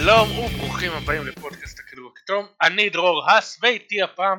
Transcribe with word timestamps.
שלום 0.00 0.38
וברוכים 0.38 0.92
הבאים 0.92 1.26
לפודקאסט 1.26 1.78
הכדור 1.78 2.12
הכתום, 2.12 2.46
אני 2.62 2.90
דרור 2.90 3.30
האס 3.30 3.58
ואיתי 3.62 4.02
הפעם 4.02 4.38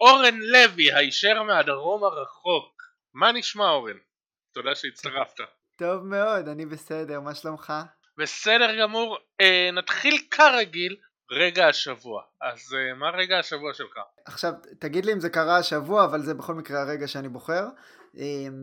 אורן 0.00 0.38
לוי 0.40 0.92
הישר 0.92 1.42
מהדרום 1.42 2.04
הרחוק. 2.04 2.82
מה 3.14 3.32
נשמע 3.32 3.70
אורן? 3.70 3.96
תודה 4.54 4.74
שהצטרפת. 4.74 5.40
טוב 5.78 6.04
מאוד, 6.04 6.48
אני 6.48 6.66
בסדר, 6.66 7.20
מה 7.20 7.34
שלומך? 7.34 7.72
בסדר 8.18 8.80
גמור, 8.80 9.18
אה, 9.40 9.70
נתחיל 9.72 10.18
כרגיל 10.30 10.96
רגע 11.30 11.68
השבוע. 11.68 12.22
אז 12.40 12.74
אה, 12.74 12.94
מה 12.94 13.10
רגע 13.10 13.38
השבוע 13.38 13.74
שלך? 13.74 13.98
עכשיו, 14.26 14.52
תגיד 14.78 15.06
לי 15.06 15.12
אם 15.12 15.20
זה 15.20 15.30
קרה 15.30 15.58
השבוע, 15.58 16.04
אבל 16.04 16.22
זה 16.22 16.34
בכל 16.34 16.54
מקרה 16.54 16.82
הרגע 16.82 17.08
שאני 17.08 17.28
בוחר. 17.28 17.64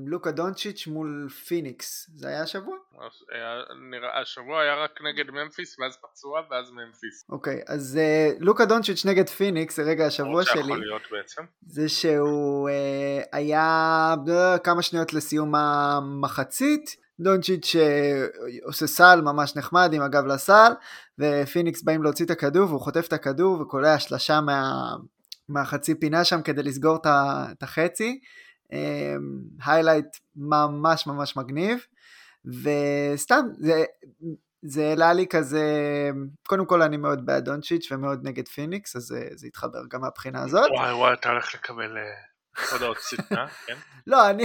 לוקה 0.06 0.32
דונצ'יץ' 0.32 0.88
מול 0.88 1.30
פיניקס, 1.48 2.10
זה 2.16 2.28
היה 2.28 2.42
השבוע? 2.42 2.76
היה, 3.32 3.62
נראה, 3.92 4.22
השבוע 4.22 4.62
היה 4.62 4.76
רק 4.76 5.00
נגד 5.02 5.32
ממפיס, 5.32 5.80
ואז 5.80 5.98
פצוע, 6.02 6.42
ואז 6.52 6.72
ממפיס. 6.72 7.26
אוקיי, 7.30 7.62
אז 7.68 7.98
אה, 7.98 8.32
לוקה 8.40 8.66
דונצ'יץ' 8.66 9.06
נגד 9.06 9.30
פיניקס, 9.30 9.76
זה 9.76 9.84
רגע 9.84 10.06
השבוע 10.06 10.44
שלי. 10.44 10.62
שיכול 10.62 10.80
להיות 10.80 11.02
בעצם. 11.12 11.42
זה 11.68 11.90
שהוא 11.90 12.70
אה, 12.70 13.22
היה 13.32 14.16
אה, 14.30 14.58
כמה 14.58 14.82
שניות 14.82 15.14
לסיום 15.14 15.56
המחצית, 15.56 16.96
דונצ'יץ' 17.20 17.76
עושה 18.64 18.88
סל 18.88 19.22
ממש 19.22 19.56
נחמד 19.56 19.94
עם 19.94 20.02
הגב 20.02 20.26
לסל, 20.26 20.72
ופיניקס 21.20 21.84
באים 21.84 22.04
להוציא 22.04 22.26
את 22.26 22.32
הכדור, 22.32 22.70
והוא 22.70 22.82
חוטף 22.82 23.08
את 23.08 23.14
הכדור 23.14 23.62
וקולע 23.62 24.00
שלשה 24.00 24.42
מה, 24.42 24.74
מהחצי 25.50 26.00
פינה 26.00 26.24
שם 26.24 26.42
כדי 26.42 26.64
לסגור 26.64 26.98
את 27.06 27.64
החצי. 27.64 28.20
היילייט 29.66 30.18
ממש 30.36 31.08
ממש 31.08 31.38
מגניב, 31.38 31.86
וסתם, 32.46 33.46
זה, 33.60 33.84
זה 34.62 34.88
העלה 34.90 35.14
לי 35.14 35.28
כזה, 35.30 35.66
קודם 36.48 36.66
כל 36.66 36.82
אני 36.82 36.98
מאוד 36.98 37.26
בעד 37.26 37.46
דונצ'יץ' 37.46 37.92
ומאוד 37.92 38.20
נגד 38.24 38.48
פיניקס, 38.48 38.96
אז 38.96 39.02
זה, 39.02 39.28
זה 39.32 39.48
התחבר 39.48 39.80
גם 39.90 40.02
מהבחינה 40.02 40.44
הזאת. 40.44 40.72
וואי 40.72 40.94
וואי, 40.94 41.14
אתה 41.14 41.30
הולך 41.30 41.56
לקבל 41.56 41.98
הודעות 42.72 42.98
שטנה, 43.10 43.48
כן? 43.68 43.76
לא, 44.08 44.30
אני 44.30 44.44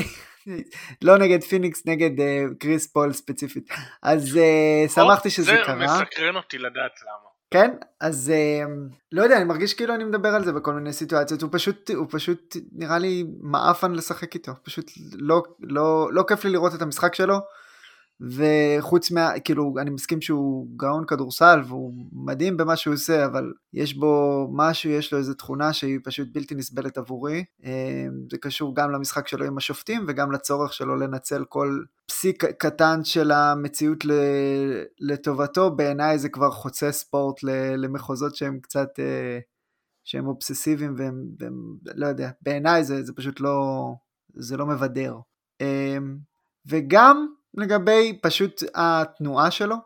לא 1.03 1.19
נגד 1.19 1.43
פיניקס, 1.43 1.87
נגד 1.87 2.19
uh, 2.19 2.55
קריס 2.59 2.93
פול 2.93 3.13
ספציפית. 3.13 3.69
אז 4.03 4.37
uh, 4.37 4.91
שמחתי 4.95 5.31
שזה 5.31 5.45
זה 5.45 5.63
קרה. 5.65 5.89
זה 5.89 6.05
מסקרן 6.05 6.37
אותי 6.37 6.59
לדעת 6.59 7.01
למה. 7.03 7.26
כן? 7.51 7.71
אז 8.01 8.33
uh, 8.35 8.71
לא 9.13 9.23
יודע, 9.23 9.37
אני 9.37 9.45
מרגיש 9.45 9.75
כאילו 9.75 9.95
אני 9.95 10.05
מדבר 10.05 10.29
על 10.29 10.45
זה 10.45 10.53
בכל 10.53 10.73
מיני 10.73 10.93
סיטואציות, 10.93 11.43
הוא 11.43 11.51
פשוט, 11.53 11.91
הוא 11.91 12.07
פשוט 12.11 12.57
נראה 12.73 12.99
לי 12.99 13.25
מעפן 13.41 13.93
לשחק 13.93 14.35
איתו, 14.35 14.53
פשוט 14.63 14.91
לא, 15.13 15.43
לא, 15.61 16.09
לא 16.13 16.25
כיף 16.29 16.45
לי 16.45 16.51
לראות 16.51 16.75
את 16.75 16.83
המשחק 16.83 17.15
שלו. 17.15 17.37
וחוץ 18.20 19.11
מה, 19.11 19.31
כאילו, 19.45 19.75
אני 19.78 19.91
מסכים 19.91 20.20
שהוא 20.20 20.67
גאון 20.77 21.06
כדורסל 21.06 21.61
והוא 21.67 21.95
מדהים 22.12 22.56
במה 22.56 22.77
שהוא 22.77 22.95
עושה, 22.95 23.25
אבל 23.27 23.53
יש 23.72 23.95
בו 23.95 24.47
משהו, 24.53 24.91
יש 24.91 25.12
לו 25.12 25.19
איזו 25.19 25.34
תכונה 25.34 25.72
שהיא 25.72 25.98
פשוט 26.05 26.28
בלתי 26.33 26.55
נסבלת 26.55 26.98
עבורי. 26.98 27.44
אה, 27.64 28.06
זה 28.31 28.39
קשור 28.39 28.77
גם 28.77 28.91
למשחק 28.91 29.28
שלו 29.28 29.47
עם 29.47 29.56
השופטים 29.56 30.05
וגם 30.09 30.33
לצורך 30.33 30.72
שלו 30.72 30.97
לנצל 30.97 31.44
כל 31.48 31.83
פסיק 32.06 32.44
קטן 32.44 33.05
של 33.05 33.31
המציאות 33.31 34.05
לטובתו. 35.00 35.70
בעיניי 35.77 36.19
זה 36.19 36.28
כבר 36.28 36.50
חוצה 36.50 36.92
ספורט 36.92 37.42
למחוזות 37.77 38.37
שהם 38.37 38.59
קצת, 38.62 38.89
אה, 38.98 39.39
שהם 40.05 40.27
אובססיביים 40.27 40.94
והם, 40.97 41.25
והם 41.39 41.77
לא 41.94 42.06
יודע, 42.06 42.31
בעיניי 42.42 42.84
זה, 42.84 43.03
זה 43.03 43.12
פשוט 43.12 43.41
לא, 43.41 43.87
זה 44.34 44.56
לא 44.56 44.67
מבדר. 44.67 45.17
אה, 45.61 45.98
וגם 46.67 47.27
לגבי 47.56 48.19
פשוט 48.22 48.62
התנועה 48.75 49.50
שלו, 49.50 49.77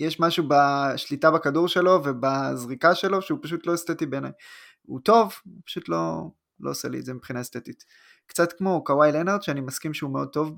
יש 0.00 0.20
משהו 0.20 0.44
בשליטה 0.48 1.30
בכדור 1.30 1.68
שלו 1.68 2.00
ובזריקה 2.04 2.94
שלו 2.94 3.22
שהוא 3.22 3.38
פשוט 3.42 3.66
לא 3.66 3.74
אסתטי 3.74 4.06
בעיניי. 4.06 4.30
הוא 4.82 5.00
טוב, 5.04 5.34
הוא 5.44 5.62
פשוט 5.66 5.88
לא, 5.88 6.30
לא 6.60 6.70
עושה 6.70 6.88
לי 6.88 6.98
את 6.98 7.04
זה 7.04 7.14
מבחינה 7.14 7.40
אסתטית. 7.40 7.84
קצת 8.26 8.52
כמו 8.52 8.84
קוואי 8.84 9.12
לנארד 9.12 9.42
שאני 9.42 9.60
מסכים 9.60 9.94
שהוא 9.94 10.12
מאוד 10.12 10.28
טוב 10.28 10.56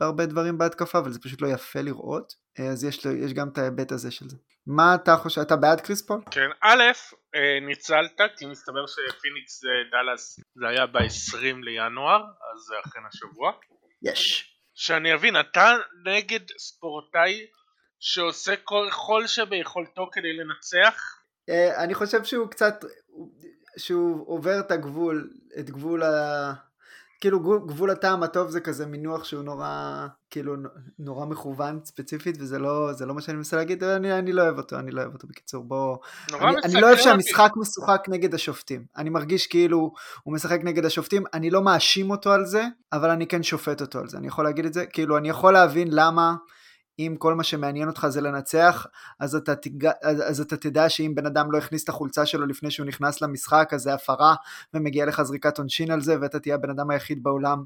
בהרבה 0.00 0.26
דברים 0.26 0.58
בהתקפה 0.58 0.98
אבל 0.98 1.12
זה 1.12 1.20
פשוט 1.20 1.42
לא 1.42 1.48
יפה 1.48 1.80
לראות 1.80 2.34
אז 2.58 2.84
יש, 2.84 3.04
יש 3.04 3.32
גם 3.32 3.48
את 3.48 3.58
ההיבט 3.58 3.92
הזה 3.92 4.10
של 4.10 4.28
זה. 4.28 4.36
מה 4.66 4.94
אתה 4.94 5.16
חושב? 5.16 5.40
אתה 5.40 5.56
בעד 5.56 5.80
קריס 5.80 6.06
פול? 6.06 6.20
כן, 6.30 6.48
א', 6.62 6.82
אה, 7.34 7.58
ניצלת 7.66 8.20
כי 8.36 8.46
מסתבר 8.46 8.86
שפיניקס 8.86 9.60
דאלאס 9.92 10.40
זה 10.54 10.68
היה 10.68 10.86
ב-20 10.86 11.56
לינואר 11.62 12.20
אז 12.22 12.60
זה 12.68 12.74
אכן 12.84 13.00
השבוע. 13.08 13.52
יש. 14.02 14.49
שאני 14.80 15.14
אבין, 15.14 15.40
אתה 15.40 15.76
נגד 16.04 16.40
ספורטאי 16.58 17.46
שעושה 17.98 18.54
כל 18.90 19.26
שביכולתו 19.26 20.08
כדי 20.12 20.32
לנצח? 20.32 21.18
אה, 21.48 21.84
אני 21.84 21.94
חושב 21.94 22.24
שהוא 22.24 22.50
קצת, 22.50 22.84
שהוא 23.76 24.28
עובר 24.28 24.60
את 24.60 24.70
הגבול, 24.70 25.30
את 25.58 25.70
גבול 25.70 26.02
ה... 26.02 26.52
כאילו 27.20 27.40
גבול 27.66 27.90
הטעם 27.90 28.22
הטוב 28.22 28.50
זה 28.50 28.60
כזה 28.60 28.86
מינוח 28.86 29.24
שהוא 29.24 29.42
נורא 29.42 30.06
כאילו 30.30 30.54
נורא 30.98 31.26
מכוון 31.26 31.80
ספציפית 31.84 32.36
וזה 32.40 32.58
לא 32.58 32.92
זה 32.92 33.06
לא 33.06 33.14
מה 33.14 33.20
שאני 33.20 33.36
מנסה 33.36 33.56
להגיד 33.56 33.84
אני, 33.84 34.18
אני 34.18 34.32
לא 34.32 34.42
אוהב 34.42 34.58
אותו 34.58 34.78
אני 34.78 34.90
לא 34.90 35.00
אוהב 35.00 35.12
אותו 35.12 35.28
בקיצור 35.28 35.64
בוא. 35.64 35.96
אני, 36.34 36.56
אני 36.64 36.80
לא 36.80 36.86
אוהב 36.86 36.98
שהמשחק 36.98 37.52
משוחק 37.56 38.04
נגד 38.08 38.34
השופטים. 38.34 38.84
אני 38.96 39.10
מרגיש 39.10 39.46
כאילו 39.46 39.92
הוא 40.22 40.34
משחק 40.34 40.60
נגד 40.64 40.84
השופטים 40.84 41.24
אני 41.34 41.50
לא 41.50 41.62
מאשים 41.62 42.10
אותו 42.10 42.32
על 42.32 42.46
זה 42.46 42.64
אבל 42.92 43.10
אני 43.10 43.26
כן 43.26 43.42
שופט 43.42 43.80
אותו 43.80 43.98
על 43.98 44.08
זה. 44.08 44.18
אני 44.18 44.26
יכול 44.26 44.44
להגיד 44.44 44.64
את 44.64 44.72
זה 44.72 44.86
כאילו 44.86 45.16
אני 45.16 45.28
יכול 45.28 45.52
להבין 45.52 45.88
למה 45.90 46.34
אם 47.06 47.16
כל 47.18 47.34
מה 47.34 47.42
שמעניין 47.42 47.88
אותך 47.88 48.06
זה 48.08 48.20
לנצח, 48.20 48.86
אז 49.20 49.34
אתה, 49.34 49.54
תג... 49.54 49.86
אז, 50.02 50.40
אתה 50.40 50.56
תדע 50.56 50.88
שאם 50.88 51.12
בן 51.14 51.26
אדם 51.26 51.52
לא 51.52 51.58
הכניס 51.58 51.84
את 51.84 51.88
החולצה 51.88 52.26
שלו 52.26 52.46
לפני 52.46 52.70
שהוא 52.70 52.86
נכנס 52.86 53.20
למשחק, 53.20 53.70
אז 53.72 53.82
זה 53.82 53.94
הפרה, 53.94 54.34
ומגיע 54.74 55.06
לך 55.06 55.22
זריקת 55.22 55.58
עונשין 55.58 55.90
על 55.90 56.00
זה, 56.00 56.16
ואתה 56.20 56.38
תהיה 56.38 56.54
הבן 56.54 56.70
אדם 56.70 56.90
היחיד 56.90 57.22
בעולם 57.22 57.64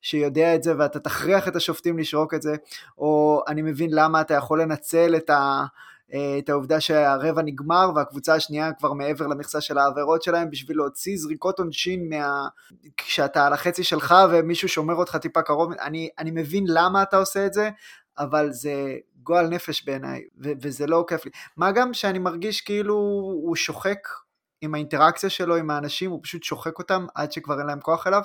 שיודע 0.00 0.54
את 0.54 0.62
זה, 0.62 0.74
ואתה 0.78 1.00
תכריח 1.00 1.48
את 1.48 1.56
השופטים 1.56 1.98
לשרוק 1.98 2.34
את 2.34 2.42
זה, 2.42 2.56
או 2.98 3.42
אני 3.48 3.62
מבין 3.62 3.90
למה 3.92 4.20
אתה 4.20 4.34
יכול 4.34 4.62
לנצל 4.62 5.16
את 5.16 5.30
ה... 5.30 5.64
את 6.38 6.48
העובדה 6.48 6.80
שהרבע 6.80 7.42
נגמר 7.42 7.90
והקבוצה 7.94 8.34
השנייה 8.34 8.72
כבר 8.72 8.92
מעבר 8.92 9.26
למכסה 9.26 9.60
של 9.60 9.78
העבירות 9.78 10.22
שלהם 10.22 10.50
בשביל 10.50 10.76
להוציא 10.76 11.16
זריקות 11.16 11.58
עונשין 11.58 12.08
מה... 12.08 12.48
כשאתה 12.96 13.46
על 13.46 13.52
החצי 13.52 13.84
שלך 13.84 14.14
ומישהו 14.30 14.68
שומר 14.68 14.94
אותך 14.94 15.16
טיפה 15.16 15.42
קרוב, 15.42 15.72
אני, 15.72 16.08
אני 16.18 16.30
מבין 16.30 16.64
למה 16.68 17.02
אתה 17.02 17.16
עושה 17.16 17.46
את 17.46 17.52
זה, 17.52 17.70
אבל 18.18 18.52
זה 18.52 18.96
גועל 19.22 19.48
נפש 19.48 19.84
בעיניי, 19.84 20.22
וזה 20.38 20.86
לא 20.86 21.04
כיף 21.08 21.24
לי. 21.24 21.30
מה 21.56 21.72
גם 21.72 21.94
שאני 21.94 22.18
מרגיש 22.18 22.60
כאילו 22.60 22.94
הוא 23.42 23.56
שוחק 23.56 23.98
עם 24.60 24.74
האינטראקציה 24.74 25.30
שלו 25.30 25.56
עם 25.56 25.70
האנשים, 25.70 26.10
הוא 26.10 26.20
פשוט 26.22 26.42
שוחק 26.42 26.78
אותם 26.78 27.06
עד 27.14 27.32
שכבר 27.32 27.58
אין 27.58 27.66
להם 27.66 27.80
כוח 27.80 28.06
אליו, 28.06 28.22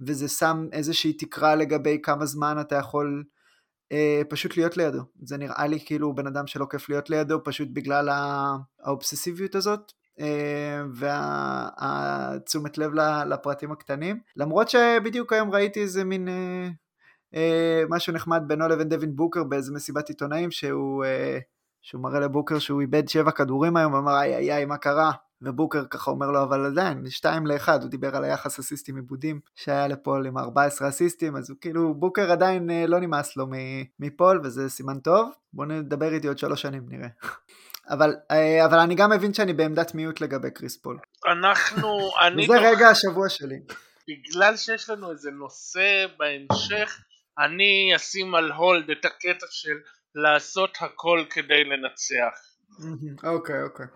וזה 0.00 0.28
שם 0.28 0.66
איזושהי 0.72 1.12
תקרה 1.12 1.54
לגבי 1.54 1.98
כמה 2.02 2.26
זמן 2.26 2.56
אתה 2.60 2.76
יכול 2.76 3.24
אה, 3.92 4.22
פשוט 4.28 4.56
להיות 4.56 4.76
לידו. 4.76 5.02
זה 5.22 5.36
נראה 5.36 5.66
לי 5.66 5.80
כאילו 5.86 6.14
בן 6.14 6.26
אדם 6.26 6.46
שלא 6.46 6.66
כיף 6.70 6.88
להיות 6.88 7.10
לידו, 7.10 7.44
פשוט 7.44 7.68
בגלל 7.72 8.08
האובססיביות 8.84 9.54
הזאת. 9.54 9.92
אה, 10.20 10.82
והתשומת 10.92 12.78
לב 12.78 12.92
לפרטים 13.26 13.72
הקטנים 13.72 14.20
למרות 14.36 14.68
שבדיוק 14.68 15.32
היום 15.32 15.50
ראיתי 15.50 15.80
איזה 15.80 16.04
מין 16.04 16.28
אה, 16.28 16.68
משהו 17.88 18.12
נחמד 18.12 18.42
בינו 18.46 18.68
לבין 18.68 18.88
דווין 18.88 19.16
בוקר 19.16 19.44
באיזה 19.44 19.72
מסיבת 19.72 20.08
עיתונאים 20.08 20.50
שהוא, 20.50 21.04
אה, 21.04 21.38
שהוא 21.82 22.02
מראה 22.02 22.20
לבוקר 22.20 22.58
שהוא 22.58 22.80
איבד 22.80 23.08
שבע 23.08 23.30
כדורים 23.30 23.76
היום 23.76 23.92
ואמר 23.92 24.20
איי 24.20 24.36
איי 24.36 24.52
איי 24.52 24.64
מה 24.64 24.76
קרה 24.76 25.12
ובוקר 25.42 25.84
ככה 25.90 26.10
אומר 26.10 26.30
לו 26.30 26.42
אבל 26.42 26.66
עדיין 26.66 27.10
שתיים 27.10 27.46
לאחד 27.46 27.82
הוא 27.82 27.90
דיבר 27.90 28.16
על 28.16 28.24
היחס 28.24 28.58
אסיסטים 28.58 28.96
עיבודים 28.96 29.40
שהיה 29.54 29.88
לפול 29.88 30.26
עם 30.26 30.38
14 30.38 30.88
אסיסטים 30.88 31.36
אז 31.36 31.50
הוא 31.50 31.58
כאילו 31.60 31.94
בוקר 31.94 32.32
עדיין 32.32 32.70
אה, 32.70 32.86
לא 32.86 33.00
נמאס 33.00 33.36
לו 33.36 33.46
מפול 34.00 34.40
וזה 34.44 34.70
סימן 34.70 34.98
טוב 34.98 35.30
בוא 35.52 35.66
נדבר 35.66 36.12
איתי 36.12 36.28
עוד 36.28 36.38
שלוש 36.38 36.62
שנים 36.62 36.82
נראה 36.88 37.08
אבל, 37.90 38.14
אבל 38.64 38.78
אני 38.78 38.94
גם 38.94 39.10
מבין 39.10 39.34
שאני 39.34 39.52
בעמדת 39.52 39.94
מיעוט 39.94 40.20
לגבי 40.20 40.50
קריס 40.50 40.76
פול. 40.76 40.98
אנחנו, 41.26 41.88
אני... 42.26 42.44
וזה 42.44 42.58
רגע 42.58 42.88
השבוע 42.88 43.28
שלי. 43.28 43.60
בגלל 44.08 44.56
שיש 44.56 44.90
לנו 44.90 45.10
איזה 45.10 45.30
נושא 45.30 46.06
בהמשך, 46.18 47.00
אני 47.38 47.92
אשים 47.96 48.34
על 48.34 48.52
הולד 48.52 48.90
את 48.90 49.04
הקטע 49.04 49.46
של 49.50 49.76
לעשות 50.14 50.78
הכל 50.80 51.24
כדי 51.30 51.64
לנצח. 51.64 52.34
אוקיי, 53.24 53.62
אוקיי. 53.62 53.86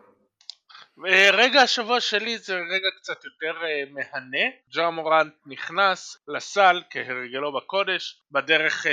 רגע 1.33 1.61
השבוע 1.61 2.01
שלי 2.01 2.39
זה 2.39 2.55
רגע 2.55 2.89
קצת 3.01 3.25
יותר 3.25 3.61
uh, 3.61 3.93
מהנה, 3.93 4.47
ג'ה 4.75 4.91
מורנט 4.91 5.33
נכנס 5.47 6.17
לסל 6.29 6.83
כהרגלו 6.91 7.53
בקודש, 7.53 8.23
בדרך 8.31 8.87
uh, 8.87 8.89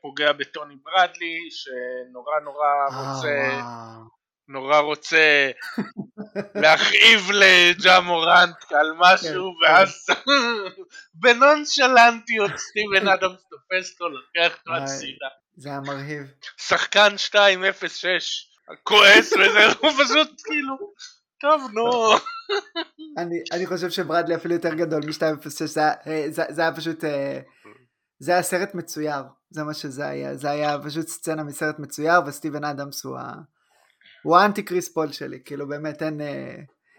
פוגע 0.00 0.32
בטוני 0.32 0.74
ברדלי 0.82 1.48
שנורא 1.50 2.40
נורא 2.40 2.66
רוצה 2.88 3.60
נורא 4.52 4.78
רוצה 4.78 5.50
להכאיב 6.54 7.30
לג'ה 7.30 8.00
מורנט 8.00 8.72
על 8.72 8.92
משהו 8.98 9.54
כן, 9.60 9.66
ואז 9.66 10.06
כן. 10.06 10.30
בנונשלנטיות 11.14 12.50
סטיבן 12.56 13.08
אדמס 13.14 13.44
תופס 13.50 13.92
אותו 13.92 14.08
לוקח 14.08 14.58
אותו 14.58 14.74
הצידה. 14.74 15.26
זה 15.56 15.68
היה 15.68 15.80
מרהיב. 15.80 16.22
שחקן 16.56 17.14
2-0-6 17.28 17.36
כועס 18.82 19.32
וזה, 19.32 19.66
הוא 19.80 19.90
פשוט 19.90 20.42
כאילו, 20.44 20.76
טוב 21.40 21.70
נו. 21.74 22.12
אני, 23.18 23.36
אני 23.52 23.66
חושב 23.66 23.90
שברדלי 23.90 24.34
אפילו 24.34 24.54
יותר 24.54 24.74
גדול 24.74 25.02
מ-206, 25.06 25.66
זה, 25.66 25.82
אה, 25.82 26.24
זה, 26.28 26.42
זה 26.48 26.62
היה 26.62 26.76
פשוט, 26.76 27.04
אה, 27.04 27.40
זה 28.18 28.32
היה 28.32 28.42
סרט 28.42 28.74
מצויר, 28.74 29.22
זה 29.50 29.64
מה 29.64 29.74
שזה 29.74 30.06
היה, 30.06 30.36
זה 30.36 30.50
היה 30.50 30.76
פשוט 30.84 31.08
סצנה 31.08 31.44
מסרט 31.44 31.78
מצויר, 31.78 32.20
וסטיבן 32.26 32.64
אדמס 32.64 33.04
הוא, 33.04 33.18
ה, 33.18 33.32
הוא 34.22 34.36
האנטי 34.36 34.62
קריס 34.62 34.92
פול 34.92 35.12
שלי, 35.12 35.38
כאילו 35.44 35.68
באמת 35.68 36.02
אין, 36.02 36.20
אה, 36.20 36.54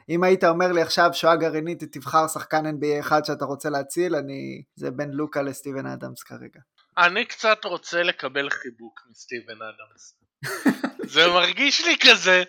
אם 0.09 0.23
היית 0.23 0.44
אומר 0.44 0.71
לי 0.71 0.81
עכשיו 0.81 1.09
שואה 1.13 1.35
גרעינית 1.35 1.83
תבחר 1.83 2.27
שחקן 2.27 2.65
NBA 2.65 3.00
אחד 3.00 3.25
שאתה 3.25 3.45
רוצה 3.45 3.69
להציל, 3.69 4.15
אני, 4.15 4.63
זה 4.75 4.91
בין 4.91 5.12
לוקה 5.12 5.41
לסטיבן 5.41 5.85
אדמס 5.85 6.23
כרגע. 6.23 6.59
אני 6.97 7.25
קצת 7.25 7.65
רוצה 7.65 8.03
לקבל 8.03 8.50
חיבוק 8.50 9.01
מסטיבן 9.09 9.57
אדמס. 9.62 10.15
זה 11.13 11.27
מרגיש 11.27 11.85
לי 11.85 11.95
כזה 12.01 12.44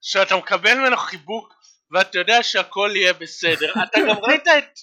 שאתה 0.00 0.36
מקבל 0.36 0.74
ממנו 0.78 0.96
חיבוק 0.96 1.54
ואתה 1.90 2.18
יודע 2.18 2.42
שהכל 2.42 2.90
יהיה 2.94 3.12
בסדר. 3.12 3.72
אתה 3.72 4.00
גם 4.08 4.16
ראית 4.22 4.48
את 4.48 4.78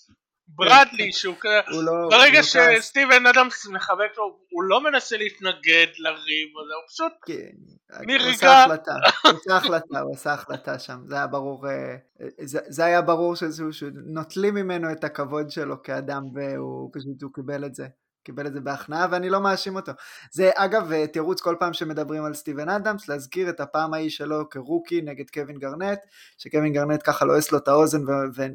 ברדלי 0.47 1.11
שהוא 1.13 1.35
כזה, 1.39 1.59
לא- 1.67 2.09
ברגע 2.09 2.39
כעס. 2.39 2.57
שסטיבן 2.83 3.25
אדמס 3.25 3.67
מחבק 3.67 4.17
לו, 4.17 4.39
הוא 4.49 4.63
לא 4.63 4.83
מנסה 4.83 5.17
להתנגד 5.17 5.87
לריב 5.97 6.49
הזה, 6.63 6.73
הוא 6.73 6.87
פשוט 6.89 7.13
כן, 7.25 8.03
נרגע. 8.07 8.23
הוא 8.23 8.31
עשה 8.31 8.63
החלטה, 8.63 8.95
הוא 9.23 9.31
עשה 9.39 9.57
החלטה, 9.57 9.99
הוא 9.99 10.13
עשה 10.13 10.33
החלטה 10.33 10.79
שם, 10.79 10.99
זה 11.07 11.15
היה 11.15 11.27
ברור, 11.27 11.69
אה, 11.69 11.95
זה, 12.41 12.59
זה 12.67 12.85
היה 12.85 13.01
ברור 13.01 13.35
שנוטלים 13.71 14.55
ממנו 14.55 14.91
את 14.91 15.03
הכבוד 15.03 15.51
שלו 15.51 15.83
כאדם 15.83 16.23
והוא 16.35 16.89
פשוט, 16.93 17.21
הוא 17.21 17.31
קיבל 17.33 17.65
את 17.65 17.75
זה, 17.75 17.87
קיבל 18.23 18.47
את 18.47 18.53
זה 18.53 18.59
בהכנעה 18.59 19.07
ואני 19.11 19.29
לא 19.29 19.39
מאשים 19.39 19.75
אותו. 19.75 19.91
זה 20.31 20.51
אגב 20.55 20.91
אה, 20.91 21.07
תירוץ 21.07 21.41
כל 21.41 21.55
פעם 21.59 21.73
שמדברים 21.73 22.25
על 22.25 22.33
סטיבן 22.33 22.69
אדמס, 22.69 23.07
להזכיר 23.07 23.49
את 23.49 23.59
הפעם 23.59 23.93
ההיא 23.93 24.09
שלו 24.09 24.49
כרוקי 24.49 25.01
נגד 25.01 25.29
קווין 25.29 25.57
גרנט, 25.57 25.99
שקווין 26.37 26.73
גרנט 26.73 27.01
ככה 27.03 27.25
לועס 27.25 27.51
לו 27.51 27.57
את 27.57 27.67
האוזן 27.67 28.01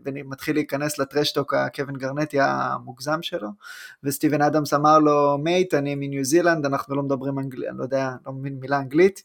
ומתחיל 0.04 0.56
להיכנס 0.56 0.98
ל 0.98 1.04
trash 1.04 1.32
talk 1.32 1.54
הקווין 1.54 1.96
גרנטי 1.96 2.40
המוגזם 2.40 3.22
שלו, 3.22 3.48
וסטיבן 4.02 4.42
אדמס 4.42 4.74
אמר 4.74 4.98
לו, 4.98 5.38
mate, 5.38 5.74
אני 5.74 5.94
מניו 5.94 6.24
זילנד, 6.24 6.66
אנחנו 6.66 6.96
לא 6.96 7.02
מדברים 7.02 7.38
אנגלית, 7.38 7.68
אני 7.68 7.78
לא 7.78 7.82
יודע, 7.82 8.10
לא 8.26 8.32
מבין 8.32 8.58
מילה 8.60 8.78
אנגלית, 8.78 9.22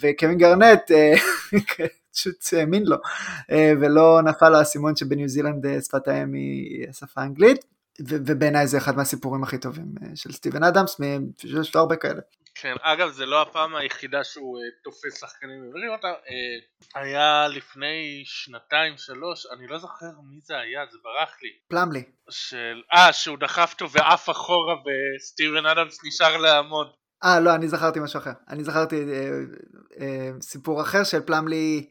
וקווין 0.00 0.38
גרנט 0.38 0.90
אה, 0.90 1.14
פשוט 2.14 2.36
האמין 2.52 2.82
לו, 2.86 2.96
אה, 3.50 3.72
ולא 3.80 4.20
נפל 4.24 4.48
לו 4.48 4.56
האסימון 4.56 4.96
שבניו 4.96 5.28
זילנד 5.28 5.66
שפת 5.80 6.08
האם 6.08 6.32
היא 6.32 6.88
השפה 6.88 7.20
האנגלית, 7.20 7.64
ובעיניי 8.00 8.66
זה 8.66 8.78
אחד 8.78 8.96
מהסיפורים 8.96 9.42
הכי 9.42 9.58
טובים 9.58 9.94
אה, 10.02 10.08
של 10.14 10.32
סטיבן 10.32 10.62
אדמס, 10.62 11.00
יש 11.44 11.74
לו 11.74 11.80
הרבה 11.80 11.96
כאלה. 11.96 12.20
כן, 12.54 12.74
אגב 12.80 13.10
זה 13.10 13.26
לא 13.26 13.42
הפעם 13.42 13.74
היחידה 13.74 14.24
שהוא 14.24 14.58
uh, 14.58 14.84
תופס 14.84 15.20
שחקנים 15.20 15.64
ועוזר 15.68 15.90
אותם, 15.90 16.08
uh, 16.08 17.00
היה 17.00 17.48
לפני 17.48 18.22
שנתיים 18.24 18.96
שלוש, 18.96 19.46
אני 19.46 19.66
לא 19.66 19.78
זוכר 19.78 20.06
מי 20.30 20.40
זה 20.40 20.58
היה, 20.58 20.80
זה 20.92 20.98
ברח 21.04 21.36
לי, 21.42 21.48
פלמלי. 21.68 22.02
של, 22.30 22.82
אה 22.92 23.12
שהוא 23.12 23.38
דחף 23.38 23.72
אותו 23.72 23.90
ועף 23.90 24.30
אחורה 24.30 24.74
וסטיבן 24.74 25.66
אדמס 25.66 25.98
נשאר 26.04 26.36
לעמוד, 26.36 26.86
אה, 27.24 27.40
לא, 27.40 27.54
אני 27.54 27.68
זכרתי 27.68 28.00
משהו 28.00 28.18
אחר. 28.18 28.32
אני 28.48 28.64
זכרתי 28.64 28.96
אה, 28.96 29.30
אה, 30.00 30.30
סיפור 30.40 30.80
אחר 30.82 31.04
של 31.04 31.20
פלמלי 31.20 31.88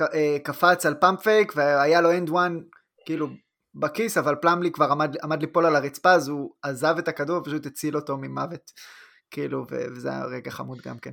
אה, 0.00 0.36
קפץ 0.44 0.86
על 0.86 0.94
pump 1.00 1.20
fake 1.20 1.52
והיה 1.56 2.00
לו 2.00 2.12
and 2.12 2.30
one 2.30 2.60
כאילו 3.06 3.28
בכיס, 3.74 4.18
אבל 4.18 4.34
פלמלי 4.34 4.72
כבר 4.72 4.90
עמד, 4.90 5.16
עמד 5.22 5.40
ליפול 5.40 5.66
על 5.66 5.76
הרצפה, 5.76 6.12
אז 6.12 6.28
הוא 6.28 6.54
עזב 6.62 6.94
את 6.98 7.08
הכדור 7.08 7.38
ופשוט 7.38 7.66
הציל 7.66 7.96
אותו 7.96 8.16
ממוות. 8.16 8.70
כאילו, 9.30 9.66
וזה 9.70 10.10
היה 10.10 10.24
רגע 10.24 10.50
חמוד 10.50 10.78
גם 10.80 10.98
כן. 10.98 11.12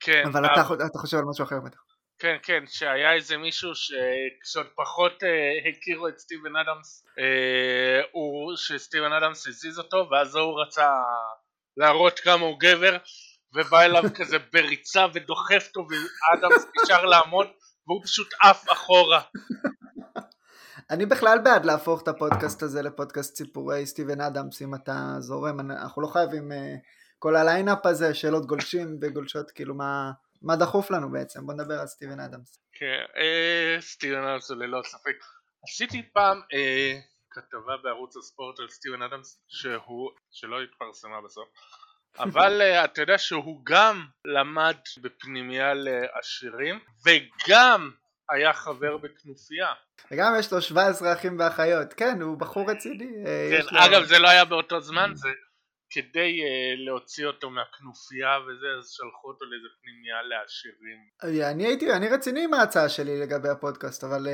כן, 0.00 0.22
אבל 0.26 0.44
אה, 0.44 0.52
אתה, 0.52 0.74
אתה 0.86 0.98
חושב 0.98 1.16
על 1.16 1.24
משהו 1.24 1.44
אחר 1.44 1.60
בטח. 1.60 1.78
כן 2.18 2.36
כן, 2.42 2.64
שהיה 2.66 3.12
איזה 3.12 3.36
מישהו 3.36 3.70
שכשעוד 3.74 4.66
פחות 4.76 5.22
uh, 5.22 5.68
הכירו 5.68 6.08
את 6.08 6.18
סטיבן 6.18 6.56
אדמס, 6.56 7.04
uh, 7.06 8.06
הוא, 8.12 8.56
שסטיבן 8.56 9.12
אדמס 9.12 9.46
הזיז 9.48 9.78
אותו 9.78 10.08
ואז 10.10 10.36
הוא 10.36 10.62
רצה 10.62 10.88
להראות 11.76 12.18
כמה 12.18 12.46
הוא 12.46 12.60
גבר 12.60 12.96
ובא 13.54 13.82
אליו 13.82 14.02
כזה 14.18 14.36
בריצה 14.52 15.06
ודוחף 15.14 15.66
אותו 15.68 15.86
ואדמס 15.90 16.66
נשאר 16.82 17.04
לעמוד 17.04 17.46
והוא 17.86 18.02
פשוט 18.04 18.28
עף 18.42 18.72
אחורה. 18.72 19.20
אני 20.90 21.06
בכלל 21.06 21.38
בעד 21.44 21.64
להפוך 21.64 22.02
את 22.02 22.08
הפודקאסט 22.08 22.62
הזה 22.62 22.82
לפודקאסט 22.82 23.36
סיפורי 23.36 23.86
סטיבן 23.86 24.20
אדמס, 24.20 24.62
אם 24.62 24.74
אתה 24.74 25.14
זורם, 25.18 25.60
אנחנו 25.60 26.02
לא 26.02 26.06
חייבים 26.06 26.52
אה, 26.52 26.74
כל 27.18 27.36
ה 27.36 27.43
lineup 27.43 27.86
הזה, 27.86 28.14
שאלות 28.14 28.46
גולשים 28.46 28.98
וגולשות, 29.00 29.50
כאילו 29.50 29.74
מה, 29.74 30.10
מה 30.42 30.56
דחוף 30.56 30.90
לנו 30.90 31.10
בעצם, 31.10 31.46
בוא 31.46 31.54
נדבר 31.54 31.80
על 31.80 31.86
סטיבן 31.86 32.20
אדמס. 32.20 32.58
כן, 32.72 33.04
אה, 33.16 33.80
סטיבן 33.80 34.24
אדמס 34.24 34.48
זה 34.48 34.54
ללא 34.54 34.82
ספק. 34.84 35.16
עשיתי 35.68 36.02
פעם 36.12 36.40
אה, 36.54 37.00
כתבה 37.30 37.76
בערוץ 37.82 38.16
הספורט 38.16 38.60
על 38.60 38.68
סטיבן 38.68 39.02
אדמס 39.02 39.40
שהוא, 39.48 40.10
שלא 40.30 40.62
התפרסמה 40.62 41.20
בסוף, 41.24 41.48
אבל 42.18 42.62
אה, 42.62 42.84
אתה 42.84 43.02
יודע 43.02 43.18
שהוא 43.18 43.60
גם 43.64 44.06
למד 44.24 44.76
בפנימייה 45.02 45.74
לעשירים 45.74 46.78
וגם 47.06 47.90
היה 48.30 48.52
חבר 48.52 48.96
בכנופיה. 48.96 49.66
וגם 50.10 50.34
יש 50.38 50.52
לו 50.52 50.62
17 50.62 51.12
אחים 51.12 51.38
ואחיות, 51.38 51.92
כן, 51.92 52.20
הוא 52.22 52.38
בחור 52.38 52.70
רציני. 52.70 53.10
אה, 53.26 53.48
כן, 53.50 53.58
יש 53.66 53.72
לו... 53.72 53.78
אגב 53.84 54.04
זה 54.04 54.18
לא 54.18 54.28
היה 54.28 54.44
באותו 54.44 54.80
זמן, 54.80 55.10
זה 55.14 55.28
כדי 55.90 56.40
אה, 56.42 56.48
להוציא 56.86 57.26
אותו 57.26 57.50
מהכנופיה 57.50 58.28
וזה, 58.40 58.66
אז 58.78 58.90
שלחו 58.90 59.28
אותו 59.28 59.44
לאיזה 59.44 59.68
פנימייה 59.82 60.16
לעשירים. 60.22 60.98
אה, 61.44 61.50
אני 61.50 61.66
הייתי, 61.66 61.92
אני 61.92 62.08
רציני 62.08 62.44
עם 62.44 62.54
ההצעה 62.54 62.88
שלי 62.88 63.20
לגבי 63.20 63.48
הפודקאסט, 63.48 64.04
אבל 64.04 64.26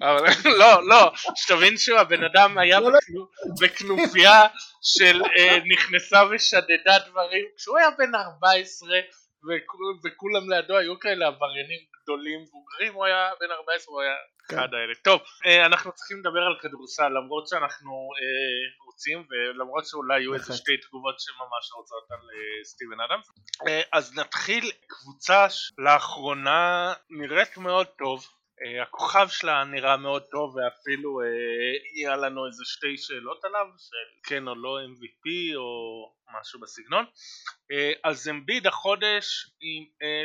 אבל 0.00 0.26
לא, 0.60 0.88
לא, 0.88 1.12
שתבין 1.36 1.76
שהוא 1.76 1.98
הבן 1.98 2.24
אדם 2.24 2.58
היה 2.58 2.80
לא, 2.80 2.92
לא. 2.92 2.98
בכנו- 2.98 3.26
בכנופיה 3.60 4.42
של 4.82 5.20
נכנסה 5.72 6.22
ושדדה 6.30 6.98
דברים 7.10 7.44
כשהוא 7.56 7.78
היה 7.78 7.90
בן 7.98 8.14
14 8.14 8.88
וכו- 8.88 9.23
וכולם 10.04 10.50
לידו 10.50 10.76
היו 10.76 11.00
כאלה 11.00 11.26
עבריינים 11.26 11.80
גדולים 12.02 12.40
מבוגרים 12.42 12.94
הוא 12.94 13.04
היה 13.04 13.30
בן 13.40 13.50
14 13.50 13.92
הוא 13.92 14.02
היה 14.02 14.14
כן. 14.48 14.58
אחד 14.58 14.74
האלה. 14.74 14.94
טוב, 15.02 15.20
אה, 15.46 15.66
אנחנו 15.66 15.92
צריכים 15.92 16.18
לדבר 16.18 16.42
על 16.42 16.56
כדורסל 16.62 17.08
למרות 17.08 17.48
שאנחנו 17.48 17.90
אה, 17.90 18.84
רוצים 18.86 19.26
ולמרות 19.30 19.86
שאולי 19.86 20.20
יהיו 20.20 20.34
איזה. 20.34 20.56
שתי 20.56 20.76
תגובות 20.76 21.20
שממש 21.20 21.72
רוצות 21.76 22.10
על 22.10 22.18
אה, 22.18 22.64
סטיבן 22.64 23.00
אדמס. 23.00 23.30
אז 23.92 24.18
נתחיל 24.18 24.70
קבוצה 24.86 25.46
שלאחרונה 25.50 26.92
נראית 27.10 27.56
מאוד 27.56 27.86
טוב. 27.86 28.26
אה, 28.64 28.82
הכוכב 28.82 29.28
שלה 29.28 29.64
נראה 29.64 29.96
מאוד 29.96 30.22
טוב 30.30 30.56
ואפילו 30.56 31.20
אה, 31.20 31.26
יהיה 31.94 32.16
לנו 32.16 32.46
איזה 32.46 32.64
שתי 32.64 32.96
שאלות 32.96 33.44
עליו 33.44 33.66
של 33.78 34.28
כן 34.28 34.48
או 34.48 34.54
לא 34.54 34.78
MVP 34.80 35.56
או 35.56 35.68
משהו 36.40 36.60
בסגנון. 36.60 37.04
אה, 37.72 37.92
אז 38.04 38.28
אמביד 38.28 38.66
החודש 38.66 39.50
עם 39.60 39.84
אה. 40.02 40.24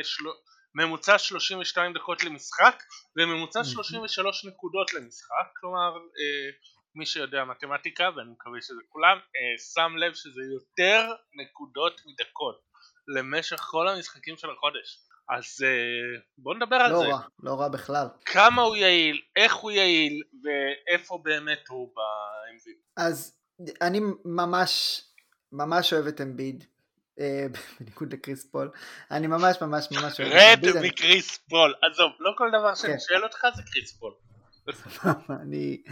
ממוצע 0.74 1.18
32 1.18 1.92
דקות 1.92 2.24
למשחק 2.24 2.82
וממוצע 3.16 3.64
33 3.64 4.44
נקודות 4.44 4.94
למשחק 4.94 5.46
כלומר 5.60 5.96
אה, 5.96 6.50
מי 6.94 7.06
שיודע 7.06 7.44
מתמטיקה 7.44 8.10
ואני 8.16 8.30
מקווה 8.30 8.60
שזה 8.60 8.82
כולם 8.88 9.16
אה, 9.16 9.58
שם 9.74 9.96
לב 9.96 10.14
שזה 10.14 10.42
יותר 10.54 11.12
נקודות 11.34 12.00
מדקות 12.06 12.60
למשך 13.16 13.56
כל 13.56 13.88
המשחקים 13.88 14.36
של 14.36 14.50
החודש 14.50 14.98
אז 15.38 15.64
אה, 15.64 16.20
בוא 16.38 16.54
נדבר 16.54 16.76
על 16.76 16.92
לא 16.92 16.98
זה 16.98 17.04
רע, 17.06 17.20
לא 17.42 17.60
רע 17.60 17.68
בכלל. 17.68 18.06
כמה 18.24 18.62
הוא 18.62 18.76
יעיל, 18.76 19.20
איך 19.36 19.54
הוא 19.54 19.70
יעיל 19.70 20.22
ואיפה 20.44 21.18
באמת 21.24 21.68
הוא 21.68 21.88
ב-MVP 21.96 22.70
אז 22.96 23.36
אני 23.80 24.00
ממש, 24.24 25.02
ממש 25.52 25.92
אוהב 25.92 26.06
את 26.06 26.20
אמביד, 26.20 26.64
אה, 27.20 27.46
בניגוד 27.80 28.12
לקריס 28.12 28.44
פול, 28.50 28.70
אני 29.10 29.26
ממש 29.26 29.56
ממש 29.62 29.88
ממש 29.92 30.20
אוהב 30.20 30.32
את 30.32 30.36
ג'ואל 30.38 30.58
אמביד, 30.64 30.76
אני- 30.76 30.88
מקריס 30.88 31.38
פול, 31.38 31.74
עזוב, 31.82 32.12
לא 32.20 32.30
כל 32.38 32.48
דבר 32.58 32.74
שאני 32.74 32.92
כן. 32.92 32.98
שואל 32.98 33.24
אותך 33.24 33.46
זה 33.56 33.62
קריס 33.72 33.92
פול 33.92 34.12
אני 35.42 35.82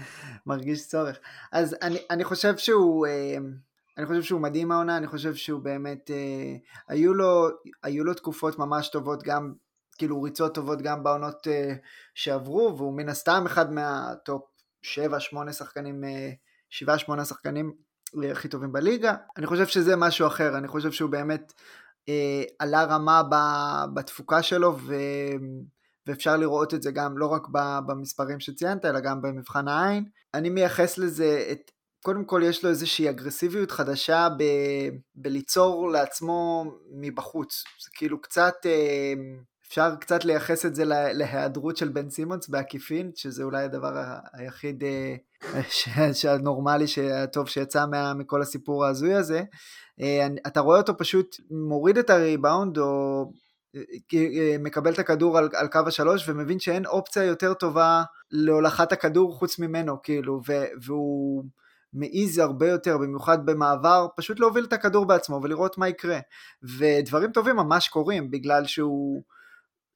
מרגיש 0.46 0.88
צורך. 0.88 1.18
אז 1.52 1.76
אני, 1.82 1.98
אני 2.10 2.24
חושב 2.24 2.58
שהוא, 2.58 3.06
אה, 3.06 3.36
אני 3.98 4.06
חושב 4.06 4.22
שהוא 4.22 4.40
מדהים 4.40 4.72
העונה, 4.72 4.96
אני 4.96 5.06
חושב 5.06 5.34
שהוא 5.34 5.60
באמת, 5.60 6.10
אה, 6.10 6.56
היו 6.88 7.14
לו, 7.14 7.48
היו 7.82 8.04
לו 8.04 8.14
תקופות 8.14 8.58
ממש 8.58 8.88
טובות 8.88 9.22
גם, 9.22 9.52
כאילו 9.98 10.22
ריצות 10.22 10.54
טובות 10.54 10.82
גם 10.82 11.02
בעונות 11.02 11.48
אה, 11.48 11.74
שעברו, 12.14 12.74
והוא 12.76 12.96
מן 12.96 13.08
הסתם 13.08 13.44
אחד 13.46 13.72
מה 13.72 14.00
top 14.00 14.42
7-8 14.84 15.52
שחקנים, 15.52 16.04
7-8 16.70 17.24
שחקנים 17.24 17.72
אה, 18.24 18.32
הכי 18.32 18.48
טובים 18.48 18.72
בליגה. 18.72 19.14
אני 19.36 19.46
חושב 19.46 19.66
שזה 19.66 19.96
משהו 19.96 20.26
אחר, 20.26 20.58
אני 20.58 20.68
חושב 20.68 20.92
שהוא 20.92 21.10
באמת 21.10 21.52
אה, 22.08 22.42
עלה 22.58 22.84
רמה 22.84 23.22
ב, 23.30 23.34
בתפוקה 23.94 24.42
שלו, 24.42 24.76
ו... 24.78 24.94
ואפשר 26.06 26.36
לראות 26.36 26.74
את 26.74 26.82
זה 26.82 26.90
גם 26.90 27.18
לא 27.18 27.26
רק 27.26 27.42
במספרים 27.86 28.40
שציינת, 28.40 28.84
אלא 28.84 29.00
גם 29.00 29.22
במבחן 29.22 29.68
העין. 29.68 30.04
אני 30.34 30.50
מייחס 30.50 30.98
לזה 30.98 31.48
את 31.52 31.70
קודם 32.02 32.24
כל 32.24 32.42
יש 32.44 32.64
לו 32.64 32.70
איזושהי 32.70 33.10
אגרסיביות 33.10 33.70
חדשה 33.70 34.28
ב, 34.38 34.42
בליצור 35.14 35.90
לעצמו 35.90 36.64
מבחוץ. 37.00 37.64
זה 37.84 37.90
כאילו 37.94 38.20
קצת, 38.22 38.54
אה, 38.66 39.12
אפשר 39.68 39.96
קצת 40.00 40.24
לייחס 40.24 40.66
את 40.66 40.74
זה 40.74 40.84
להיעדרות 40.84 41.76
של 41.76 41.88
בן 41.88 42.10
סימונס 42.10 42.48
בעקיפין, 42.48 43.10
שזה 43.14 43.42
אולי 43.42 43.64
הדבר 43.64 44.02
היחיד 44.32 44.84
הנורמלי, 46.28 46.84
הטוב 47.12 47.48
שיצא 47.48 47.86
מה, 47.86 48.14
מכל 48.14 48.42
הסיפור 48.42 48.84
ההזוי 48.84 49.14
הזה. 49.14 49.42
אתה 50.46 50.60
רואה 50.60 50.78
אותו 50.78 50.96
פשוט 50.96 51.36
מוריד 51.50 51.98
את 51.98 52.10
הריבאונד 52.10 52.78
או 52.78 53.24
מקבל 54.58 54.92
את 54.92 54.98
הכדור 54.98 55.38
על, 55.38 55.48
על 55.54 55.68
קו 55.68 55.80
השלוש 55.86 56.28
ומבין 56.28 56.58
שאין 56.58 56.86
אופציה 56.86 57.24
יותר 57.24 57.54
טובה 57.54 58.02
להולכת 58.30 58.92
הכדור 58.92 59.34
חוץ 59.38 59.58
ממנו, 59.58 60.02
כאילו, 60.02 60.40
ו, 60.48 60.52
והוא 60.82 61.44
מעיז 61.92 62.38
הרבה 62.38 62.68
יותר, 62.68 62.98
במיוחד 62.98 63.46
במעבר, 63.46 64.06
פשוט 64.16 64.40
להוביל 64.40 64.64
את 64.64 64.72
הכדור 64.72 65.06
בעצמו 65.06 65.40
ולראות 65.42 65.78
מה 65.78 65.88
יקרה. 65.88 66.18
ודברים 66.78 67.32
טובים 67.32 67.56
ממש 67.56 67.88
קורים, 67.88 68.30
בגלל 68.30 68.66
שהוא... 68.66 69.22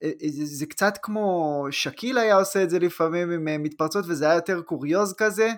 אה, 0.02 0.11
אה, 0.22 0.28
זה, 0.30 0.66
קצת 0.66 0.99
כמו 1.02 1.66
שקיל 1.70 2.18
היה 2.18 2.37
עושה 2.37 2.62
את 2.62 2.70
זה 2.70 2.78
לפעמים 2.78 3.30
עם 3.30 3.49
אה, 3.49 3.58
מתפרצות 3.58 4.04
וזה 4.08 4.25
היה 4.25 4.34
יותר 4.34 4.62
קוריוז 4.62 5.14
כזה, 5.14 5.52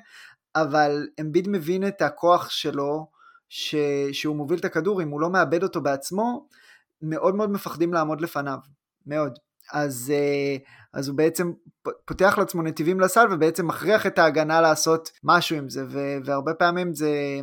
אבל 0.57 1.09
אמביד 1.21 1.49
מבין 1.49 1.87
את 1.89 2.03
הכוח 2.03 2.51
שלו, 2.51 3.07
ש, 3.49 3.75
שהוא 4.13 4.37
מוביל 4.37 4.59
את 4.59 4.65
הכדור, 4.65 5.03
אם 5.03 5.09
הוא 5.09 5.21
לא 5.21 5.31
מאבד 5.31 5.63
אותו 5.63 5.81
בעצמו, 5.81 6.49
מאוד 7.03 7.35
מאוד 7.35 7.51
מפחדים 7.51 7.93
לעמוד 7.93 8.21
לפניו, 8.21 8.59
מאוד. 9.07 9.39
אז, 9.75 10.13
אה, 10.15 10.57
אז 10.93 11.09
הוא 11.09 11.17
בעצם 11.17 11.53
פותח 12.05 12.35
לעצמו 12.39 12.63
נתיבים 12.63 13.01
לסל 13.01 13.27
ובעצם 13.33 13.67
מכריח 13.67 14.07
את 14.07 14.19
ההגנה 14.19 14.61
לעשות 14.61 15.11
משהו 15.25 15.57
עם 15.57 15.69
זה, 15.69 15.85
והרבה 16.25 16.55
פעמים 16.55 16.95
זה, 16.95 17.41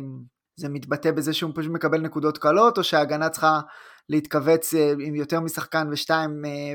זה 0.56 0.68
מתבטא 0.68 1.10
בזה 1.10 1.32
שהוא 1.32 1.52
פשוט 1.54 1.72
מקבל 1.72 2.00
נקודות 2.00 2.38
קלות, 2.38 2.78
או 2.78 2.84
שההגנה 2.84 3.28
צריכה 3.28 3.60
להתכווץ 4.08 4.74
אה, 4.74 4.92
עם 5.00 5.14
יותר 5.14 5.40
משחקן 5.40 5.88
ושתיים, 5.90 6.44
אה, 6.44 6.74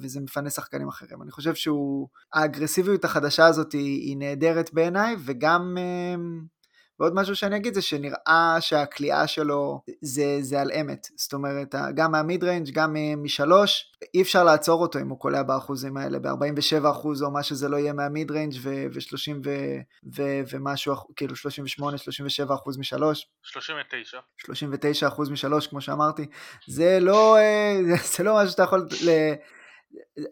וזה 0.00 0.20
מפנה 0.20 0.50
שחקנים 0.50 0.88
אחרים. 0.88 1.22
אני 1.22 1.30
חושב 1.30 1.52
שהאגרסיביות 1.54 3.04
החדשה 3.04 3.46
הזאת 3.46 3.72
היא, 3.72 4.00
היא 4.00 4.16
נהדרת 4.16 4.70
בעיניי, 4.72 5.16
וגם... 5.24 5.76
ועוד 7.00 7.14
משהו 7.14 7.36
שאני 7.36 7.56
אגיד 7.56 7.74
זה 7.74 7.82
שנראה 7.82 8.56
שהקליעה 8.60 9.26
שלו 9.26 9.80
זה, 10.00 10.36
זה 10.40 10.60
על 10.60 10.70
אמת, 10.80 11.06
זאת 11.16 11.32
אומרת 11.32 11.74
גם 11.94 12.12
מה 12.12 12.44
mid-range 12.44 12.70
גם 12.72 12.96
משלוש, 13.16 13.92
אי 14.14 14.22
אפשר 14.22 14.44
לעצור 14.44 14.82
אותו 14.82 14.98
אם 15.00 15.08
הוא 15.08 15.18
קולע 15.18 15.42
באחוזים 15.42 15.96
האלה, 15.96 16.18
ב-47 16.18 16.90
אחוז 16.90 17.22
או 17.22 17.30
מה 17.30 17.42
שזה 17.42 17.68
לא 17.68 17.76
יהיה 17.76 17.92
מה 17.92 18.30
mid-range 18.30 18.54
ו-30 18.62 19.32
ו- 19.44 19.78
ו- 20.16 20.40
ומשהו, 20.52 20.94
כאילו 21.16 21.36
38, 21.36 21.98
37 21.98 22.54
אחוז 22.54 22.78
משלוש. 22.78 23.26
39. 23.42 24.18
39 24.38 25.08
אחוז 25.08 25.30
משלוש 25.30 25.66
כמו 25.66 25.80
שאמרתי, 25.80 26.26
זה 26.66 26.98
לא, 27.00 27.36
אה, 27.36 27.80
זה 28.16 28.24
לא 28.24 28.36
משהו 28.36 28.50
שאתה 28.50 28.62
יכול 28.62 28.88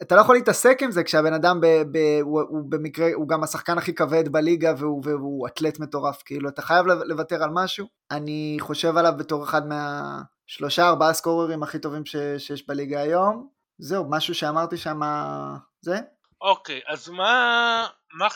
אתה 0.03 0.17
לא 0.17 0.21
יכול 0.21 0.35
להתעסק 0.35 0.83
עם 0.83 0.91
זה 0.91 1.05
כשהבן 1.05 1.33
אדם 1.33 1.61
ב, 1.61 1.67
ב, 1.67 1.99
הוא, 2.23 2.43
הוא 2.49 2.71
במקרה, 2.71 3.09
הוא 3.15 3.29
גם 3.29 3.43
השחקן 3.43 3.79
הכי 3.79 3.95
כבד 3.95 4.29
בליגה 4.29 4.73
והוא, 4.79 5.03
והוא 5.05 5.47
אתלט 5.47 5.79
מטורף, 5.79 6.23
כאילו 6.23 6.49
אתה 6.49 6.63
חייב 6.63 6.87
לוותר 6.87 7.43
על 7.43 7.51
משהו, 7.53 7.89
אני 8.11 8.57
חושב 8.61 8.97
עליו 8.97 9.13
בתור 9.19 9.45
אחד 9.45 9.63
מהשלושה 9.67 10.89
ארבעה 10.89 11.13
סקוררים 11.13 11.63
הכי 11.63 11.79
טובים 11.79 12.07
ש, 12.07 12.17
שיש 12.39 12.67
בליגה 12.67 13.01
היום, 13.01 13.49
זהו, 13.79 14.11
משהו 14.11 14.35
שאמרתי 14.35 14.77
שם, 14.77 15.01
זה? 15.81 15.97
אוקיי, 16.41 16.81
אז 16.89 17.09
מה, 17.09 17.87
מה, 18.19 18.29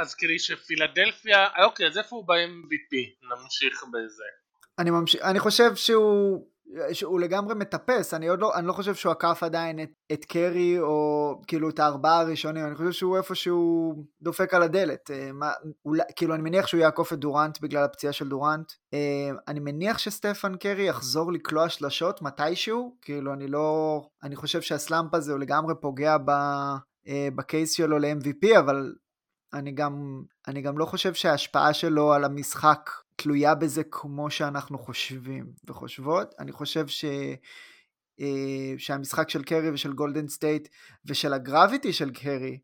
אז 0.00 0.14
כדי 0.14 0.38
שפילדלפיה, 0.38 1.48
אוקיי, 1.64 1.86
אז 1.86 1.98
איפה 1.98 2.16
הוא 2.16 2.24
ב-MVP? 2.28 2.96
נמשיך 3.30 3.84
בזה. 3.92 4.24
אני, 4.78 4.90
ממש... 4.90 5.16
אני 5.16 5.40
חושב 5.40 5.74
שהוא 5.74 6.46
שהוא 6.92 7.20
לגמרי 7.20 7.54
מטפס, 7.54 8.14
אני 8.14 8.28
עוד 8.28 8.40
לא, 8.40 8.54
אני 8.54 8.66
לא 8.66 8.72
חושב 8.72 8.94
שהוא 8.94 9.12
עקף 9.12 9.42
עדיין 9.42 9.82
את, 9.82 9.90
את 10.12 10.24
קרי 10.24 10.80
או 10.80 11.34
כאילו 11.46 11.68
את 11.68 11.78
הארבעה 11.78 12.20
הראשונים, 12.20 12.66
אני 12.66 12.74
חושב 12.74 12.92
שהוא 12.92 13.16
איפשהו 13.16 13.94
דופק 14.22 14.54
על 14.54 14.62
הדלת. 14.62 15.10
אה, 15.10 15.32
מה, 15.32 15.52
אולי, 15.84 16.02
כאילו 16.16 16.34
אני 16.34 16.42
מניח 16.42 16.66
שהוא 16.66 16.80
יעקוף 16.80 17.12
את 17.12 17.18
דורנט 17.18 17.60
בגלל 17.60 17.84
הפציעה 17.84 18.12
של 18.12 18.28
דורנט. 18.28 18.72
אה, 18.94 19.30
אני 19.48 19.60
מניח 19.60 19.98
שסטפן 19.98 20.56
קרי 20.56 20.88
יחזור 20.88 21.32
לקלוע 21.32 21.68
שלשות 21.68 22.22
מתישהו, 22.22 22.96
כאילו 23.02 23.32
אני 23.32 23.46
לא, 23.48 24.00
אני 24.22 24.36
חושב 24.36 24.60
שהסלאמפ 24.60 25.14
הזה 25.14 25.32
הוא 25.32 25.40
לגמרי 25.40 25.74
פוגע 25.80 26.16
ב, 26.18 26.30
אה, 27.08 27.28
ב 27.36 27.43
case 27.43 27.72
שלו 27.72 27.98
ל-MVP, 27.98 28.58
אבל 28.58 28.94
אני 29.54 29.72
גם, 29.72 30.22
אני 30.48 30.62
גם 30.62 30.78
לא 30.78 30.84
חושב 30.84 31.14
שההשפעה 31.14 31.74
שלו 31.74 32.12
על 32.12 32.24
המשחק 32.24 32.90
תלויה 33.16 33.54
בזה 33.54 33.82
כמו 33.90 34.30
שאנחנו 34.30 34.78
חושבים 34.78 35.52
וחושבות. 35.66 36.34
אני 36.38 36.52
חושב 36.52 36.86
ש... 36.86 37.04
אה, 38.20 38.74
שהמשחק 38.78 39.28
של 39.28 39.42
קרי 39.42 39.70
ושל 39.70 39.92
גולדן 39.92 40.28
סטייט 40.28 40.68
ושל 41.06 41.32
ה 41.32 41.39
gravity 41.39 41.92
של 41.92 42.10
קרי 42.10 42.58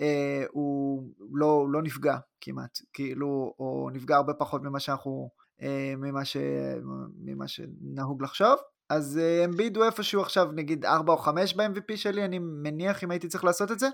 אה, 0.00 0.44
הוא 0.50 1.02
לא, 1.32 1.66
לא 1.70 1.82
נפגע 1.82 2.18
כמעט, 2.40 2.78
כאילו, 2.92 3.54
או 3.58 3.90
נפגע 3.92 4.16
הרבה 4.16 4.34
פחות 4.34 4.62
ממה 4.62 4.80
שאנחנו, 4.80 5.30
אה, 5.62 5.94
ממה, 5.96 6.24
ש, 6.24 6.36
ממה 7.24 7.48
שנהוג 7.48 8.22
לחשוב. 8.22 8.56
אז 8.90 9.20
אמביד 9.44 9.76
הוא 9.76 9.84
איפשהו 9.84 10.22
עכשיו 10.22 10.48
נגיד 10.52 10.84
4 10.84 11.12
או 11.12 11.18
5 11.18 11.54
ב-MVP 11.54 11.96
שלי, 11.96 12.24
אני 12.24 12.38
מניח 12.38 13.04
אם 13.04 13.10
הייתי 13.10 13.28
צריך 13.28 13.44
לעשות 13.44 13.70
את 13.70 13.78
זה, 13.78 13.86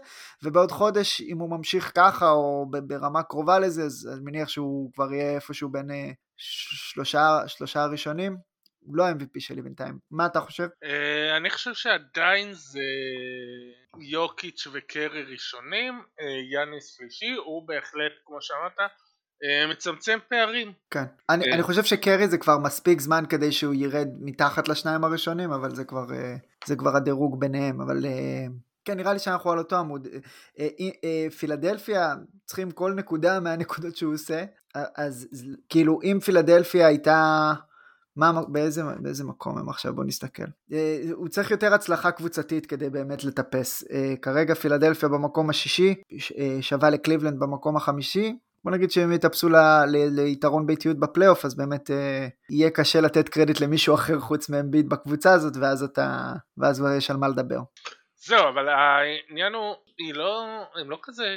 ובעוד 0.43 0.71
חודש 0.71 1.21
אם 1.21 1.39
הוא 1.39 1.51
ממשיך 1.51 1.93
ככה 1.97 2.31
או 2.31 2.67
ברמה 2.87 3.23
קרובה 3.23 3.59
לזה, 3.59 3.83
אז 3.83 4.11
אני 4.13 4.21
מניח 4.25 4.49
שהוא 4.49 4.93
כבר 4.93 5.13
יהיה 5.13 5.35
איפשהו 5.35 5.69
בין 5.69 5.91
אה, 5.91 6.11
שלושה, 6.37 7.39
שלושה 7.47 7.83
הראשונים. 7.83 8.37
הוא 8.79 8.97
לא 8.97 9.07
ה-MVP 9.07 9.39
שלי 9.39 9.63
בינתיים. 9.63 9.99
מה 10.11 10.27
אתה 10.27 10.41
חושב? 10.41 10.67
Uh, 10.85 11.37
אני 11.37 11.51
חושב 11.51 11.75
שעדיין 11.75 12.53
זה 12.53 12.81
יוקיץ' 14.01 14.67
וקרי 14.73 15.23
ראשונים, 15.23 16.03
יאניס 16.53 16.97
שלישי, 16.97 17.35
הוא 17.45 17.69
בהחלט, 17.69 18.13
כמו 18.25 18.37
שאמרת, 18.41 18.79
אה, 18.81 18.87
מצמצם 19.71 20.19
פערים. 20.29 20.73
כן. 20.91 21.05
אני, 21.31 21.45
אה. 21.45 21.55
אני 21.55 21.63
חושב 21.63 21.85
שקרי 21.85 22.29
זה 22.29 22.39
כבר 22.39 22.59
מספיק 22.59 23.01
זמן 23.01 23.25
כדי 23.29 23.53
שהוא 23.53 23.75
ירד 23.75 24.09
מתחת 24.21 24.69
לשניים 24.69 25.05
הראשונים, 25.05 25.53
אבל 25.53 25.75
זה 25.75 25.85
כבר, 25.85 26.13
אה, 26.15 26.37
זה 26.67 26.77
כבר 26.77 26.97
הדירוג 26.97 27.41
ביניהם, 27.41 27.81
אבל 27.81 28.07
כן, 28.85 28.97
נראה 28.97 29.13
לי 29.13 29.19
שאנחנו 29.19 29.51
על 29.51 29.59
אותו 29.59 29.77
עמוד. 29.77 30.09
פילדלפיה 31.39 32.15
צריכים 32.45 32.71
כל 32.71 32.93
נקודה 32.95 33.41
מהנקודות 33.41 33.97
שהוא 33.97 34.15
עושה, 34.15 34.45
אז 34.75 35.29
כאילו 35.69 36.01
אם 36.05 36.19
פילדלפיה 36.25 36.87
הייתה... 36.87 37.53
מה, 38.17 38.43
באיזה, 38.49 38.83
באיזה 38.99 39.25
מקום 39.25 39.59
הם 39.59 39.69
עכשיו? 39.69 39.95
בוא 39.95 40.05
נסתכל. 40.05 40.43
הוא 41.13 41.29
צריך 41.29 41.51
יותר 41.51 41.75
הצלחה 41.75 42.11
קבוצתית 42.11 42.67
כדי 42.67 42.91
באמת 42.91 43.25
לטפס. 43.25 43.85
כרגע 44.23 44.55
פילדלפיה 44.55 45.09
במקום 45.09 45.51
השישי, 45.51 45.95
שווה 46.61 46.91
לקליבלנד 46.91 47.39
במקום 47.39 47.77
החמישי, 47.77 48.37
בוא 48.67 48.73
נגיד 48.73 48.91
שהם 48.91 49.13
יטפסו 49.13 49.49
ל, 49.49 49.57
ל, 49.87 50.21
ליתרון 50.21 50.67
ביתיות 50.67 50.97
בפלייאוף, 51.01 51.45
אז 51.45 51.57
באמת 51.57 51.91
אה, 51.91 52.29
יהיה 52.51 52.71
קשה 52.71 53.01
לתת 53.01 53.29
קרדיט 53.29 53.61
למישהו 53.61 53.95
אחר 53.95 54.21
חוץ 54.21 54.49
מאמביט 54.49 54.87
בקבוצה 54.87 55.33
הזאת, 55.33 55.53
ואז 55.61 55.83
אתה, 55.83 56.33
ואז 56.59 56.85
יש 56.99 57.11
על 57.11 57.17
מה 57.17 57.29
לדבר. 57.29 57.59
זהו, 58.17 58.49
אבל 58.49 58.69
העניין 58.69 59.55
הוא, 59.55 59.75
היא 59.99 60.15
לא, 60.15 60.47
הם 60.81 60.91
לא 60.91 60.99
כזה 61.03 61.37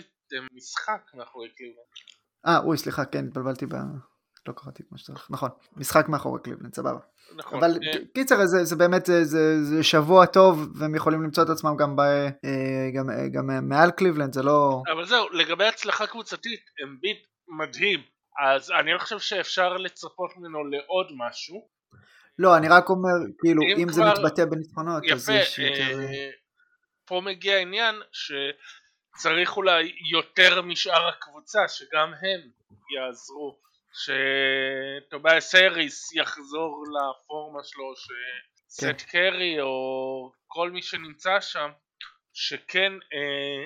משחק 0.53 1.01
מאחורי 1.13 1.49
קליבלנד. 1.49 1.85
אה, 2.47 2.59
אוי, 2.59 2.77
סליחה, 2.77 3.05
כן, 3.05 3.25
התבלבלתי 3.27 3.65
ב... 3.65 3.75
לא 4.49 4.53
קראתי 4.53 4.83
כמו 4.89 4.97
שצריך, 4.97 5.27
נכון, 5.29 5.49
משחק 5.77 6.09
מאחורי 6.09 6.41
קליבלנד, 6.43 6.75
סבבה. 6.75 6.99
נכון. 7.35 7.57
אבל 7.57 7.71
אה, 7.71 7.99
קיצר, 8.13 8.45
זה, 8.45 8.63
זה 8.63 8.75
באמת, 8.75 9.05
זה, 9.05 9.25
זה, 9.25 9.63
זה 9.63 9.83
שבוע 9.83 10.25
טוב, 10.25 10.69
והם 10.75 10.95
יכולים 10.95 11.23
למצוא 11.23 11.43
את 11.43 11.49
עצמם 11.49 11.75
גם, 11.77 11.95
ב, 11.95 11.99
אה, 11.99 12.89
גם, 12.93 13.09
אה, 13.09 13.27
גם 13.27 13.69
מעל 13.69 13.91
קליבלנד, 13.91 14.33
זה 14.33 14.43
לא... 14.43 14.83
אבל 14.91 15.05
זהו, 15.05 15.29
לגבי 15.29 15.65
הצלחה 15.65 16.07
קבוצתית, 16.07 16.61
אמביד 16.83 17.17
מדהים, 17.47 17.99
אז 18.39 18.71
אני 18.71 18.93
לא 18.93 18.99
חושב 18.99 19.19
שאפשר 19.19 19.77
לצפות 19.77 20.37
ממנו 20.37 20.63
לעוד 20.63 21.07
משהו. 21.17 21.67
לא, 22.39 22.57
אני 22.57 22.69
רק 22.69 22.89
אומר, 22.89 23.13
כאילו, 23.39 23.61
אם, 23.61 23.77
אם 23.77 23.83
כבר... 23.83 23.93
זה 23.93 24.03
מתבטא 24.03 24.45
בניצחונות, 24.45 25.03
אז 25.13 25.29
יש 25.29 25.59
יותר... 25.59 25.99
פה 27.05 27.21
מגיע 27.25 27.55
העניין 27.55 27.95
שצריך 28.11 29.57
אולי 29.57 29.91
יותר 30.11 30.61
משאר 30.61 31.07
הקבוצה, 31.07 31.59
שגם 31.67 32.13
הם 32.21 32.49
יעזרו. 32.95 33.68
שטובייס 33.93 35.55
האריס 35.55 36.13
יחזור 36.13 36.83
לפורמה 36.83 37.59
שלו, 37.63 37.93
שסט 37.95 38.83
כן. 38.83 38.93
קרי 38.93 39.61
או 39.61 40.31
כל 40.47 40.71
מי 40.71 40.81
שנמצא 40.81 41.39
שם, 41.41 41.69
שכן 42.33 42.93
אה, 42.93 43.65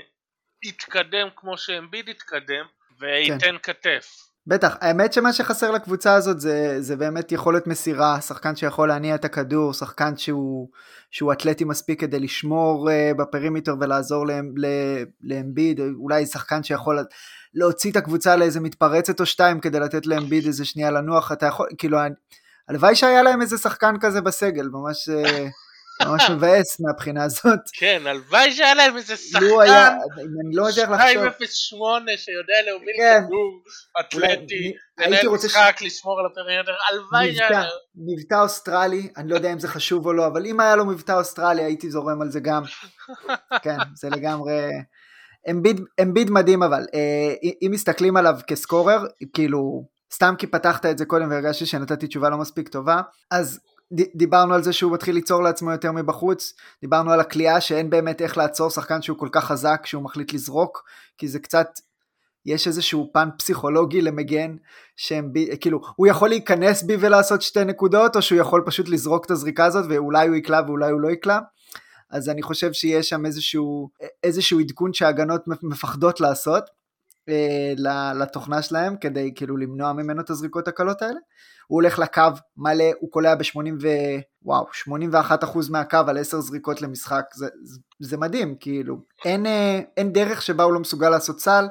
יתקדם 0.63 1.27
כמו 1.35 1.57
שאמביד 1.57 2.09
יתקדם 2.09 2.65
וייתן 2.99 3.39
כן. 3.39 3.57
כתף. 3.63 4.33
בטח, 4.47 4.77
האמת 4.81 5.13
שמה 5.13 5.33
שחסר 5.33 5.71
לקבוצה 5.71 6.13
הזאת 6.13 6.39
זה, 6.39 6.81
זה 6.81 6.95
באמת 6.95 7.31
יכולת 7.31 7.67
מסירה, 7.67 8.21
שחקן 8.21 8.55
שיכול 8.55 8.87
להניע 8.87 9.15
את 9.15 9.25
הכדור, 9.25 9.73
שחקן 9.73 10.17
שהוא, 10.17 10.69
שהוא 11.11 11.33
אתלטי 11.33 11.63
מספיק 11.63 11.99
כדי 11.99 12.19
לשמור 12.19 12.89
uh, 12.89 13.17
ב 13.17 13.23
perimeter 13.23 13.75
ולעזור 13.79 14.25
לאמביד, 15.21 15.79
אולי 15.79 16.25
שחקן 16.25 16.63
שיכול 16.63 16.99
להוציא 17.55 17.91
את 17.91 17.95
הקבוצה 17.95 18.35
לאיזה 18.35 18.59
מתפרצת 18.59 19.19
או 19.19 19.25
שתיים 19.25 19.59
כדי 19.59 19.79
לתת 19.79 20.05
לאמביד 20.05 20.45
איזה 20.45 20.65
שנייה 20.65 20.91
לנוח, 20.91 21.31
אתה 21.31 21.45
יכול, 21.45 21.67
כאילו, 21.77 21.97
הלוואי 22.67 22.95
שהיה 22.95 23.23
להם 23.23 23.41
איזה 23.41 23.57
שחקן 23.57 23.95
כזה 24.01 24.21
בסגל, 24.21 24.67
ממש... 24.71 25.09
Uh, 25.09 25.49
ממש 26.01 26.29
מבאס 26.35 26.79
מהבחינה 26.79 27.23
הזאת. 27.23 27.59
כן, 27.73 28.01
הלוואי 28.05 28.51
שהיה 28.51 28.73
להם 28.73 28.97
איזה 28.97 29.17
שחקן, 29.17 29.45
אני 29.45 30.55
לא 30.55 30.67
יודע 30.67 30.81
איך 30.81 30.91
לחשוב. 30.91 31.23
208 31.23 32.11
שיודע 32.17 32.53
להוביל 32.65 32.95
כן. 32.97 33.21
כדור, 33.27 33.63
אתלטי, 33.99 34.73
לנהל 34.97 35.27
משחק, 35.29 35.77
לשמור 35.81 36.19
על 36.19 36.25
ה 36.25 36.29
perimeter, 36.29 36.71
הלוואי 36.91 37.35
שהיה 37.35 37.49
להם. 37.49 37.63
מבטא 37.95 38.41
אוסטרלי, 38.41 39.09
אני 39.17 39.29
לא 39.29 39.35
יודע 39.35 39.53
אם 39.53 39.59
זה 39.59 39.67
חשוב 39.67 40.05
או 40.05 40.13
לא, 40.13 40.27
אבל 40.27 40.45
אם 40.45 40.59
היה 40.59 40.75
לו 40.75 40.85
מבטא 40.85 41.11
אוסטרלי 41.11 41.63
הייתי 41.63 41.89
זורם 41.89 42.21
על 42.21 42.31
זה 42.31 42.39
גם. 42.39 42.63
כן, 43.63 43.77
זה 43.95 44.09
לגמרי... 44.09 44.69
אמביד 46.01 46.29
מדהים 46.29 46.63
אבל, 46.63 46.85
אה, 46.93 47.33
אם 47.61 47.71
מסתכלים 47.71 48.17
עליו 48.17 48.35
כ 48.47 48.60
scorer, 48.60 49.05
כאילו, 49.33 49.85
סתם 50.13 50.33
כי 50.37 50.47
פתחת 50.47 50.85
את 50.85 50.97
זה 50.97 51.05
קודם 51.05 51.29
והרגשתי 51.29 51.65
שנתתי 51.65 52.07
תשובה 52.07 52.29
לא 52.29 52.37
מספיק 52.37 52.67
טובה, 52.67 53.01
אז 53.31 53.59
דיברנו 54.15 54.53
על 54.53 54.63
זה 54.63 54.73
שהוא 54.73 54.91
מתחיל 54.91 55.15
ליצור 55.15 55.43
לעצמו 55.43 55.71
יותר 55.71 55.91
מבחוץ, 55.91 56.53
דיברנו 56.81 57.11
על 57.11 57.19
הכלייה 57.19 57.61
שאין 57.61 57.89
באמת 57.89 58.21
איך 58.21 58.37
לעצור 58.37 58.69
שחקן 58.69 59.01
שהוא 59.01 59.17
כל 59.17 59.29
כך 59.31 59.45
חזק 59.45 59.85
שהוא 59.85 60.03
מחליט 60.03 60.33
לזרוק, 60.33 60.83
כי 61.17 61.27
זה 61.27 61.39
קצת, 61.39 61.67
יש 62.45 62.67
איזשהו 62.67 63.09
פן 63.13 63.29
פסיכולוגי 63.37 64.01
למגן, 64.01 64.55
שהם 64.95 65.31
כאילו, 65.61 65.81
הוא 65.95 66.07
יכול 66.07 66.29
להיכנס 66.29 66.83
בי 66.83 66.97
ולעשות 66.99 67.41
שתי 67.41 67.63
נקודות, 67.63 68.15
או 68.15 68.21
שהוא 68.21 68.39
יכול 68.39 68.63
פשוט 68.65 68.89
לזרוק 68.89 69.25
את 69.25 69.31
הזריקה 69.31 69.65
הזאת 69.65 69.85
ואולי 69.89 70.27
הוא 70.27 70.35
יקלע 70.35 70.61
ואולי 70.67 70.91
הוא 70.91 71.01
לא 71.01 71.11
יקלע. 71.11 71.39
אז 72.13 72.29
אני 72.29 72.41
חושב 72.41 72.73
שיש 72.73 73.09
שם 73.09 73.25
איזשהו, 73.25 73.89
איזשהו 74.23 74.59
עדכון 74.59 74.93
שההגנות 74.93 75.43
מפחדות 75.63 76.21
לעשות 76.21 76.63
אה, 77.29 77.73
לתוכנה 78.15 78.61
שלהם, 78.61 78.95
כדי 78.97 79.31
כאילו 79.35 79.57
למנוע 79.57 79.93
ממנו 79.93 80.21
את 80.21 80.29
הזריקות 80.29 80.67
הקלות 80.67 81.01
האלה. 81.01 81.19
הוא 81.67 81.75
הולך 81.81 81.99
לקו 81.99 82.21
מלא, 82.57 82.85
הוא 82.99 83.11
קולע 83.11 83.35
ב-80 83.35 83.57
ו... 83.81 83.87
וואו, 84.43 84.65
81% 84.89 84.91
מהקו 85.69 85.97
על 86.07 86.17
10 86.17 86.39
זריקות 86.39 86.81
למשחק, 86.81 87.25
זה, 87.35 87.47
זה, 87.99 88.17
מדהים, 88.17 88.55
כאילו. 88.59 88.97
אין, 89.25 89.45
אה, 89.45 89.79
אין 89.97 90.13
דרך 90.13 90.41
שבה 90.41 90.63
הוא 90.63 90.73
לא 90.73 90.79
מסוגל 90.79 91.09
לעשות 91.09 91.39
סל, 91.39 91.65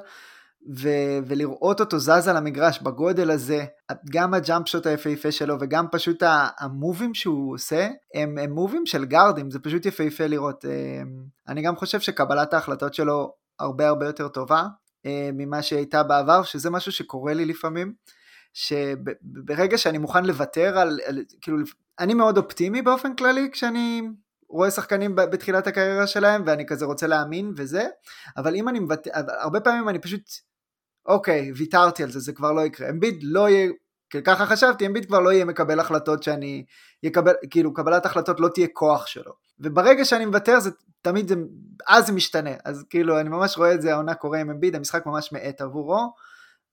ו, 0.79 0.89
ולראות 1.27 1.81
אותו 1.81 1.99
זז 1.99 2.29
על 2.29 2.37
המגרש 2.37 2.81
בגודל 2.83 3.31
הזה, 3.31 3.65
גם 4.11 4.35
הג'אמפ 4.35 4.69
שוט 4.69 4.87
היפהפה 4.87 5.33
שלו 5.33 5.57
וגם 5.61 5.87
פשוט 5.93 6.23
המובים 6.59 7.15
שהוא 7.15 7.55
עושה, 7.55 7.89
הם, 8.15 8.39
הם 8.39 8.53
מובים 8.53 8.87
של 8.87 9.05
גארדים, 9.05 9.51
זה 9.51 9.59
פשוט 9.59 9.87
יפהפה 9.87 10.27
לראות. 10.27 10.65
אה, 10.65 11.03
אני 11.49 11.63
גם 11.63 11.77
חושב 11.77 12.01
שקבלת 12.01 12.55
ההחלטות 12.55 12.95
שלו 12.95 13.35
הרבה 13.59 13.89
הרבה 13.89 14.07
יותר 14.07 14.29
טובה 14.29 14.67
אה, 15.07 15.31
ממה 15.33 15.63
שהייתה 15.63 16.03
בעבר, 16.03 16.43
שזה 16.43 16.71
משהו 16.71 16.93
שקורה 16.93 17.35
לי 17.35 17.45
לפעמים. 17.45 17.95
שברגע 18.55 19.79
שאני 19.79 19.99
מוכן 19.99 20.25
לוותר 20.25 20.79
על, 20.79 21.01
על, 21.07 21.19
כאילו, 21.41 21.59
אני 21.99 22.15
מאוד 22.15 22.37
אופטימי 22.39 22.83
באופן 22.83 23.15
כללי 23.15 23.49
כשאני 23.53 24.03
רואה 24.49 24.71
שחקנים 24.71 25.15
בתחילת 25.15 25.67
הקריירה 25.67 26.07
שלהם 26.07 26.43
ואני 26.47 26.67
כזה 26.67 26.85
רוצה 26.85 27.07
להאמין 27.07 27.53
וזה, 27.57 27.87
אבל 28.37 28.55
אם 28.55 28.69
אני 28.69 28.79
מוותר, 28.79 29.11
הרבה 29.41 29.61
פעמים 29.61 29.89
אני 29.89 29.99
פשוט, 29.99 30.23
אוקיי, 31.07 31.53
ויתרתי 31.57 32.03
על 32.03 32.11
זה, 32.11 32.21
זה 32.21 32.33
כבר 32.33 32.53
לא 32.53 32.61
יקרה. 32.61 32.91
אמביד 32.91 33.19
לא 33.23 33.49
יהיה, 33.49 33.71
ככה 34.25 34.47
חשבתי, 34.47 34.87
אמביד 34.87 35.07
כבר 35.07 35.21
לא 35.21 35.33
יהיה 35.33 35.45
מקבל 35.45 35.81
החלטות 35.81 36.23
שאני 36.23 36.65
יקבל, 37.03 37.33
כאילו 37.51 37.75
קבלת 37.75 38.07
החלטות 38.07 38.41
לא 38.41 38.49
תהיה 38.49 38.67
כוח 38.73 39.07
שלו. 39.07 39.33
וברגע 39.61 40.05
שאני 40.05 40.27
מוותר 40.27 40.61
זה 40.61 40.71
תמיד 41.03 41.29
זה, 41.29 41.35
אז 41.89 42.07
זה 42.07 42.13
משתנה, 42.13 42.51
אז 42.65 42.85
כאילו 42.91 43.21
אני 43.21 43.29
ממש 43.29 43.59
רואה 43.59 43.75
את 43.75 43.83
זה, 43.83 43.93
העונה 43.93 44.15
קורה 44.15 44.41
עם 44.41 44.51
אמביד, 44.51 44.77
המשחק 44.77 45.07
ממש 45.07 45.33
מאט 45.33 45.61
עבורו. 45.61 46.13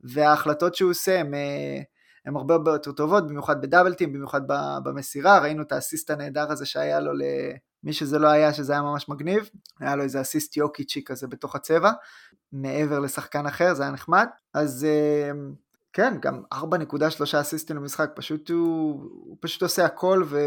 וההחלטות 0.02 0.76
שהוא 0.76 0.92
עושה 0.92 1.20
הן 1.20 1.34
הם 2.26 2.38
הרבה 2.38 2.54
הרבה 2.54 2.72
יותר 2.72 2.92
טובות, 2.92 3.28
במיוחד 3.28 3.62
בדאבלטים, 3.62 4.14
במיוחד 4.14 4.42
במסירה, 4.84 5.40
ראינו 5.40 5.64
את 5.64 5.72
האסיסט 5.72 6.10
הנהדר 6.10 6.52
הזה 6.52 6.66
שהיה 6.66 7.00
לו 7.00 7.12
למי 7.14 7.94
שזה 7.94 8.20
לא 8.20 8.28
היה, 8.28 8.54
שזה 8.54 8.74
היה 8.74 8.82
ממש 8.82 9.10
מגניב, 9.10 9.50
היה 9.80 9.96
לו 9.96 10.04
איזה 10.04 10.22
אסיסט 10.22 10.58
יוקיצ'י 10.58 11.04
כזה 11.04 11.28
בתוך 11.28 11.56
הצבע, 11.56 11.92
מעבר 12.52 13.00
לשחקן 13.00 13.46
אחר, 13.46 13.74
זה 13.74 13.84
היה 13.84 13.92
נחמד, 13.92 14.28
אז 14.54 14.88
כן, 15.94 16.14
גם 16.22 16.42
4.3 16.54 17.42
אסיסטים 17.42 17.76
למשחק, 17.76 18.10
פשוט 18.16 18.50
הוא, 18.50 19.02
הוא 19.02 19.38
פשוט 19.40 19.62
עושה 19.62 19.86
הכל 19.86 20.24
ו... 20.26 20.40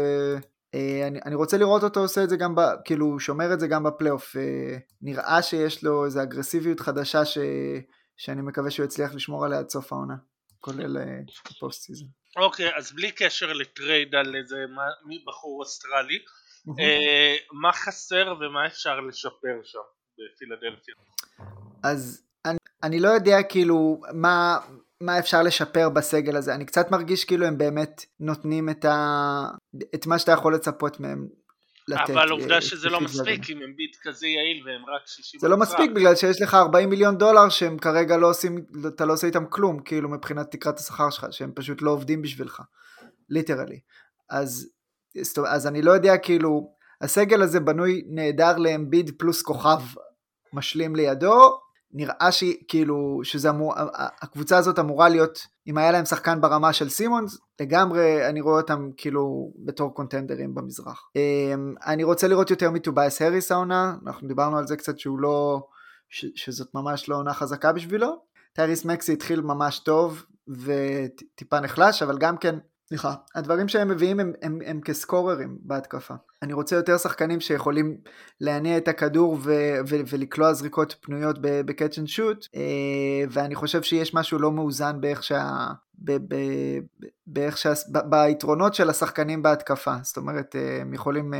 אני, 1.07 1.19
אני 1.25 1.35
רוצה 1.35 1.57
לראות 1.57 1.83
אותו 1.83 1.99
עושה 1.99 2.23
את 2.23 2.29
זה 2.29 2.37
גם, 2.37 2.55
ב, 2.55 2.61
כאילו 2.85 3.19
שומר 3.19 3.53
את 3.53 3.59
זה 3.59 3.67
גם 3.67 3.83
בפלייאוף, 3.83 4.35
נראה 5.01 5.41
שיש 5.41 5.83
לו 5.83 6.05
איזו 6.05 6.23
אגרסיביות 6.23 6.79
חדשה 6.79 7.25
ש, 7.25 7.37
שאני 8.17 8.41
מקווה 8.41 8.71
שהוא 8.71 8.85
יצליח 8.85 9.13
לשמור 9.13 9.45
עליה 9.45 9.59
עד 9.59 9.69
סוף 9.69 9.93
העונה, 9.93 10.15
כולל 10.59 10.97
פוסט 11.59 11.81
אה, 11.81 11.85
season. 11.85 12.07
אוקיי, 12.37 12.75
אז 12.75 12.91
בלי 12.91 13.11
קשר 13.11 13.53
ל 13.53 13.63
trade 13.63 14.15
על 14.15 14.35
איזה 14.35 14.65
בחור 15.27 15.59
אוסטרלי, 15.59 16.19
אה, 16.79 17.35
מה 17.61 17.73
חסר 17.73 18.33
ומה 18.39 18.67
אפשר 18.67 18.99
לשפר 18.99 19.59
שם 19.63 19.79
בפילדלפיה? 20.17 20.95
אז 21.83 22.21
אני, 22.45 22.57
אני 22.83 22.99
לא 22.99 23.09
יודע 23.09 23.43
כאילו 23.43 24.01
מה, 24.13 24.57
מה 25.01 25.19
אפשר 25.19 25.43
לשפר 25.43 25.89
בסגל 25.89 26.37
הזה, 26.37 26.55
אני 26.55 26.65
קצת 26.65 26.91
מרגיש 26.91 27.25
כאילו 27.25 27.45
הם 27.45 27.57
באמת 27.57 28.05
נותנים 28.19 28.69
את, 28.69 28.85
ה, 28.85 29.47
את 29.95 30.07
מה 30.07 30.19
שאתה 30.19 30.31
יכול 30.31 30.55
לצפות 30.55 30.99
מהם 30.99 31.27
לתת. 31.87 32.09
אבל 32.09 32.29
עובדה 32.29 32.61
שזה 32.61 32.89
לא 32.89 33.01
מספיק 33.01 33.49
אם 33.49 33.61
אמביד 33.61 33.97
כזה 34.03 34.27
יעיל 34.27 34.63
והם 34.65 34.81
רק 34.95 35.01
60 35.05 35.39
זה 35.39 35.47
לא 35.47 35.57
מספיק 35.57 35.91
בגלל 35.91 36.15
שיש 36.15 36.41
לך 36.41 36.53
40 36.53 36.89
מיליון 36.89 37.17
דולר 37.17 37.49
שהם 37.49 37.77
כרגע 37.77 38.17
לא 38.17 38.29
עושים, 38.29 38.65
אתה 38.87 39.05
לא 39.05 39.13
עושה 39.13 39.27
איתם 39.27 39.45
כלום, 39.45 39.79
כאילו 39.79 40.09
מבחינת 40.09 40.51
תקרת 40.51 40.79
השכר 40.79 41.09
שלך, 41.09 41.25
שהם 41.31 41.51
פשוט 41.55 41.81
לא 41.81 41.91
עובדים 41.91 42.21
בשבילך, 42.21 42.61
literally. 43.29 43.79
אז, 44.29 44.69
אז 45.47 45.67
אני 45.67 45.81
לא 45.81 45.91
יודע, 45.91 46.17
כאילו, 46.17 46.73
הסגל 47.01 47.41
הזה 47.41 47.59
בנוי 47.59 48.03
נהדר 48.07 48.57
לאמביד 48.57 49.11
פלוס 49.17 49.41
כוכב 49.41 49.79
משלים 50.53 50.95
לידו, 50.95 51.59
נראה 51.93 52.31
שכאילו 52.31 53.19
שזה 53.23 53.49
אמור, 53.49 53.73
הקבוצה 54.21 54.57
הזאת 54.57 54.79
אמורה 54.79 55.09
להיות, 55.09 55.47
אם 55.67 55.77
היה 55.77 55.91
להם 55.91 56.05
שחקן 56.05 56.41
ברמה 56.41 56.73
של 56.73 56.89
סימונס, 56.89 57.37
לגמרי 57.61 58.29
אני 58.29 58.41
רואה 58.41 58.61
אותם 58.61 58.89
כאילו 58.97 59.51
בתור 59.65 59.93
קונטנדרים 59.93 60.55
במזרח. 60.55 61.09
אמ, 61.15 61.73
אני 61.85 62.03
רוצה 62.03 62.27
לראות 62.27 62.49
יותר 62.49 62.71
מטובייס 62.71 63.21
הריס 63.21 63.51
העונה, 63.51 63.95
אנחנו 64.05 64.27
דיברנו 64.27 64.57
על 64.57 64.67
זה 64.67 64.77
קצת 64.77 64.99
שהוא 64.99 65.19
לא, 65.19 65.67
ש, 66.09 66.25
שזאת 66.35 66.67
ממש 66.73 67.09
לא 67.09 67.15
עונה 67.15 67.33
חזקה 67.33 67.71
בשבילו. 67.71 68.23
טייריס 68.53 68.85
מקסי 68.85 69.13
התחיל 69.13 69.41
ממש 69.41 69.79
טוב 69.79 70.25
וטיפה 70.47 71.59
נחלש, 71.59 72.03
אבל 72.03 72.17
גם 72.17 72.37
כן 72.37 72.55
סליחה, 72.93 73.13
הדברים 73.35 73.67
שהם 73.67 73.87
מביאים 73.87 74.19
הם, 74.19 74.33
הם, 74.41 74.59
הם 74.65 74.81
כסקוררים 74.81 75.57
בהתקפה. 75.61 76.13
אני 76.41 76.53
רוצה 76.53 76.75
יותר 76.75 76.97
שחקנים 76.97 77.41
שיכולים 77.41 77.97
להניע 78.41 78.77
את 78.77 78.87
הכדור 78.87 79.33
ו, 79.33 79.53
ו, 79.89 79.95
ולקלוע 80.09 80.53
זריקות 80.53 80.95
פנויות 81.01 81.35
ב 81.41 81.51
catch 81.51 81.99
and 81.99 82.07
shoot, 82.07 82.47
ואני 83.29 83.55
חושב 83.55 83.83
שיש 83.83 84.13
משהו 84.13 84.39
לא 84.39 84.51
מאוזן 84.51 85.01
באיך 85.01 85.23
שה... 85.23 85.67
ב, 85.95 86.11
ב, 86.11 86.35
באיך 87.27 87.57
שה... 87.57 87.73
ב, 87.93 87.97
ביתרונות 88.09 88.73
של 88.73 88.89
השחקנים 88.89 89.43
בהתקפה, 89.43 89.95
זאת 90.01 90.17
אומרת 90.17 90.55
אה, 90.55 90.81
הם 90.81 90.93
יכולים, 90.93 91.33
אה, 91.33 91.39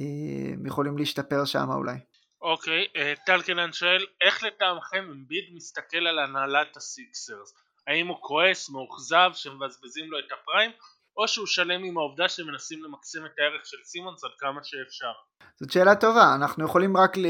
אה, 0.00 0.52
הם 0.52 0.66
יכולים 0.66 0.98
להשתפר 0.98 1.44
שם 1.44 1.68
אולי. 1.70 1.96
אוקיי, 2.42 2.86
טלקינן 3.26 3.72
שואל, 3.72 4.06
איך 4.20 4.44
לטעמכם 4.44 5.04
אמביד 5.12 5.44
מסתכל 5.54 6.06
על 6.06 6.18
הנהלת 6.18 6.76
הסיקסרס? 6.76 7.65
האם 7.86 8.06
הוא 8.06 8.16
כועס, 8.20 8.70
מאוכזב, 8.70 9.30
שמבזבזים 9.34 10.10
לו 10.10 10.18
את 10.18 10.32
הפריים, 10.32 10.70
או 11.16 11.28
שהוא 11.28 11.46
שלם 11.46 11.84
עם 11.84 11.98
העובדה 11.98 12.28
שמנסים 12.28 12.84
למקסם 12.84 13.26
את 13.26 13.30
הערך 13.38 13.66
של 13.66 13.76
סימונס 13.84 14.24
עד 14.24 14.30
כמה 14.38 14.60
שאפשר? 14.64 15.12
זאת 15.60 15.70
שאלה 15.70 15.94
טובה, 15.94 16.34
אנחנו 16.34 16.64
יכולים 16.64 16.96
רק 16.96 17.16
ל, 17.16 17.26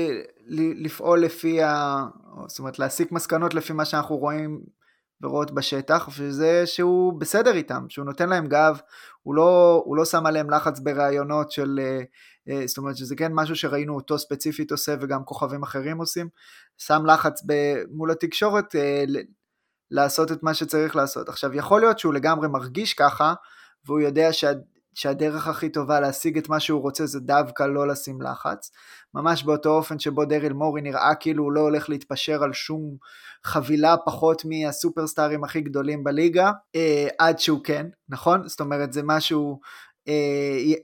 ל, 0.47 0.85
לפעול 0.85 1.21
לפי 1.21 1.62
ה... 1.62 2.03
זאת 2.47 2.59
אומרת 2.59 2.79
להסיק 2.79 3.12
מסקנות 3.12 3.55
לפי 3.55 3.73
מה 3.73 3.85
שאנחנו 3.85 4.16
רואים 4.16 4.61
ורואות 5.21 5.51
בשטח, 5.51 6.09
וזה 6.19 6.66
שהוא 6.66 7.21
בסדר 7.21 7.55
איתם, 7.55 7.87
שהוא 7.88 8.05
נותן 8.05 8.29
להם 8.29 8.47
גב, 8.47 8.81
הוא 9.23 9.35
לא, 9.35 9.83
הוא 9.85 9.97
לא 9.97 10.05
שם 10.05 10.27
עליהם 10.27 10.51
לחץ 10.51 10.81
בראיונות 10.81 11.51
של... 11.51 11.81
אה, 11.83 12.01
אה, 12.49 12.66
זאת 12.66 12.79
אומרת 12.79 12.97
שזה 12.97 13.16
כן 13.16 13.33
משהו 13.35 13.57
שראינו 13.57 13.95
אותו 13.95 14.19
ספציפית 14.19 14.71
עושה 14.71 14.95
וגם 15.01 15.25
כוכבים 15.25 15.62
אחרים 15.62 15.99
עושים, 15.99 16.29
שם 16.79 17.07
לחץ 17.07 17.42
מול 17.90 18.11
התקשורת 18.11 18.75
אה, 18.77 19.05
לעשות 19.90 20.33
את 20.33 20.42
מה 20.42 20.55
שצריך 20.55 20.96
לעשות. 20.96 21.29
עכשיו 21.29 21.55
יכול 21.55 21.81
להיות 21.81 21.99
שהוא 21.99 22.14
לגמרי 22.14 22.49
מרגיש 22.49 22.94
ככה 22.94 23.35
והוא 23.87 24.01
יודע 24.01 24.33
שה, 24.33 24.53
שהדרך 24.94 25.46
הכי 25.46 25.68
טובה 25.68 26.01
להשיג 26.01 26.38
את 26.38 26.49
מה 26.49 26.61
שהוא 26.61 26.83
רוצה 26.83 27.07
זה 27.07 27.20
דווקא 27.20 27.62
לא 27.62 27.88
לשים 27.88 28.22
לחץ. 28.22 28.70
ממש 29.14 29.44
באותו 29.44 29.70
אופן 29.70 29.99
שבו 29.99 30.25
דריל 30.25 30.53
מורי 30.53 30.83
נראה 30.83 31.14
כאילו 31.14 31.44
הוא 31.44 31.53
לא 31.53 31.61
הולך 31.61 31.88
להתפשר 31.88 32.42
על 32.42 32.53
שום 32.53 32.96
חבילה 33.44 33.96
פחות 33.96 34.42
מהסופרסטארים 34.44 35.44
הכי 35.44 35.61
גדולים 35.61 36.05
בליגה, 36.05 36.51
אה, 36.75 37.09
עד 37.18 37.38
שהוא 37.38 37.64
כן, 37.64 37.87
נכון? 38.09 38.49
זאת 38.49 38.61
אומרת 38.61 38.92
זה 38.92 39.03
משהו 39.05 39.61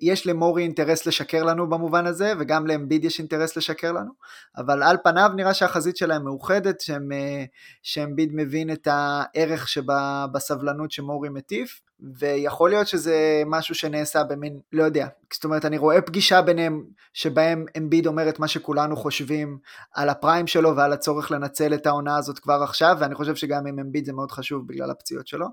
יש 0.01 0.27
למורי 0.27 0.63
אינטרס 0.63 1.07
לשקר 1.07 1.43
לנו 1.43 1.71
במובן 1.71 2.07
הזה, 2.07 2.33
וגם 2.39 2.67
לאמביד 2.67 3.05
יש 3.05 3.19
אינטרס 3.19 3.57
לשקר 3.57 3.93
לנו, 3.93 4.11
אבל 4.57 4.83
על 4.83 4.97
פניו 5.05 5.31
נראה 5.37 5.55
שהחזית 5.55 5.97
שלהם 5.97 6.25
מאוחדת, 6.25 6.83
אה, 7.13 7.45
שאמביד 7.83 8.31
מבין 8.33 8.73
את 8.73 8.89
הערך 8.91 9.69
שבסבלנות 9.69 10.91
שמורי 10.93 11.29
מטיף, 11.29 11.81
ויכול 12.19 12.71
להיות 12.71 12.87
שזה 12.87 13.43
משהו 13.47 13.75
שנעשה 13.75 14.25
במין, 14.25 14.61
לא 14.73 14.83
יודע, 14.83 15.07
זאת 15.35 15.45
אומרת 15.45 15.65
אני 15.65 15.79
רואה 15.79 16.03
פגישה 16.03 16.43
ביניהם 16.43 16.85
שבהם 17.13 17.65
אמביד 17.79 18.07
אומר 18.07 18.29
את 18.29 18.39
מה 18.39 18.49
שכולנו 18.49 18.97
חושבים 18.97 19.59
על 19.95 20.09
הפריים 20.09 20.47
שלו 20.47 20.77
ועל 20.77 20.93
הצורך 20.93 21.31
לנצל 21.31 21.75
את 21.75 21.87
העונה 21.87 22.17
הזאת 22.17 22.39
כבר 22.39 22.61
עכשיו, 22.63 22.97
ואני 23.01 23.15
חושב 23.15 23.35
שגם 23.35 23.67
עם 23.67 23.79
אמביד 23.79 24.05
זה 24.05 24.13
מאוד 24.13 24.33
חשוב 24.33 24.67
בגלל 24.67 24.91
הפציעות 24.91 25.27
שלו, 25.27 25.47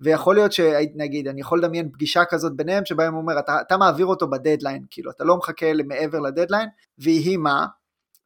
ויכול 0.00 0.34
להיות 0.34 0.52
שנגיד, 0.52 1.28
אני 1.28 1.40
יכול 1.40 1.58
לדמיין 1.58 1.92
פגישה 1.92 2.24
כזאת 2.24 2.56
ביניהם 2.56 2.84
שבהם 2.84 3.14
הוא 3.14 3.22
אומר, 3.22 3.38
אתה, 3.38 3.60
אתה 3.60 3.76
מעביר 3.76 4.06
אותו 4.06 4.30
בדדליין, 4.30 4.84
כאילו 4.90 5.10
אתה 5.10 5.24
לא 5.24 5.36
מחכה 5.36 5.66
מעבר 5.86 6.20
לדדליין, 6.20 6.68
ויהי 6.98 7.36
מה, 7.36 7.66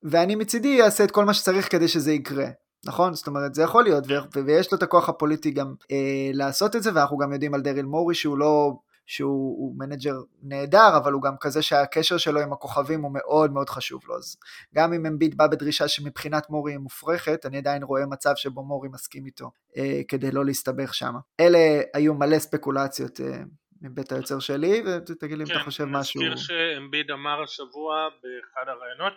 ואני 0.03 0.35
מצידי 0.35 0.83
אעשה 0.83 1.05
את 1.05 1.11
כל 1.11 1.25
מה 1.25 1.35
שצריך 1.35 1.73
כדי 1.73 1.89
שזה 1.89 2.13
יקרה. 2.13 2.47
נכון? 2.87 3.15
זאת 3.15 3.27
אומרת, 3.27 3.55
זה 3.55 3.63
יכול 3.63 3.85
להיות, 3.85 4.05
ו- 4.09 4.45
ויש 4.47 4.73
לו 4.73 4.79
את 4.79 4.83
הכוח 4.83 5.09
הפוליטי 5.09 5.51
גם 5.51 5.75
אה, 5.91 6.31
לעשות 6.33 6.77
את 6.77 6.83
זה, 6.83 6.91
ואנחנו 6.95 7.19
גם 7.19 7.33
יודעים 7.33 7.55
על 7.55 7.61
דריל 7.61 7.87
מורי 7.87 8.15
שהוא 8.15 8.39
לא, 8.39 8.73
שהוא 9.07 9.75
מנג'ר 9.79 10.15
נהדר, 10.43 10.97
אבל 10.97 11.13
הוא 11.13 11.23
גם 11.23 11.35
כזה 11.41 11.63
שהקשר 11.63 12.17
שלו 12.17 12.41
עם 12.41 12.53
הכוכבים 12.53 13.03
הוא 13.03 13.11
מאוד 13.13 13.53
מאוד 13.53 13.71
חשוב 13.71 14.03
לו. 14.09 14.17
אז 14.17 14.37
גם 14.75 14.93
אם 14.93 15.07
אמביט 15.07 15.35
בא 15.35 15.47
בדרישה 15.47 15.89
שמבחינת 15.89 16.51
מורי 16.51 16.73
היא 16.73 16.79
מופרכת, 16.79 17.47
אני 17.47 17.59
עדיין 17.59 17.83
רואה 17.83 18.07
מצב 18.07 18.33
שבו 18.37 18.65
מורי 18.65 18.89
מסכים 18.93 19.27
איתו, 19.27 19.51
אה, 19.77 20.01
כדי 20.09 20.31
לא 20.31 20.45
להסתבך 20.45 20.95
שם. 20.95 21.15
אלה 21.41 21.81
היו 21.95 22.15
מלא 22.15 22.39
ספקולציות. 22.39 23.21
אה, 23.21 23.43
מבית 23.83 24.13
היוצר 24.13 24.39
שלי, 24.39 24.83
ותגיד 24.87 25.39
לי 25.39 25.45
אם 25.45 25.51
אתה 25.51 25.59
כן, 25.59 25.65
חושב 25.65 25.85
משהו. 25.85 26.21
כן, 26.21 26.33
נזכיר 26.33 26.57
שאמביד 26.57 27.11
אמר 27.11 27.43
השבוע 27.43 28.09
באחד 28.23 28.69
הראיונות 28.69 29.13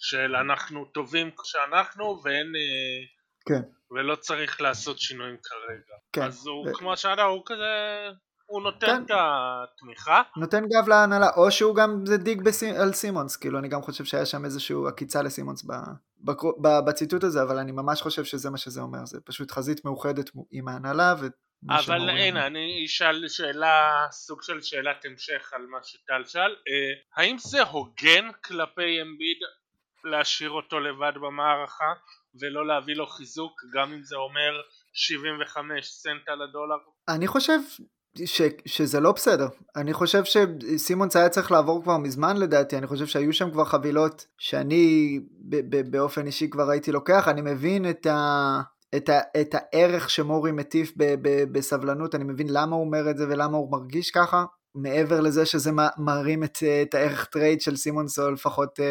של 0.00 0.36
אנחנו 0.36 0.84
טובים 0.84 1.30
כשאנחנו 1.42 2.20
ואין... 2.24 2.52
אה, 2.56 3.06
כן. 3.46 3.62
ולא 3.90 4.16
צריך 4.16 4.60
לעשות 4.60 4.98
שינויים 4.98 5.36
כרגע. 5.42 5.94
כן. 6.12 6.22
אז 6.22 6.46
הוא, 6.46 6.68
ו... 6.68 6.74
כמו 6.74 6.96
שאתה, 6.96 7.22
הוא 7.22 7.42
כזה... 7.46 8.08
הוא 8.46 8.62
נותן 8.62 8.86
כן. 8.86 9.02
את 9.04 9.10
התמיכה. 9.10 10.22
נותן 10.36 10.64
גב 10.64 10.88
להנהלה, 10.88 11.26
או 11.36 11.50
שהוא 11.50 11.76
גם, 11.76 12.06
זה 12.06 12.16
דיג 12.16 12.42
בסימ, 12.42 12.74
על 12.74 12.92
סימונס, 12.92 13.36
כאילו 13.36 13.58
אני 13.58 13.68
גם 13.68 13.82
חושב 13.82 14.04
שהיה 14.04 14.26
שם 14.26 14.44
איזושהי 14.44 14.76
עקיצה 14.88 15.22
לסימונס 15.22 15.64
ב, 15.64 15.72
ב, 16.24 16.30
ב, 16.60 16.68
בציטוט 16.86 17.24
הזה, 17.24 17.42
אבל 17.42 17.58
אני 17.58 17.72
ממש 17.72 18.02
חושב 18.02 18.24
שזה 18.24 18.50
מה 18.50 18.58
שזה 18.58 18.80
אומר, 18.80 19.04
זה 19.04 19.18
פשוט 19.24 19.50
חזית 19.50 19.84
מאוחדת 19.84 20.30
עם 20.50 20.68
ההנהלה, 20.68 21.14
ו... 21.20 21.26
אבל 21.68 22.10
הנה, 22.10 22.46
אני 22.46 22.84
אשאל 22.86 23.28
שאלה, 23.28 24.06
סוג 24.10 24.42
של 24.42 24.60
שאלת 24.60 25.04
המשך 25.04 25.52
על 25.52 25.66
מה 25.66 25.78
שטל 25.82 26.22
שאל, 26.26 26.50
אה, 26.50 27.22
האם 27.22 27.36
זה 27.38 27.62
הוגן 27.62 28.30
כלפי 28.44 29.02
אמביד 29.02 29.38
להשאיר 30.04 30.50
אותו 30.50 30.80
לבד 30.80 31.12
במערכה 31.14 31.92
ולא 32.40 32.66
להביא 32.66 32.94
לו 32.94 33.06
חיזוק 33.06 33.60
גם 33.74 33.92
אם 33.92 34.02
זה 34.02 34.16
אומר 34.16 34.60
75 34.92 35.86
סנט 35.86 36.28
על 36.28 36.42
הדולר? 36.42 36.76
אני 37.08 37.26
חושב 37.26 37.58
ש, 38.24 38.42
שזה 38.66 39.00
לא 39.00 39.12
בסדר. 39.12 39.48
אני 39.76 39.92
חושב 39.92 40.22
שסימונס 40.24 41.16
היה 41.16 41.28
צריך 41.28 41.52
לעבור 41.52 41.82
כבר 41.82 41.96
מזמן 41.96 42.36
לדעתי, 42.36 42.78
אני 42.78 42.86
חושב 42.86 43.06
שהיו 43.06 43.32
שם 43.32 43.50
כבר 43.50 43.64
חבילות 43.64 44.26
שאני 44.38 45.18
ב, 45.48 45.56
ב, 45.56 45.90
באופן 45.90 46.26
אישי 46.26 46.50
כבר 46.50 46.70
הייתי 46.70 46.92
לוקח, 46.92 47.28
אני 47.28 47.40
מבין 47.40 47.90
את 47.90 48.06
ה... 48.06 48.60
את, 48.96 49.08
ה, 49.08 49.20
את 49.40 49.54
הערך 49.54 50.10
שמורי 50.10 50.52
מטיף 50.52 50.92
ב, 50.96 51.14
ב, 51.22 51.44
בסבלנות, 51.52 52.14
אני 52.14 52.24
מבין 52.24 52.46
למה 52.50 52.76
הוא 52.76 52.84
אומר 52.84 53.10
את 53.10 53.16
זה 53.16 53.24
ולמה 53.28 53.56
הוא 53.56 53.72
מרגיש 53.72 54.10
ככה, 54.10 54.44
מעבר 54.74 55.20
לזה 55.20 55.46
שזה 55.46 55.70
מרים 55.98 56.44
את, 56.44 56.58
את 56.82 56.94
הערך 56.94 57.24
טרייד 57.24 57.60
של 57.60 57.76
סימונס, 57.76 58.18
או 58.18 58.30
לפחות 58.30 58.78
אה, 58.78 58.82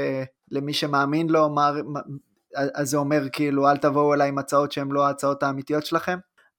למי 0.51 0.73
שמאמין 0.73 1.29
לו, 1.29 1.49
מר, 1.49 1.75
אז 2.55 2.89
זה 2.89 2.97
אומר 2.97 3.23
כאילו 3.31 3.69
אל 3.69 3.77
תבואו 3.77 4.13
אליי 4.13 4.29
עם 4.29 4.37
הצעות 4.37 4.71
שהן 4.71 4.91
לא 4.91 5.07
ההצעות 5.07 5.43
האמיתיות 5.43 5.85
שלכם. 5.85 6.17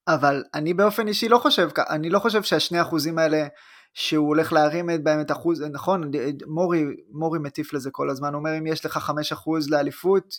אבל 0.08 0.44
אני 0.54 0.74
באופן 0.74 1.08
אישי 1.08 1.28
לא 1.28 1.38
חושב, 1.38 1.68
אני 1.90 2.10
לא 2.10 2.18
חושב 2.18 2.42
שהשני 2.42 2.82
אחוזים 2.82 3.18
האלה 3.18 3.46
שהוא 3.94 4.28
הולך 4.28 4.52
להרים 4.52 4.90
את 4.90 5.04
בהם 5.04 5.20
את 5.20 5.30
אחוז, 5.30 5.62
נכון, 5.62 6.10
מורי, 6.46 6.84
מורי 7.12 7.38
מטיף 7.38 7.72
לזה 7.72 7.90
כל 7.92 8.10
הזמן, 8.10 8.34
אומר 8.34 8.58
אם 8.58 8.66
יש 8.66 8.86
לך 8.86 8.98
חמש 8.98 9.32
אחוז 9.32 9.70
לאליפות, 9.70 10.34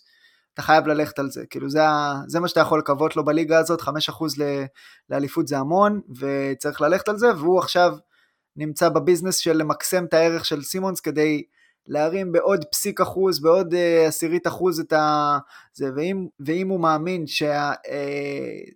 אתה 0.53 0.61
חייב 0.61 0.87
ללכת 0.87 1.19
על 1.19 1.29
זה, 1.29 1.45
כאילו 1.49 1.69
זה, 1.69 1.81
זה 2.27 2.39
מה 2.39 2.47
שאתה 2.47 2.59
יכול 2.59 2.79
לקוות 2.79 3.15
לו 3.15 3.25
בליגה 3.25 3.59
הזאת, 3.59 3.81
חמש 3.81 4.09
אחוז 4.09 4.35
לאליפות 5.09 5.47
זה 5.47 5.57
המון, 5.57 6.01
וצריך 6.19 6.81
ללכת 6.81 7.09
על 7.09 7.17
זה, 7.17 7.27
והוא 7.37 7.59
עכשיו 7.59 7.93
נמצא 8.55 8.89
בביזנס 8.89 9.37
של 9.37 9.57
למקסם 9.57 10.05
את 10.05 10.13
הערך 10.13 10.45
של 10.45 10.61
סימונס 10.61 10.99
כדי 10.99 11.43
להרים 11.87 12.31
בעוד 12.31 12.65
פסיק 12.71 13.01
אחוז, 13.01 13.41
בעוד 13.41 13.73
uh, 13.73 14.07
עשירית 14.07 14.47
אחוז 14.47 14.79
את 14.79 14.93
ה... 14.93 15.37
זה, 15.73 15.89
ואם, 15.95 16.27
ואם 16.39 16.69
הוא 16.69 16.79
מאמין 16.79 17.25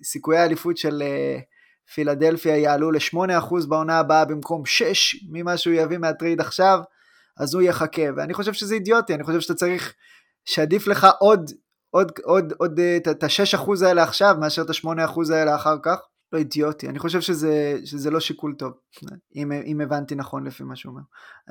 שסיכויי 0.01 0.39
uh, 0.39 0.41
האליפות 0.41 0.77
של 0.77 1.03
uh, 1.03 1.41
פילדלפיה 1.93 2.57
יעלו 2.57 2.91
ל-8% 2.91 3.67
בעונה 3.67 3.99
הבאה 3.99 4.25
במקום 4.25 4.65
6 4.65 5.15
ממה 5.31 5.57
שהוא 5.57 5.73
יביא 5.73 5.97
מהטריד 5.97 6.41
עכשיו, 6.41 6.79
אז 7.38 7.53
הוא 7.53 7.61
יחכה, 7.61 8.01
ואני 8.17 8.33
חושב 8.33 8.53
שזה 8.53 8.75
אידיוטי, 8.75 9.13
אני 9.13 9.23
חושב 9.23 9.39
שאתה 9.39 9.53
צריך, 9.53 9.93
שעדיף 10.45 10.88
לך 10.88 11.07
עוד, 11.19 11.51
עוד, 11.89 12.11
עוד, 12.23 12.53
עוד 12.57 12.79
את 13.11 13.23
ה-6% 13.23 13.85
האלה 13.85 14.03
עכשיו, 14.03 14.35
מאשר 14.39 14.61
את 14.61 14.69
ה-8% 14.69 15.33
האלה 15.33 15.55
אחר 15.55 15.75
כך. 15.83 15.97
לא 16.36 16.39
אידיוטי, 16.39 16.89
אני 16.89 17.00
חושב 17.00 17.21
שזה, 17.21 17.78
שזה 17.86 18.12
לא 18.12 18.19
שיקול 18.19 18.56
טוב, 18.58 18.74
אם, 19.36 19.52
אם 19.52 19.82
הבנתי 19.82 20.15
נכון 20.15 20.48
לפי 20.48 20.63
מה 20.63 20.76
שהוא 20.76 20.91
אומר. 20.91 21.02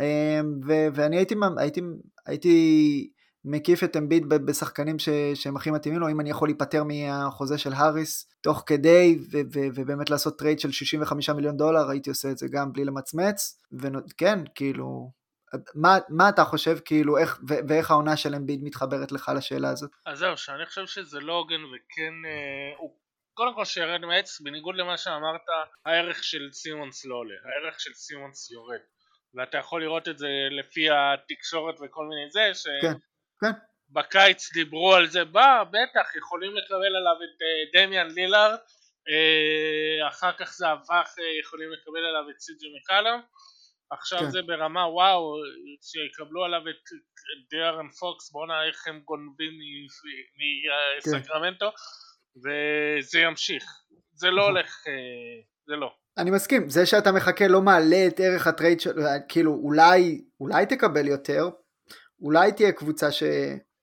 אמ, 0.01 0.61
ו, 0.66 0.73
ואני 0.94 1.16
הייתי, 1.16 1.35
הייתי, 1.59 1.81
הייתי 2.27 3.11
מקיף 3.44 3.85
את 3.85 3.97
אמביט 3.97 4.23
בשחקנים 4.29 4.99
ש, 4.99 5.09
שהם 5.35 5.57
הכי 5.57 5.70
מתאימים 5.70 6.01
לו, 6.01 6.09
אם 6.09 6.20
אני 6.20 6.31
יכול 6.31 6.49
להיפטר 6.49 6.85
מהחוזה 6.85 7.59
של 7.59 7.73
האריס 7.73 8.29
תוך 8.40 8.62
כדי, 8.66 9.18
ו, 9.33 9.38
ו, 9.55 9.61
ובאמת 9.75 10.11
לעשות 10.11 10.38
טרייד 10.38 10.61
של 10.61 10.70
65 10.70 11.31
מיליון 11.31 11.57
דולר, 11.57 11.90
הייתי 11.90 12.11
עושה 12.11 12.31
את 12.31 12.38
זה 12.38 12.47
גם 12.51 12.73
בלי 12.73 12.85
למצמץ, 12.85 13.61
וכן, 13.73 14.38
כאילו, 14.55 15.11
מה, 15.75 15.99
מה 16.09 16.29
אתה 16.29 16.44
חושב 16.44 16.79
כאילו 16.85 17.18
איך 17.18 17.40
ו- 17.49 17.68
ואיך 17.68 17.90
העונה 17.90 18.16
של 18.16 18.35
אמביד 18.35 18.61
מתחברת 18.62 19.12
לך 19.12 19.33
לשאלה 19.37 19.70
הזאת? 19.70 19.90
אז 20.07 20.18
זהו 20.18 20.37
שאני 20.37 20.66
חושב 20.66 20.87
שזה 20.87 21.20
לא 21.20 21.33
הוגן 21.33 21.64
וכן 21.64 22.14
אה, 22.27 22.77
הוא 22.79 22.90
קודם 23.35 23.55
כל 23.55 23.64
שירד 23.64 24.01
מעץ, 24.01 24.40
בניגוד 24.40 24.77
למה 24.77 24.97
שאמרת, 24.97 25.40
הערך 25.87 26.25
של 26.25 26.49
סימונס 26.53 27.05
לא 27.05 27.14
עולה, 27.14 27.35
הערך 27.44 27.81
של 27.81 27.94
סימונס 27.94 28.51
יורד. 28.51 28.81
ואתה 29.35 29.59
יכול 29.59 29.83
לראות 29.83 30.09
את 30.09 30.18
זה 30.18 30.29
לפי 30.51 30.87
התקשורת 30.90 31.75
וכל 31.75 32.07
מיני 32.07 32.31
זה, 32.31 32.51
שבקיץ 32.55 34.49
כן, 34.49 34.55
כן. 34.55 34.61
דיברו 34.61 34.94
על 34.94 35.07
זה, 35.07 35.25
בא, 35.25 35.64
בטח, 35.70 36.16
יכולים 36.16 36.57
לקבל 36.57 36.97
עליו 36.97 37.16
את 37.25 37.42
uh, 37.42 37.79
דמיאן 37.79 38.11
לילארד, 38.14 38.59
uh, 38.59 40.09
אחר 40.09 40.33
כך 40.33 40.53
זה 40.53 40.73
הפך, 40.73 41.14
uh, 41.18 41.40
יכולים 41.40 41.73
לקבל 41.73 42.05
עליו 42.05 42.31
את 42.31 42.40
סיג'י 42.40 42.66
מקלאם, 42.77 43.20
עכשיו 43.90 44.18
כן. 44.18 44.31
זה 44.31 44.42
ברמה 44.42 44.88
וואו, 44.88 45.35
שיקבלו 45.83 46.44
עליו 46.44 46.68
את 46.68 46.83
דיארן 47.51 47.90
פוקס, 47.90 48.31
בואנה 48.31 48.64
איך 48.64 48.87
הם 48.87 49.01
גונבים 49.01 49.53
מסקרמנטו. 51.07 51.70
כן. 51.70 51.77
וזה 52.37 53.18
ימשיך. 53.18 53.64
זה 54.14 54.31
לא 54.31 54.42
נכון. 54.42 54.51
הולך, 54.51 54.85
אה, 54.87 54.92
זה 55.66 55.77
לא. 55.77 55.90
אני 56.18 56.31
מסכים, 56.31 56.68
זה 56.68 56.87
שאתה 56.87 57.12
מחכה 57.12 57.49
לא 57.49 57.62
מעלה 57.62 58.07
את 58.07 58.20
ערך 58.20 58.47
הטרייד 58.47 58.81
של, 58.81 58.92
כאילו 59.29 59.55
אולי, 59.55 60.25
אולי 60.40 60.66
תקבל 60.66 61.09
יותר, 61.09 61.49
אולי 62.20 62.53
תהיה 62.53 62.73
קבוצה 62.73 63.12
ש, 63.12 63.23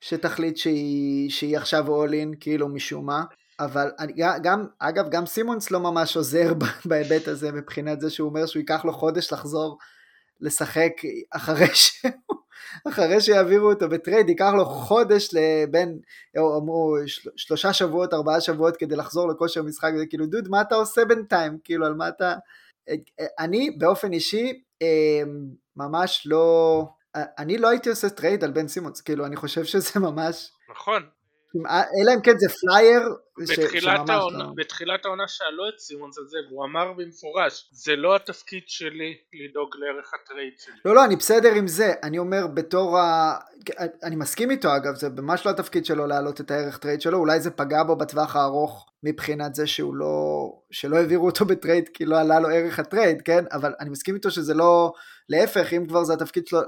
שתחליט 0.01 0.57
שהיא, 0.57 1.29
שהיא 1.29 1.57
עכשיו 1.57 1.85
all 1.87 2.09
in 2.09 2.37
כאילו 2.39 2.69
משום 2.69 3.05
מה, 3.05 3.23
אבל 3.59 3.91
אני, 3.99 4.13
גם, 4.43 4.65
אגב 4.79 5.09
גם 5.09 5.25
סימונס 5.25 5.71
לא 5.71 5.79
ממש 5.79 6.17
עוזר 6.17 6.53
בהיבט 6.85 7.27
הזה 7.27 7.51
מבחינת 7.51 8.01
זה 8.01 8.09
שהוא 8.09 8.29
אומר 8.29 8.45
שהוא 8.45 8.59
ייקח 8.59 8.85
לו 8.85 8.93
חודש 8.93 9.33
לחזור 9.33 9.77
לשחק 10.41 10.91
אחרי 11.31 11.67
שהוא 11.73 12.11
אחרי 12.87 13.21
שיעבירו 13.21 13.69
אותו 13.69 13.89
בטרייד, 13.89 14.29
ייקח 14.29 14.51
לו 14.57 14.65
חודש 14.65 15.29
לבין, 15.33 15.99
אמרו 16.37 16.95
שלושה 17.35 17.73
שבועות, 17.73 18.13
ארבעה 18.13 18.41
שבועות 18.41 18.77
כדי 18.77 18.95
לחזור 18.95 19.27
לכושר 19.27 19.63
משחק, 19.63 19.91
זה 19.97 20.05
כאילו 20.05 20.25
דוד 20.25 20.47
מה 20.47 20.61
אתה 20.61 20.75
עושה 20.75 21.05
בינתיים, 21.05 21.57
כאילו 21.63 21.85
על 21.85 21.93
מה 21.93 22.07
אתה, 22.07 22.35
אני 23.39 23.71
באופן 23.71 24.13
אישי 24.13 24.61
אמ, 24.81 24.87
ממש 25.75 26.23
לא, 26.25 26.85
אני 27.15 27.57
לא 27.57 27.69
הייתי 27.69 27.89
עושה 27.89 28.09
טרייד 28.09 28.43
על 28.43 28.51
בן 28.51 28.67
סימונס, 28.67 29.01
כאילו 29.01 29.25
אני 29.25 29.35
חושב 29.35 29.63
שזה 29.63 29.99
ממש, 29.99 30.51
נכון, 30.71 31.03
אלא 32.01 32.13
אם 32.15 32.21
כן 32.21 32.37
זה 32.37 32.47
פלייר 32.49 33.01
בתחילת, 33.39 34.09
העונה, 34.09 34.37
לא. 34.37 34.45
בתחילת 34.55 35.05
העונה 35.05 35.27
שאלו 35.27 35.69
את 35.69 35.79
סימונס 35.79 36.17
על 36.17 36.23
זה 36.27 36.37
והוא 36.49 36.65
אמר 36.65 36.93
במפורש 36.93 37.69
זה 37.71 37.95
לא 37.95 38.15
התפקיד 38.15 38.63
שלי 38.67 39.17
לדאוג 39.33 39.69
לערך 39.79 40.11
הטרייד 40.13 40.53
שלי. 40.57 40.73
לא 40.85 40.95
לא 40.95 41.05
אני 41.05 41.15
בסדר 41.15 41.53
עם 41.53 41.67
זה 41.67 41.93
אני 42.03 42.17
אומר 42.17 42.47
בתור 42.47 42.97
ה... 42.99 43.37
אני 44.03 44.15
מסכים 44.15 44.51
איתו 44.51 44.75
אגב 44.75 44.95
זה 44.95 45.09
ממש 45.09 45.45
לא 45.45 45.51
התפקיד 45.51 45.85
שלו 45.85 46.07
להעלות 46.07 46.41
את 46.41 46.51
הערך 46.51 46.77
טרייד 46.77 47.01
שלו 47.01 47.17
אולי 47.17 47.39
זה 47.39 47.51
פגע 47.51 47.83
בו 47.83 47.95
בטווח 47.95 48.35
הארוך 48.35 48.85
מבחינת 49.03 49.55
זה 49.55 49.67
שהוא 49.67 49.95
לא 49.95 50.45
שלא 50.71 50.97
העבירו 50.97 51.25
אותו 51.25 51.45
בטרייד 51.45 51.89
כי 51.93 52.05
לא 52.05 52.19
עלה 52.19 52.39
לו 52.39 52.49
ערך 52.49 52.79
הטרייד 52.79 53.21
כן 53.21 53.43
אבל 53.51 53.73
אני 53.79 53.89
מסכים 53.89 54.15
איתו 54.15 54.31
שזה 54.31 54.53
לא 54.53 54.93
להפך 55.29 55.73
אם 55.73 55.85
כבר 55.87 56.03
זה 56.03 56.13
התפקיד 56.13 56.47
שלו 56.47 56.59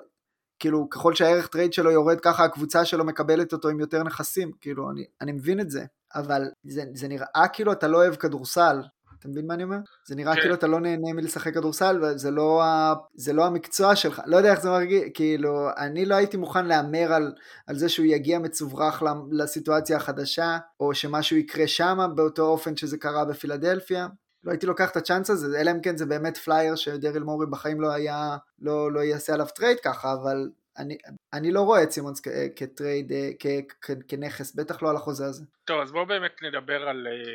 כאילו 0.64 0.90
ככל 0.90 1.16
שהערך 1.16 1.48
טרייד 1.48 1.74
שלו 1.74 1.92
יורד 1.92 2.20
ככה 2.20 2.44
הקבוצה 2.44 2.86
שלו 2.86 3.06
מקבלת 3.06 3.54
אותו 3.54 3.70
עם 3.70 3.80
יותר 3.80 4.04
נכסים 4.04 4.52
כאילו 4.62 4.92
אני, 4.92 5.06
אני 5.22 5.32
מבין 5.32 5.60
את 5.60 5.70
זה 5.70 5.86
אבל 6.16 6.44
זה, 6.64 6.84
זה 6.94 7.08
נראה 7.08 7.48
כאילו 7.54 7.72
אתה 7.72 7.88
לא 7.88 7.98
אוהב 7.98 8.16
כדורסל 8.16 8.82
אתה 9.20 9.28
מבין 9.28 9.48
מה 9.48 9.54
אני 9.54 9.64
אומר? 9.64 9.78
זה 10.08 10.16
נראה 10.16 10.36
כן. 10.36 10.42
כאילו 10.42 10.54
אתה 10.56 10.68
לא 10.68 10.80
נהנה 10.80 11.14
מלשחק 11.14 11.54
כדורסל 11.54 12.04
וזה 12.04 12.32
לא, 12.32 12.64
ה... 12.64 12.94
לא 13.34 13.46
המקצוע 13.46 13.96
שלך, 13.96 14.22
לא 14.26 14.38
יודע 14.38 14.52
איך 14.52 14.62
זה 14.62 14.70
מרגיש, 14.70 15.04
כאילו 15.14 15.70
אני 15.78 16.06
לא 16.06 16.16
הייתי 16.16 16.38
מוכן 16.38 16.66
להמר 16.66 17.14
על, 17.14 17.34
על 17.68 17.78
זה 17.78 17.90
שהוא 17.90 18.06
יגיע 18.06 18.40
מצוברח 18.40 19.04
לסיטואציה 19.32 19.98
החדשה 19.98 20.58
או 20.80 20.94
שמשהו 20.94 21.38
יקרה 21.38 21.68
שם 21.68 21.98
באותו 22.16 22.44
אופן 22.46 22.78
שזה 22.78 22.98
קרה 22.98 23.26
בפילדלפיה 23.26 24.08
לא 24.44 24.52
הייתי 24.52 24.66
לוקח 24.66 24.92
את 24.92 24.98
הצ'אנס 24.98 25.30
הזה, 25.30 25.62
אלא 25.62 25.72
אם 25.72 25.82
כן 25.82 25.98
זה 25.98 26.06
באמת 26.06 26.38
פלייר 26.38 26.76
שדריל 26.76 27.24
מורי 27.24 27.46
בחיים 27.50 27.82
לא 27.82 27.92
היה, 27.92 28.38
לא, 28.60 28.92
לא 28.92 29.00
יעשה 29.00 29.34
עליו 29.34 29.46
טרייד 29.56 29.80
ככה, 29.80 30.14
אבל 30.14 30.50
אני, 30.78 30.98
אני 31.34 31.52
לא 31.52 31.62
רואה 31.62 31.84
את 31.84 31.92
סימונס 31.92 32.22
כ, 32.22 32.28
כטרייד, 32.56 33.12
כ, 33.40 33.48
כ, 33.82 33.92
כנכס, 34.08 34.56
בטח 34.56 34.82
לא 34.82 34.90
על 34.90 34.96
החוזה 34.96 35.26
הזה. 35.26 35.44
טוב, 35.66 35.82
אז 35.82 35.92
בואו 35.92 36.06
באמת 36.06 36.32
נדבר 36.44 36.90
על, 36.90 37.08
אה, 37.08 37.34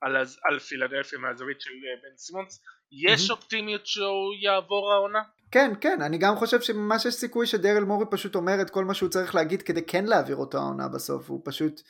על, 0.00 0.16
על, 0.16 0.26
על 0.44 0.58
פילדלפיה 0.58 1.18
מהזווית 1.18 1.60
של 1.60 1.70
אה, 1.70 2.00
בן 2.02 2.16
סימונס. 2.16 2.62
יש 2.92 3.30
mm-hmm. 3.30 3.32
אופטימיות 3.32 3.86
שהוא 3.86 4.34
יעבור 4.42 4.92
העונה? 4.92 5.22
כן, 5.50 5.72
כן, 5.80 6.02
אני 6.02 6.18
גם 6.18 6.36
חושב 6.36 6.60
שממש 6.60 7.04
יש 7.04 7.14
סיכוי 7.14 7.46
שדרל 7.46 7.84
מורי 7.84 8.04
פשוט 8.10 8.34
אומר 8.34 8.60
את 8.62 8.70
כל 8.70 8.84
מה 8.84 8.94
שהוא 8.94 9.08
צריך 9.08 9.34
להגיד 9.34 9.62
כדי 9.62 9.82
כן 9.86 10.04
להעביר 10.04 10.36
אותו 10.36 10.58
העונה 10.58 10.88
בסוף, 10.88 11.30
הוא 11.30 11.40
פשוט 11.44 11.80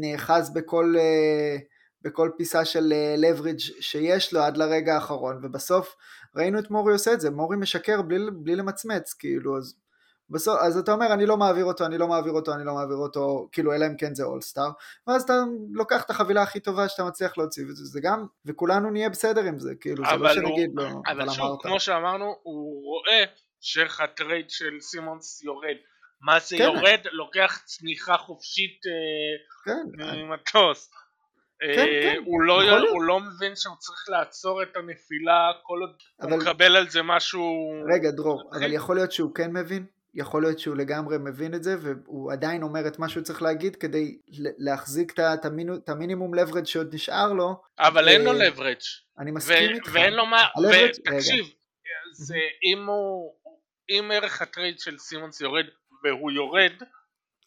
נאחז 0.00 0.54
בכל... 0.54 0.94
Uh, 0.96 1.79
בכל 2.02 2.30
פיסה 2.36 2.64
של 2.64 2.92
לברידג' 3.16 3.60
uh, 3.60 3.72
שיש 3.80 4.32
לו 4.32 4.40
עד 4.40 4.56
לרגע 4.56 4.94
האחרון 4.94 5.40
ובסוף 5.42 5.96
ראינו 6.36 6.58
את 6.58 6.70
מורי 6.70 6.92
עושה 6.92 7.12
את 7.12 7.20
זה 7.20 7.30
מורי 7.30 7.56
משקר 7.56 8.02
בלי, 8.02 8.30
בלי 8.32 8.56
למצמץ 8.56 9.12
כאילו 9.12 9.58
אז 9.58 9.74
בסוף 10.30 10.60
אז 10.60 10.78
אתה 10.78 10.92
אומר 10.92 11.12
אני 11.12 11.26
לא 11.26 11.36
מעביר 11.36 11.64
אותו 11.64 11.86
אני 11.86 11.98
לא 11.98 12.08
מעביר 12.08 12.32
אותו 12.32 12.54
אני 12.54 12.64
לא 12.64 12.74
מעביר 12.74 12.96
אותו 12.96 13.48
כאילו 13.52 13.74
אלא 13.74 13.86
אם 13.86 13.96
כן 13.96 14.14
זה 14.14 14.24
אולסטאר 14.24 14.70
ואז 15.06 15.22
אתה 15.22 15.32
לוקח 15.72 16.04
את 16.04 16.10
החבילה 16.10 16.42
הכי 16.42 16.60
טובה 16.60 16.88
שאתה 16.88 17.04
מצליח 17.04 17.38
להוציא 17.38 17.64
וזה 17.64 17.84
זה 17.84 18.00
גם 18.02 18.26
וכולנו 18.46 18.90
נהיה 18.90 19.08
בסדר 19.08 19.44
עם 19.44 19.58
זה 19.58 19.74
כאילו 19.80 20.04
זה 20.10 20.16
לא 20.16 20.34
שנגיד 20.34 20.70
לא 20.74 20.82
אבל, 20.82 21.20
אבל 21.20 21.30
שוב 21.30 21.46
אמרת. 21.46 21.62
כמו 21.62 21.80
שאמרנו 21.80 22.36
הוא 22.42 22.82
רואה 22.84 23.24
שערך 23.60 24.00
הטרייד 24.00 24.50
של 24.50 24.80
סימונס 24.80 25.42
יורד 25.42 25.76
מה 26.20 26.40
זה 26.40 26.56
כן. 26.56 26.62
יורד 26.62 27.00
לוקח 27.12 27.62
צניחה 27.64 28.16
חופשית 28.16 28.80
אה, 28.86 29.64
כן. 29.64 30.02
ממטוס 30.16 30.90
כן, 31.60 31.78
אה, 31.78 32.00
כן, 32.02 32.22
הוא, 32.24 32.42
לא, 32.42 32.88
הוא 32.90 33.02
לא 33.02 33.20
מבין 33.20 33.56
שהוא 33.56 33.76
צריך 33.78 34.04
לעצור 34.08 34.62
את 34.62 34.76
הנפילה 34.76 35.52
כל 35.62 35.78
עוד 35.80 35.96
אבל... 36.20 36.30
הוא 36.30 36.38
מקבל 36.38 36.76
על 36.76 36.88
זה 36.88 37.02
משהו... 37.02 37.70
רגע 37.94 38.10
דרור, 38.10 38.50
אבל 38.52 38.72
יכול 38.72 38.96
להיות 38.96 39.12
שהוא 39.12 39.34
כן 39.34 39.52
מבין? 39.52 39.86
יכול 40.14 40.42
להיות 40.42 40.58
שהוא 40.58 40.76
לגמרי 40.76 41.18
מבין 41.18 41.54
את 41.54 41.62
זה 41.62 41.76
והוא 41.80 42.32
עדיין 42.32 42.62
אומר 42.62 42.86
את 42.86 42.98
מה 42.98 43.08
שהוא 43.08 43.22
צריך 43.22 43.42
להגיד 43.42 43.76
כדי 43.76 44.18
להחזיק 44.58 45.12
את, 45.20 45.88
המינימום 45.88 46.34
leverage 46.34 46.66
שעוד 46.66 46.94
נשאר 46.94 47.32
לו. 47.32 47.62
אבל 47.78 48.04
ו... 48.04 48.08
אין 48.08 48.24
לו 48.24 48.32
leverage. 48.32 48.76
אני 49.18 49.30
מסכים 49.30 49.70
איתך. 49.70 49.90
ואין 49.92 50.14
לו 50.14 50.26
מה, 50.26 50.46
ותקשיב, 50.70 51.44
זה 52.12 52.36
אם 52.64 52.86
הוא, 52.86 53.34
אם 53.90 54.10
ערך 54.14 54.42
הטרייד 54.42 54.78
של 54.78 54.98
סימונס 54.98 55.40
יורד 55.40 55.64
והוא 56.04 56.30
יורד, 56.30 56.72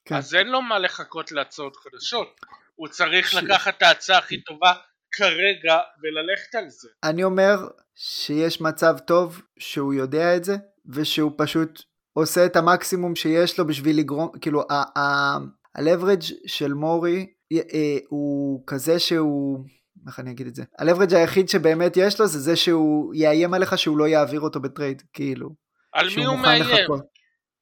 כן. 0.06 0.15
אז 0.15 0.36
אין 0.36 0.47
לו 0.47 0.62
מה 0.62 0.80
לחכות 0.80 1.32
להצעות 1.32 1.76
חדשות. 1.76 2.39
הוא 2.75 2.88
צריך 2.88 3.31
ש... 3.31 3.33
לקחת 3.33 3.77
את 3.77 3.81
ההצעה 3.81 4.17
הכי 4.17 4.41
טובה 4.43 4.73
כרגע 5.12 5.79
וללכת 6.03 6.55
על 6.55 6.69
זה. 6.69 6.89
אני 7.03 7.23
אומר 7.23 7.67
שיש 7.95 8.62
מצב 8.62 8.97
טוב 9.07 9.41
שהוא 9.59 9.93
יודע 9.93 10.36
את 10.36 10.43
זה 10.43 10.55
ושהוא 10.93 11.31
פשוט 11.38 11.81
עושה 12.13 12.45
את 12.45 12.55
המקסימום 12.55 13.15
שיש 13.15 13.59
לו 13.59 13.67
בשביל 13.67 13.99
לגרום, 13.99 14.31
כאילו 14.41 14.63
ה-leverage 14.71 16.33
של 16.47 16.73
מורי 16.73 17.27
אה, 17.53 17.97
הוא 18.09 18.63
כזה 18.67 18.99
שהוא, 18.99 19.65
איך 20.07 20.19
אני 20.19 20.31
אגיד 20.31 20.47
את 20.47 20.55
זה? 20.55 20.63
ה-leverage 20.79 21.15
היחיד 21.15 21.49
שבאמת 21.49 21.97
יש 21.97 22.19
לו 22.19 22.27
זה 22.27 22.39
זה 22.39 22.55
שהוא 22.55 23.13
יאיים 23.15 23.53
עליך 23.53 23.77
שהוא 23.77 23.97
לא 23.97 24.07
יעביר 24.07 24.41
אותו 24.41 24.59
בטרייד, 24.59 25.01
כאילו. 25.13 25.49
על 25.93 26.07
מי 26.15 26.25
הוא 26.25 26.38
מאיים? 26.38 26.63
לחכות. 26.63 27.01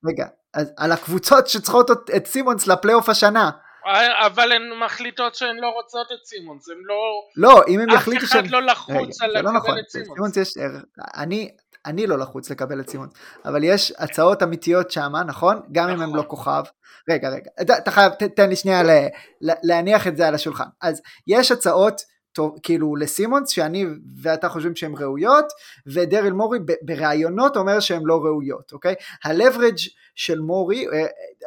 רגע, 0.05 0.27
אז 0.53 0.73
על 0.77 0.91
הקבוצות 0.91 1.47
שצריכות 1.47 1.91
את 2.15 2.25
סימונס 2.25 2.67
לפלייאוף 2.67 3.09
השנה. 3.09 3.51
אבל 4.25 4.51
הן 4.51 4.61
מחליטות 4.85 5.35
שהן 5.35 5.55
לא 5.55 5.67
רוצות 5.67 6.07
את 6.11 6.25
סימונס, 6.25 6.69
הן 6.69 6.77
לא... 6.81 6.95
לא, 7.35 7.61
אם 7.67 7.79
הם 7.79 7.89
יחליטו 7.89 8.27
שהן... 8.27 8.39
אף 8.39 8.45
אחד 8.45 8.51
לא 8.51 8.61
לחוץ 8.61 9.21
על 9.21 9.31
לא 9.31 9.39
לקבל 9.39 9.57
נכון. 9.57 9.79
את 9.79 9.89
סימונס. 9.89 10.37
יש... 10.37 10.53
אני, 11.15 11.49
אני 11.85 12.07
לא 12.07 12.17
לחוץ 12.17 12.49
לקבל 12.49 12.79
את 12.79 12.89
סימונס, 12.89 13.13
אבל 13.45 13.63
יש 13.63 13.93
הצעות 13.97 14.43
אמיתיות 14.43 14.91
שם, 14.91 15.11
נכון? 15.27 15.61
גם 15.71 15.87
נכון. 15.87 16.03
אם 16.03 16.09
הם 16.09 16.15
לא 16.15 16.23
כוכב. 16.27 16.63
רגע, 17.09 17.29
רגע, 17.29 17.77
אתה 17.77 17.91
חייב, 17.91 18.13
תן 18.13 18.49
לי 18.49 18.55
שנייה 18.55 18.81
להניח 19.41 20.07
את 20.07 20.17
זה 20.17 20.27
על 20.27 20.35
השולחן. 20.35 20.67
אז 20.81 21.01
יש 21.27 21.51
הצעות 21.51 22.01
טוב, 22.33 22.55
כאילו 22.63 22.95
לסימונס 22.95 23.49
שאני 23.49 23.85
ואתה 24.21 24.49
חושבים 24.49 24.75
שהן 24.75 24.93
ראויות 24.97 25.45
ודריל 25.87 26.33
מורי 26.33 26.59
בראיונות 26.81 27.57
אומר 27.57 27.79
שהן 27.79 28.01
לא 28.05 28.19
ראויות 28.23 28.71
אוקיי 28.73 28.95
הלברג' 29.23 29.77
של 30.15 30.39
מורי 30.39 30.87
אה, 30.87 31.05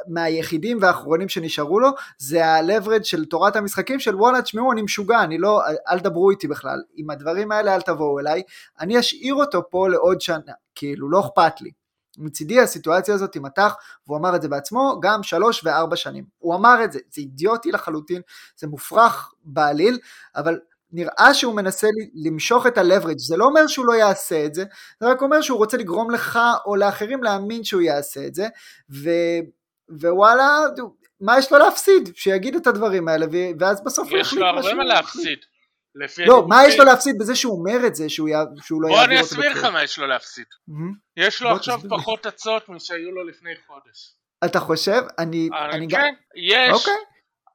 מהיחידים 0.09 0.79
והאחרונים 0.81 1.29
שנשארו 1.29 1.81
לו 1.81 1.89
זה 2.19 2.47
הלברג' 2.47 3.03
של 3.03 3.25
תורת 3.25 3.57
המשחקים 3.57 4.01
של 4.01 4.17
וואלה 4.17 4.43
תשמעו 4.43 4.73
אני 4.73 4.83
משוגע 4.83 5.23
אני 5.23 5.39
לא 5.39 5.63
אל 5.91 5.99
דברו 5.99 6.31
איתי 6.31 6.49
בכלל 6.49 6.83
עם 6.95 7.11
הדברים 7.11 7.53
האלה 7.53 7.75
אל 7.75 7.81
תבואו 7.81 8.19
אליי 8.21 8.43
אני 8.81 8.99
אשאיר 8.99 9.35
אותו 9.35 9.63
פה 9.71 9.89
לעוד 9.89 10.21
שנה 10.21 10.53
כאילו 10.75 11.11
לא 11.11 11.21
אכפת 11.21 11.61
לי 11.61 11.71
מצידי 12.19 12.61
הסיטואציה 12.61 13.15
הזאת 13.15 13.33
תימתח, 13.33 13.75
והוא 14.07 14.19
אמר 14.19 14.37
את 14.37 14.43
זה 14.43 14.49
בעצמו, 14.49 14.99
גם 15.03 15.23
שלוש 15.23 15.65
וארבע 15.65 15.97
שנים. 15.97 16.25
הוא 16.39 16.55
אמר 16.55 16.85
את 16.85 16.93
זה, 16.93 16.99
זה 17.11 17.21
אידיוטי 17.21 17.73
לחלוטין, 17.73 18.23
זה 18.57 18.67
מופרך 18.67 19.35
בעליל, 19.45 19.99
אבל 20.37 20.59
נראה 20.95 21.35
שהוא 21.35 21.55
מנסה 21.57 21.87
למשוך 22.15 22.67
את 22.67 22.79
הלברג' 22.79 23.19
זה 23.19 23.37
לא 23.37 23.45
אומר 23.45 23.67
שהוא 23.67 23.87
לא 23.87 23.93
יעשה 23.93 24.45
את 24.47 24.55
זה, 24.55 24.65
זה 25.01 25.09
רק 25.09 25.23
אומר 25.23 25.41
שהוא 25.41 25.59
רוצה 25.59 25.77
לגרום 25.77 26.11
לך 26.11 26.39
או 26.67 26.77
לאחרים 26.77 27.23
להאמין 27.23 27.65
שהוא 27.65 27.83
יעשה 27.83 28.27
את 28.27 28.35
זה, 28.35 28.49
ו, 29.03 29.11
ווואלה, 30.01 30.59
מה 31.21 31.39
יש 31.39 31.53
לו 31.53 31.59
להפסיד? 31.59 32.11
שיגיד 32.15 32.57
את 32.57 32.67
הדברים 32.67 33.09
האלה, 33.09 33.27
ואז 33.61 33.85
בסוף 33.85 34.09
הוא 34.09 34.19
יחליט 34.19 34.43
מה 34.43 34.49
שהוא... 34.49 34.61
יש 34.61 34.67
לו 34.67 34.73
הרבה 34.73 34.75
מה 34.75 34.85
להפסיד. 34.85 35.39
לא, 36.27 36.45
מה 36.49 36.67
יש 36.67 36.79
לו 36.79 36.85
להפסיד 36.85 37.17
בזה 37.19 37.35
שהוא 37.35 37.59
אומר 37.59 37.87
את 37.87 37.95
זה, 37.95 38.09
שהוא, 38.09 38.29
י... 38.29 38.33
שהוא 38.63 38.83
לא 38.83 38.89
יעביר 38.89 39.01
אותו 39.01 39.07
בוא 39.07 39.15
אני 39.15 39.21
אסביר 39.21 39.51
לך 39.51 39.65
מה 39.65 39.83
יש 39.83 39.99
לו 39.99 40.07
להפסיד. 40.07 40.47
יש 41.17 41.43
לו 41.43 41.51
עכשיו 41.51 41.81
פחות 41.89 42.27
הצעות 42.27 42.69
משהיו 42.69 43.11
לו 43.11 43.25
לפני 43.25 43.51
חודש. 43.67 44.15
אתה 44.45 44.61
חושב? 44.61 45.03
אני... 45.19 45.49
אני 45.73 45.89
כן, 45.89 46.15
יש. 46.37 46.71
אוקיי. 46.73 46.95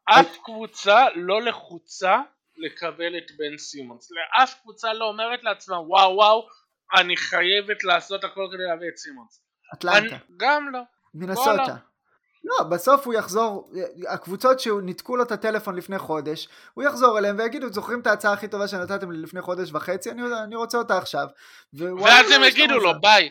אף 0.06 0.38
קבוצה 0.44 1.06
לא 1.16 1.42
לחוצה 1.42 2.22
לקבל 2.60 3.18
את 3.18 3.32
בן 3.38 3.58
סימונס. 3.58 4.12
לאף 4.12 4.60
קבוצה 4.62 4.94
לא 4.94 5.06
אומרת 5.06 5.44
לעצמה 5.44 5.80
וואו 5.80 6.16
וואו 6.16 6.48
אני 6.96 7.18
חייבת 7.18 7.84
לעשות 7.84 8.24
הכל 8.24 8.48
כדי 8.54 8.64
להביא 8.64 8.88
את 8.94 8.98
סימונס. 8.98 9.42
אטלנטה. 9.74 10.16
אני, 10.16 10.36
גם 10.38 10.70
לא. 10.74 10.80
מנסוטה. 11.14 11.76
לא, 12.44 12.64
בסוף 12.64 13.06
הוא 13.06 13.14
יחזור, 13.14 13.72
הקבוצות 14.08 14.60
שניתקו 14.60 15.16
לו 15.18 15.24
את 15.24 15.32
הטלפון 15.32 15.76
לפני 15.76 16.00
חודש, 16.00 16.48
הוא 16.74 16.84
יחזור 16.84 17.18
אליהם 17.18 17.36
ויגידו, 17.38 17.74
זוכרים 17.74 18.00
את 18.00 18.08
ההצעה 18.08 18.34
הכי 18.34 18.48
טובה 18.48 18.68
שנתתם 18.68 19.12
לי 19.12 19.18
לפני 19.18 19.42
חודש 19.42 19.72
וחצי? 19.74 20.12
אני, 20.12 20.22
אני 20.44 20.56
רוצה 20.56 20.78
אותה 20.78 20.98
עכשיו. 20.98 21.28
ואז 21.74 22.32
הם 22.32 22.44
יגידו 22.44 22.80
לו 22.80 23.02
ביי. 23.02 23.30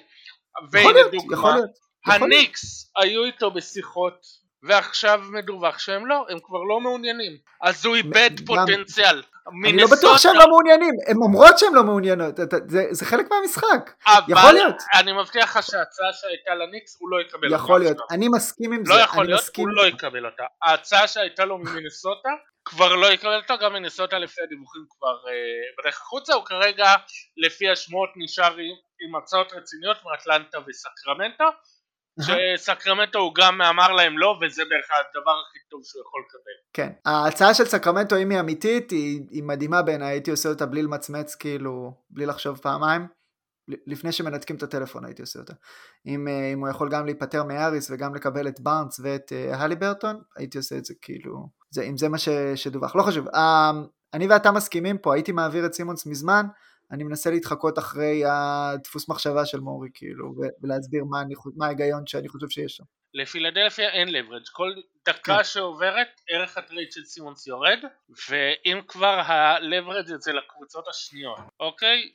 יכול 0.75 0.93
להיות, 0.93 1.13
יכול 1.33 1.53
להיות. 1.53 1.71
הניקס 2.07 2.93
היו 2.97 3.25
איתו 3.25 3.51
בשיחות 3.51 4.27
ועכשיו 4.63 5.21
מדווח 5.33 5.79
שהם 5.79 6.07
לא, 6.07 6.27
הם 6.29 6.39
כבר 6.43 6.63
לא 6.69 6.81
מעוניינים. 6.81 7.37
אז 7.63 7.87
הוא 7.87 7.97
איבד 7.97 8.31
פוטנציאל. 8.47 9.23
אני 9.65 9.77
לא 9.77 9.87
בטוח 9.99 10.19
שהם 10.19 10.35
לא 10.35 10.47
מעוניינים, 10.49 10.95
הם 11.07 11.23
אומרות 11.23 11.59
שהם 11.59 11.75
לא 11.75 11.85
מעוניינות, 11.85 12.35
זה, 12.91 13.05
חלק 13.05 13.27
מהמשחק, 13.31 13.91
יכול 14.29 14.53
להיות. 14.53 14.77
אני 14.95 15.13
מבטיח 15.13 15.57
לך 15.57 15.63
שההצעה 15.63 16.13
שהייתה 16.13 16.55
לניקס 16.55 16.97
הוא 17.01 17.11
לא 17.11 17.21
יקבל 17.21 17.47
אותה. 17.47 17.57
יכול 17.57 17.81
להיות, 17.81 17.97
אני 18.11 18.29
מסכים 18.29 18.73
עם 18.73 18.83
לא 18.87 18.95
זה. 18.95 19.01
לא 19.01 19.05
יכול 19.05 19.27
להיות, 19.27 19.41
הוא 19.57 19.69
לא 19.69 19.87
יקבל 19.87 20.27
אותה. 20.27 20.43
ההצעה 20.63 21.09
שהייתה 21.09 21.45
לו 21.45 21.59
ממינסוטה 21.59 22.29
כבר 22.65 22.95
לא 22.95 23.07
יקבל 23.07 23.37
אותה, 23.37 23.57
גם 23.57 23.73
מינסוטה 23.73 24.19
לפי 24.19 24.43
הדיווחים 24.43 24.85
כבר 24.91 25.17
uh, 25.25 25.81
בדרך 25.81 26.01
החוצה, 26.01 26.35
הוא 26.35 26.45
כרגע 26.45 26.95
לפי 27.37 27.71
השמועות 27.71 28.11
נשאר 28.17 28.53
עם, 28.53 28.77
עם 29.01 29.17
הצעות 29.17 29.53
רציניות 29.53 29.97
מאטלנטה 30.05 30.59
וסקרמנטו, 30.67 31.45
שסקרמנטו 32.23 33.19
הוא 33.19 33.35
גם 33.35 33.63
אמר 33.63 33.93
להם 33.93 34.19
לא 34.19 34.39
וזה 34.43 34.63
בערך 34.71 34.87
הדבר 34.91 35.41
הכי 35.49 35.59
טוב 35.71 35.81
שהוא 35.85 36.03
יכול 36.03 36.23
לקבל. 36.29 36.53
כן, 36.73 36.93
ההצעה 37.07 37.55
של 37.55 37.65
סקרמנטו 37.65 38.17
אם 38.17 38.31
היא 38.31 38.41
אמיתית 38.41 38.91
היא, 38.91 39.21
היא 39.31 39.43
מדהימה 39.43 39.83
בעיניי, 39.83 40.09
הייתי 40.09 40.31
עושה 40.31 40.49
אותה 40.49 40.67
בלי 40.67 40.83
למצמץ 40.83 41.35
כאילו, 41.35 41.93
בלי 42.11 42.27
לחשוב 42.27 42.59
פעמיים. 42.59 43.07
לפני 43.87 44.13
שמנתקים 44.13 44.57
את 44.57 44.63
הטלפון 44.63 45.05
הייתי 45.05 45.23
עושה 45.23 45.39
אותה. 45.39 45.53
אם, 46.07 46.29
אה, 46.29 46.53
אם 46.53 46.61
הוא 46.61 46.69
יכול 46.69 46.89
גם 46.91 47.07
להיפטר 47.07 47.45
מאריס 47.45 47.91
וגם 47.91 48.15
לקבל 48.15 48.49
את 48.49 48.61
בארנס 48.61 49.01
ואת 49.03 49.33
הלי 49.53 49.75
אה, 49.75 49.81
ברטון, 49.81 50.21
הייתי 50.37 50.59
עושה 50.59 50.79
את 50.79 50.85
זה 50.85 50.95
כאילו, 51.03 51.49
זה, 51.71 51.83
אם 51.83 51.97
זה 51.97 52.09
מה 52.09 52.19
ש, 52.19 52.29
שדווח. 52.55 52.97
לא 52.97 53.03
חשוב, 53.03 53.29
אה, 53.29 53.71
אני 54.15 54.27
ואתה 54.27 54.53
מסכימים 54.53 54.99
פה, 54.99 55.15
הייתי 55.15 55.33
מעביר 55.33 55.67
את 55.67 55.75
סימונס 55.75 56.07
מזמן, 56.07 56.47
אני 56.91 57.05
מנסה 57.05 57.31
להתחקות 57.31 57.79
אחרי 57.79 58.23
הדפוס 58.27 59.09
מחשבה 59.09 59.47
של 59.47 59.61
מורי 59.61 59.89
כאילו, 59.95 60.35
ולהסביר 60.63 61.05
מה, 61.05 61.21
אני, 61.21 61.35
מה 61.57 61.67
ההיגיון 61.67 62.07
שאני 62.07 62.29
חושב 62.29 62.49
שיש 62.49 62.77
שם. 62.77 62.85
לפילדלפיה 63.15 63.91
אין 63.91 64.09
leverage 64.09 64.47
כל 64.53 64.75
דקה 65.09 65.37
כן. 65.37 65.45
שעוברת 65.45 66.09
ערך 66.29 66.59
הטרייד 66.59 66.93
של 66.93 67.05
סימונס 67.05 67.47
יורד 67.47 67.79
ואם 68.29 68.81
כבר 68.89 69.21
ה 69.27 69.36
leverage 69.36 70.07
זה 70.07 70.33
לקבוצות 70.33 70.89
השניות 70.89 71.39
אוקיי? 71.61 72.13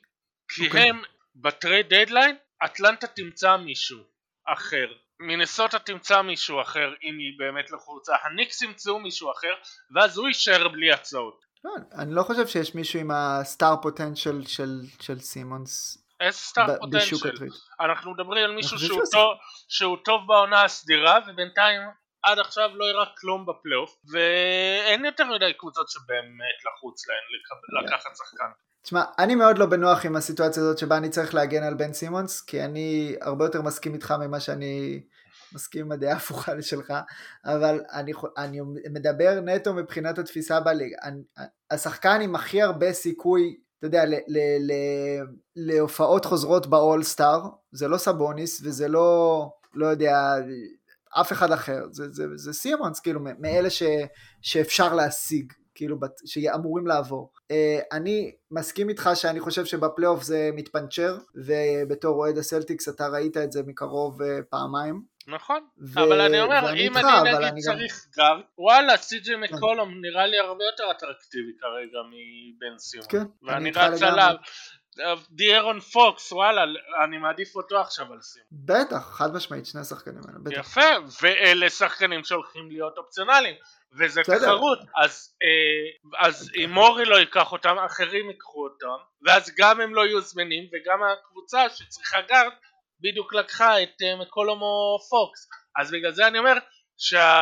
כי 0.48 0.66
אוקיי. 0.66 0.90
הם 0.90 1.02
ב 1.36 1.46
trade 1.46 1.94
deadline 1.94 2.36
אטלנטה 2.64 3.06
תמצא 3.06 3.56
מישהו 3.56 3.98
אחר 4.46 4.86
מינסוטה 5.20 5.78
תמצא 5.78 6.22
מישהו 6.22 6.60
אחר 6.60 6.88
אם 7.02 7.18
היא 7.18 7.38
באמת 7.38 7.70
לחוצה 7.70 8.12
הניקס 8.22 8.62
ימצאו 8.62 8.98
מישהו 8.98 9.32
אחר 9.32 9.54
ואז 9.94 10.18
הוא 10.18 10.28
יישאר 10.28 10.68
בלי 10.68 10.92
הצעות 10.92 11.44
לא, 11.64 11.74
אני 11.94 12.14
לא 12.14 12.22
חושב 12.22 12.46
שיש 12.46 12.74
מישהו 12.74 13.00
עם 13.00 13.10
ה 13.10 13.23
star 13.23 13.74
potential 13.82 14.44
של, 14.46 14.80
של 15.00 15.20
סימונס 15.20 15.98
איזה 16.20 16.38
סטאר 16.38 16.78
פוטנציאל? 16.80 17.48
אנחנו 17.80 18.12
מדברים 18.14 18.44
על 18.44 18.54
מישהו 18.54 18.78
שהוא 18.78 19.00
טוב, 19.12 19.36
שהוא 19.68 19.96
טוב 20.04 20.20
בעונה 20.26 20.64
הסדירה 20.64 21.18
ובינתיים 21.28 21.82
עד 22.22 22.38
עכשיו 22.38 22.70
לא 22.74 22.84
הראה 22.84 23.06
כלום 23.20 23.46
בפלייאוף 23.46 23.96
ואין 24.12 25.04
יותר 25.04 25.24
מדי 25.24 25.52
קבוצות 25.58 25.88
שבאמת 25.88 26.58
לחוץ 26.66 27.02
להן 27.08 27.84
לקחת 27.84 28.16
שחקן. 28.16 28.50
תשמע, 28.82 29.02
אני 29.18 29.34
מאוד 29.34 29.58
לא 29.58 29.66
בנוח 29.66 30.06
עם 30.06 30.16
הסיטואציה 30.16 30.62
הזאת 30.62 30.78
שבה 30.78 30.96
אני 30.96 31.08
צריך 31.08 31.34
להגן 31.34 31.62
על 31.62 31.74
בן 31.74 31.92
סימונס, 31.92 32.40
כי 32.40 32.64
אני 32.64 33.16
הרבה 33.20 33.44
יותר 33.44 33.62
מסכים 33.62 33.94
איתך 33.94 34.14
ממה 34.20 34.40
שאני 34.40 35.02
מסכים 35.54 35.84
עם 35.84 35.92
הדעה 35.92 36.12
ההפוכה 36.12 36.54
לשלך, 36.58 36.92
אבל 37.44 37.80
אני, 37.92 38.12
אני 38.36 38.60
מדבר 38.90 39.40
נטו 39.40 39.74
מבחינת 39.74 40.18
התפיסה 40.18 40.60
בליגה. 40.60 40.96
השחקן 41.70 42.20
עם 42.20 42.34
הכי 42.34 42.62
הרבה 42.62 42.92
סיכוי, 42.92 43.56
אתה 43.78 43.86
יודע, 43.86 44.04
ל, 44.04 44.14
ל, 44.14 44.38
ל, 44.60 44.72
להופעות 45.56 46.24
חוזרות 46.24 46.66
באולסטאר, 46.66 47.40
זה 47.72 47.88
לא 47.88 47.96
סבוניס 47.96 48.60
וזה 48.64 48.88
לא, 48.88 49.48
לא 49.74 49.86
יודע, 49.86 50.34
אף 51.20 51.32
אחד 51.32 51.52
אחר, 51.52 51.84
זה, 51.90 52.12
זה, 52.12 52.24
זה 52.36 52.52
סימונס, 52.52 53.00
כאילו, 53.00 53.20
מאלה 53.38 53.70
ש, 53.70 53.82
שאפשר 54.42 54.94
להשיג. 54.94 55.52
כאילו, 55.74 55.96
שאמורים 56.24 56.86
לעבור. 56.86 57.30
אה, 57.52 57.54
אני 57.92 58.32
מסכים 58.50 58.88
איתך 58.88 59.10
שאני 59.14 59.40
חושב 59.40 59.64
שבפלייאוף 59.64 60.22
זה 60.22 60.50
מתפנצ'ר, 60.54 61.18
ובתור 61.34 62.16
אוהד 62.16 62.38
הסלטיקס 62.38 62.88
אתה 62.88 63.08
ראית 63.08 63.36
את 63.36 63.52
זה 63.52 63.62
מקרוב 63.66 64.22
אה, 64.22 64.24
פעמיים. 64.50 65.02
נכון, 65.26 65.66
ו... 65.78 66.00
אבל 66.00 66.20
אני 66.20 66.40
אומר, 66.40 66.74
אם 66.74 66.96
איתך, 66.96 67.08
אני 67.20 67.50
נגיד 67.50 67.64
צריך 67.64 68.06
גם... 68.18 68.24
גארד, 68.24 68.40
וואלה, 68.58 68.96
סי.ג'י 68.96 69.32
כן. 69.32 69.40
מקולום 69.40 70.00
נראה 70.00 70.26
לי 70.26 70.38
הרבה 70.38 70.64
יותר 70.64 70.90
אטרקטיבי 70.90 71.52
כרגע 71.60 71.98
מבן 72.08 72.78
סימונס. 72.78 73.06
כן, 73.08 73.24
ואני 73.42 73.70
רץ 73.70 74.02
עליו. 74.02 74.34
דיארון 75.30 75.80
פוקס, 75.80 76.32
וואלה, 76.32 76.62
אני 77.04 77.18
מעדיף 77.18 77.56
אותו 77.56 77.80
עכשיו 77.80 78.12
על 78.12 78.20
סימונס. 78.20 78.48
בטח, 78.52 79.16
חד 79.16 79.34
משמעית, 79.34 79.66
שני 79.66 79.80
השחקנים 79.80 80.20
האלה, 80.28 80.38
בטח. 80.38 80.58
יפה, 80.58 81.20
ואלה 81.22 81.70
שחקנים 81.70 82.24
שהולכים 82.24 82.70
להיות 82.70 82.98
אופציונליים. 82.98 83.54
וזה 83.98 84.22
תחרות, 84.22 84.78
אז, 84.96 85.34
אה, 85.42 86.26
אז 86.26 86.50
אם 86.56 86.70
מורי 86.70 87.04
לא 87.04 87.16
ייקח 87.16 87.52
אותם, 87.52 87.76
אחרים 87.86 88.30
ייקחו 88.30 88.64
אותם, 88.64 89.04
ואז 89.22 89.54
גם 89.58 89.80
הם 89.80 89.94
לא 89.94 90.06
יהיו 90.06 90.20
זמינים, 90.20 90.64
וגם 90.72 91.02
הקבוצה 91.02 91.68
שצריכה 91.68 92.20
גארד, 92.28 92.52
בדיוק 93.04 93.34
לקחה 93.34 93.82
את 93.82 94.02
אה, 94.02 94.16
מקולום 94.16 94.77
או 94.77 94.98
פוקס, 95.10 95.48
אז 95.80 95.90
בגלל 95.90 96.12
זה 96.12 96.26
אני 96.26 96.38
אומר 96.38 96.54
שה... 96.98 97.40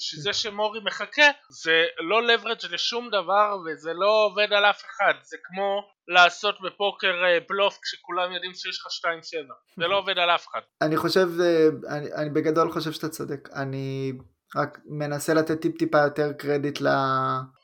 שזה 0.00 0.32
שמורי 0.32 0.80
מחכה 0.84 1.30
זה 1.62 1.84
לא 1.98 2.22
leverage 2.22 2.58
לשום 2.70 3.08
דבר 3.08 3.56
וזה 3.66 3.90
לא 3.94 4.26
עובד 4.26 4.52
על 4.52 4.64
אף 4.64 4.82
אחד. 4.84 5.14
זה 5.22 5.36
כמו 5.42 5.82
לעשות 6.08 6.54
בפוקר 6.64 7.24
אה, 7.24 7.38
בלוף 7.48 7.78
כשכולם 7.82 8.32
יודעים 8.32 8.54
שיש 8.54 8.80
לך 8.80 8.86
2-7 9.06 9.80
זה 9.80 9.86
לא 9.86 9.98
עובד 9.98 10.18
על 10.18 10.30
אף 10.30 10.46
אחד. 10.48 10.60
אני 10.82 10.96
חושב 10.96 11.28
אה, 11.40 11.96
אני, 11.96 12.12
אני 12.14 12.30
בגדול 12.30 12.72
חושב 12.72 12.92
שאתה 12.92 13.08
צודק. 13.08 13.48
אני 13.54 14.12
רק 14.56 14.78
מנסה 14.86 15.34
לתת 15.34 15.60
טיפ 15.60 15.78
טיפה 15.78 15.98
יותר 15.98 16.32
קרדיט 16.32 16.80
ל... 16.80 16.86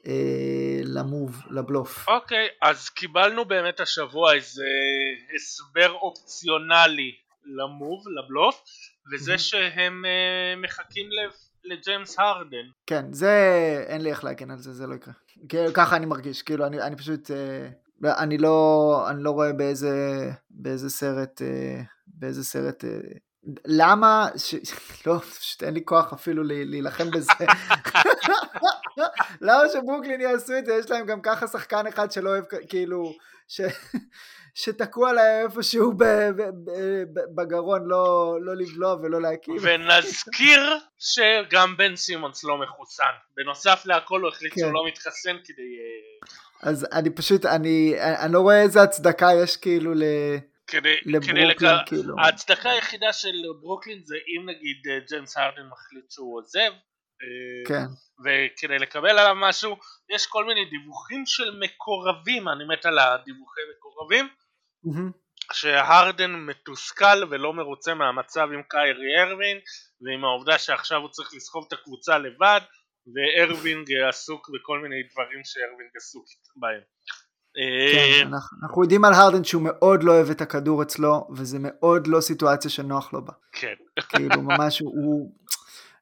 אה, 0.06 0.80
למוב, 0.84 1.42
לבלוף. 1.50 2.08
אוקיי, 2.08 2.46
okay, 2.46 2.68
אז 2.68 2.88
קיבלנו 2.88 3.44
באמת 3.44 3.80
השבוע 3.80 4.34
איזה 4.34 4.64
הסבר 5.34 5.92
אופציונלי 5.92 7.12
למוב, 7.44 8.04
לבלוף, 8.08 8.62
וזה 9.12 9.38
שהם 9.38 10.04
אה, 10.04 10.56
מחכים 10.56 11.08
לג'יימס 11.64 12.18
הרדן. 12.18 12.66
כן, 12.86 13.12
זה, 13.12 13.30
אין 13.86 14.00
לי 14.00 14.10
איך 14.10 14.24
להגן 14.24 14.50
על 14.50 14.58
זה, 14.58 14.72
זה 14.72 14.86
לא 14.86 14.94
יקרה. 14.94 15.14
ככה 15.74 15.96
אני 15.96 16.06
מרגיש, 16.06 16.42
כאילו, 16.42 16.66
אני, 16.66 16.82
אני 16.82 16.96
פשוט, 16.96 17.30
אה, 17.30 17.68
אני 18.22 18.38
לא, 18.38 19.06
אני 19.10 19.22
לא 19.22 19.30
רואה 19.30 19.52
באיזה, 19.52 20.30
באיזה 20.50 20.90
סרט, 20.90 21.42
אה, 21.42 21.82
באיזה 22.06 22.44
סרט 22.44 22.84
אה, 22.84 22.90
למה, 23.64 24.28
ש... 24.36 24.54
לא, 25.06 25.18
פשוט 25.18 25.62
אין 25.62 25.74
לי 25.74 25.84
כוח 25.84 26.12
אפילו 26.12 26.42
להילחם 26.44 27.10
בזה. 27.10 27.32
למה 29.40 29.62
שברוקלין 29.72 30.20
יעשו 30.20 30.58
את 30.58 30.66
זה? 30.66 30.74
יש 30.74 30.90
להם 30.90 31.06
גם 31.06 31.20
ככה 31.22 31.46
שחקן 31.46 31.86
אחד 31.86 32.12
שלא 32.12 32.30
אוהב, 32.30 32.44
כאילו, 32.68 33.12
ש... 33.48 33.60
שתקוע 34.54 35.12
להם 35.12 35.50
איפשהו 35.50 35.92
בגרון, 37.34 37.88
לא, 37.88 38.36
לא 38.40 38.56
לבלוע 38.56 38.96
ולא 39.02 39.22
להקים. 39.22 39.56
ונזכיר 39.62 40.78
שגם 40.98 41.76
בן 41.76 41.96
סימונס 41.96 42.44
לא 42.44 42.58
מחוסן. 42.58 43.04
בנוסף 43.36 43.82
להכל 43.84 44.20
הוא 44.20 44.28
החליט 44.28 44.58
שהוא 44.58 44.68
כן. 44.68 44.74
לא 44.74 44.86
מתחסן 44.86 45.36
כדי... 45.44 45.62
אה, 45.62 46.70
אז 46.70 46.86
אני 46.92 47.10
פשוט, 47.10 47.46
אני, 47.46 47.94
אני 47.98 48.32
לא 48.32 48.40
רואה 48.40 48.62
איזה 48.62 48.82
הצדקה 48.82 49.28
יש 49.42 49.56
כאילו 49.56 49.94
ל... 49.94 50.02
כדי, 50.72 50.96
לברוקלין 51.06 51.54
כדי 51.58 51.68
לק... 51.68 51.88
כאילו. 51.88 52.14
ההצדקה 52.18 52.70
היחידה 52.70 53.12
של 53.12 53.36
ברוקלין 53.60 54.02
זה 54.04 54.16
אם 54.16 54.48
נגיד 54.48 54.76
אה, 54.90 54.98
ג'יימס 55.08 55.36
הרדן 55.36 55.66
מחליט 55.66 56.10
שהוא 56.10 56.38
עוזב 56.38 56.72
אה, 57.22 57.68
כן. 57.68 57.86
וכדי 58.20 58.78
לקבל 58.78 59.18
עליו 59.18 59.34
משהו 59.36 59.76
יש 60.10 60.26
כל 60.26 60.44
מיני 60.44 60.64
דיווחים 60.64 61.22
של 61.26 61.58
מקורבים 61.60 62.48
אני 62.48 62.64
מת 62.64 62.86
על 62.86 62.98
הדיווחי 62.98 63.60
מקורבים 63.76 64.28
mm-hmm. 64.86 65.52
שהרדן 65.52 66.30
מתוסכל 66.30 67.24
ולא 67.30 67.52
מרוצה 67.52 67.94
מהמצב 67.94 68.48
עם 68.54 68.62
קיירי 68.68 69.22
ארווין 69.22 69.58
ועם 70.00 70.24
העובדה 70.24 70.58
שעכשיו 70.58 71.00
הוא 71.00 71.08
צריך 71.08 71.34
לסחוב 71.34 71.64
את 71.68 71.72
הקבוצה 71.72 72.18
לבד 72.18 72.60
וארווינג 73.14 73.92
עסוק 74.08 74.50
בכל 74.54 74.78
מיני 74.78 75.02
דברים 75.12 75.40
שארווינג 75.44 75.90
עסוק 75.96 76.26
בהם 76.56 76.82
כן, 77.54 77.98
אה, 77.98 78.22
אנחנו, 78.62 78.82
יודעים 78.82 79.04
על 79.04 79.12
הרדן 79.12 79.44
שהוא 79.44 79.62
מאוד 79.62 80.02
לא 80.02 80.12
אוהב 80.12 80.30
את 80.30 80.40
הכדור 80.40 80.82
אצלו, 80.82 81.28
וזה 81.36 81.58
מאוד 81.60 82.06
לא 82.06 82.20
סיטואציה 82.20 82.70
שנוח 82.70 83.12
לו 83.12 83.24
בה. 83.24 83.32
כן. 83.52 83.74
כאילו 84.08 84.42
ממש 84.48 84.80
הוא, 84.80 85.32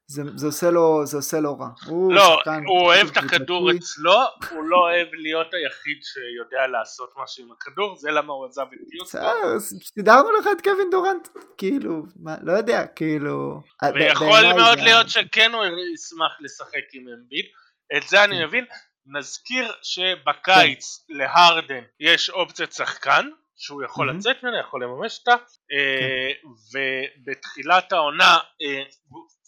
זה, 0.06 0.22
זה, 0.34 0.46
עושה 0.46 0.70
לו, 0.70 1.06
זה 1.06 1.16
עושה 1.16 1.40
לו 1.40 1.58
רע. 1.58 1.68
הוא 1.86 2.12
לא, 2.12 2.36
שחקן, 2.38 2.62
הוא 2.66 2.80
אוהב 2.80 3.08
את 3.08 3.16
הכדור 3.16 3.70
אצלו, 3.70 4.20
הוא 4.50 4.64
לא 4.64 4.76
אוהב 4.76 5.08
להיות 5.12 5.46
היחיד 5.54 5.98
שיודע 6.02 6.66
לעשות 6.66 7.12
משהו 7.22 7.44
עם 7.44 7.52
הכדור, 7.52 7.96
זה 7.96 8.10
למה 8.10 8.32
הוא 8.32 8.46
עזב 8.46 8.66
את 8.74 8.94
יוסטון. 8.94 9.80
סידרנו 9.94 10.30
לך 10.40 10.48
את 10.52 10.60
קווין 10.64 10.90
דורנט, 10.90 11.28
כאילו, 11.58 12.02
מה, 12.22 12.36
לא 12.42 12.52
יודע, 12.52 12.86
כאילו... 12.86 13.60
ויכול 13.94 14.52
מאוד 14.56 14.78
להיות 14.78 15.08
שכן 15.08 15.52
הוא 15.54 15.64
ישמח 15.94 16.32
לשחק 16.40 16.84
עם 16.92 17.08
אמביד, 17.08 17.44
את 17.96 18.08
זה 18.08 18.24
אני 18.24 18.36
כן. 18.36 18.46
מבין. 18.46 18.64
נזכיר 19.06 19.72
שבקיץ 19.82 21.04
כן. 21.08 21.14
להרדן 21.14 21.84
יש 22.00 22.30
אופציית 22.30 22.72
שחקן 22.72 23.28
שהוא 23.56 23.82
יכול 23.84 24.10
mm-hmm. 24.10 24.12
לצאת 24.12 24.42
ממנה, 24.42 24.60
יכול 24.60 24.84
לממש 24.84 25.18
אותה 25.18 25.42
אה, 25.72 26.30
כן. 26.42 26.48
ובתחילת 27.26 27.92
העונה 27.92 28.38
אה, 28.62 28.82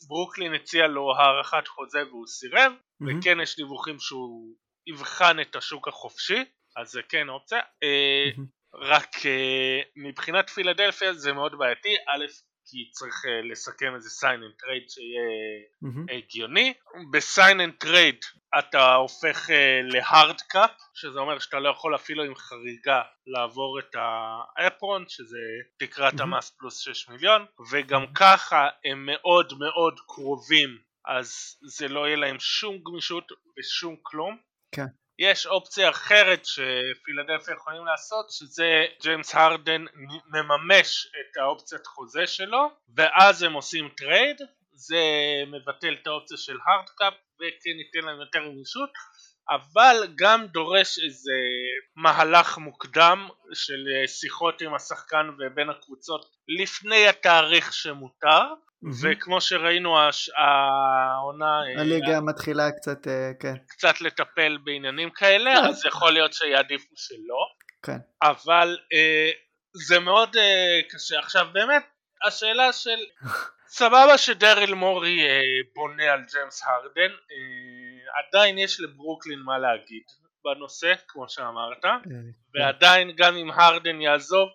ברוקלין 0.08 0.54
הציע 0.54 0.86
לו 0.86 1.16
הארכת 1.16 1.68
חוזה 1.68 1.98
והוא 2.08 2.26
סירב 2.26 2.72
mm-hmm. 2.72 3.18
וכן 3.18 3.40
יש 3.40 3.56
דיווחים 3.56 3.96
שהוא 4.00 4.54
יבחן 4.86 5.40
את 5.40 5.56
השוק 5.56 5.88
החופשי 5.88 6.44
אז 6.76 6.90
זה 6.90 7.00
כן 7.08 7.28
אופציה 7.28 7.58
mm-hmm. 7.58 8.40
רק 8.74 9.16
מבחינת 9.96 10.50
פילדלפיה 10.50 11.14
זה 11.14 11.32
מאוד 11.32 11.58
בעייתי 11.58 11.96
א' 12.08 12.24
כי 12.66 12.90
צריך 12.90 13.14
לסכם 13.50 13.94
איזה 13.94 14.08
sign 14.08 14.38
and 14.38 14.62
trade 14.62 14.88
שיהיה 14.88 15.28
mm-hmm. 15.84 16.16
הגיוני. 16.16 16.74
בsign 17.12 17.56
and 17.56 17.86
trade 17.86 18.40
אתה 18.58 18.94
הופך 18.94 19.50
להארד 19.82 20.40
קאפ, 20.40 20.70
שזה 20.94 21.18
אומר 21.18 21.38
שאתה 21.38 21.58
לא 21.58 21.68
יכול 21.68 21.94
אפילו 21.94 22.24
עם 22.24 22.34
חריגה 22.34 23.02
לעבור 23.26 23.78
את 23.78 23.94
האפרון, 23.94 25.04
שזה 25.08 25.38
תקרת 25.78 26.20
המס 26.20 26.50
פלוס 26.50 26.78
6 26.78 27.08
מיליון, 27.08 27.46
וגם 27.70 28.06
ככה 28.14 28.68
הם 28.84 29.06
מאוד 29.06 29.52
מאוד 29.58 30.00
קרובים, 30.06 30.78
אז 31.06 31.56
זה 31.62 31.88
לא 31.88 32.06
יהיה 32.06 32.16
להם 32.16 32.36
שום 32.40 32.78
גמישות 32.82 33.32
ושום 33.58 33.96
כלום. 34.02 34.38
כן. 34.74 34.86
יש 35.18 35.46
אופציה 35.46 35.90
אחרת 35.90 36.44
שפילדלפיה 36.44 37.54
יכולים 37.54 37.86
לעשות 37.86 38.30
שזה 38.30 38.84
ג'יימס 39.02 39.34
הרדן 39.34 39.84
מממש 40.26 41.06
את 41.06 41.36
האופציית 41.36 41.86
חוזה 41.86 42.26
שלו 42.26 42.70
ואז 42.96 43.42
הם 43.42 43.52
עושים 43.52 43.88
טרייד 43.96 44.40
זה 44.74 45.02
מבטל 45.46 45.96
את 46.02 46.06
האופציה 46.06 46.36
של 46.36 46.56
hard 46.66 46.94
cap 46.94 47.14
וכן 47.36 47.78
ייתן 47.78 48.06
להם 48.06 48.20
יותר 48.20 48.38
גמישות 48.38 48.90
אבל 49.50 49.96
גם 50.16 50.46
דורש 50.46 50.98
איזה 50.98 51.32
מהלך 51.96 52.58
מוקדם 52.58 53.28
של 53.54 53.88
שיחות 54.06 54.62
עם 54.62 54.74
השחקן 54.74 55.30
ובין 55.38 55.70
הקבוצות 55.70 56.26
לפני 56.48 57.08
התאריך 57.08 57.72
שמותר 57.72 58.42
וכמו 59.02 59.40
שראינו 59.40 59.98
העונה 60.36 61.60
הליגה 61.78 62.20
מתחילה 62.20 62.70
קצת 62.70 63.06
כן. 63.40 63.54
קצת 63.68 64.00
לטפל 64.00 64.58
בעניינים 64.64 65.10
כאלה 65.10 65.52
אז 65.68 65.86
יכול 65.86 66.12
להיות 66.12 66.32
שיעדיפו 66.32 66.94
שלא. 66.96 67.46
כן. 67.82 67.98
אבל 68.22 68.78
זה 69.72 69.98
מאוד 69.98 70.36
קשה. 70.90 71.18
עכשיו 71.18 71.46
באמת 71.52 71.82
השאלה 72.26 72.72
של 72.72 72.98
סבבה 73.78 74.18
שדריל 74.18 74.74
מורי 74.74 75.18
בונה 75.74 76.12
על 76.12 76.20
ג'יימס 76.32 76.62
הרדן 76.66 77.14
עדיין 78.18 78.58
יש 78.58 78.80
לברוקלין 78.80 79.38
מה 79.38 79.58
להגיד 79.58 80.02
בנושא 80.44 80.94
כמו 81.08 81.28
שאמרת. 81.28 81.84
ועדיין 82.54 83.12
גם 83.16 83.36
אם 83.36 83.50
הרדן 83.50 84.00
יעזוב 84.00 84.48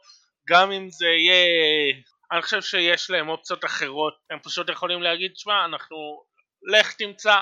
גם 0.49 0.71
אם 0.71 0.89
זה 0.89 1.07
יהיה 1.07 1.93
אני 2.32 2.41
חושב 2.41 2.61
שיש 2.61 3.09
להם 3.09 3.30
אופציות 3.30 3.65
אחרות 3.65 4.13
הם 4.30 4.39
פשוט 4.43 4.69
יכולים 4.69 5.01
להגיד 5.01 5.38
שמע 5.38 5.65
אנחנו 5.65 6.23
לך 6.63 6.93
תמצא 6.93 7.36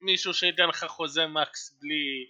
מישהו 0.00 0.34
שייתן 0.34 0.68
לך 0.68 0.84
חוזה 0.84 1.26
מקס 1.26 1.78
בלי 1.80 2.26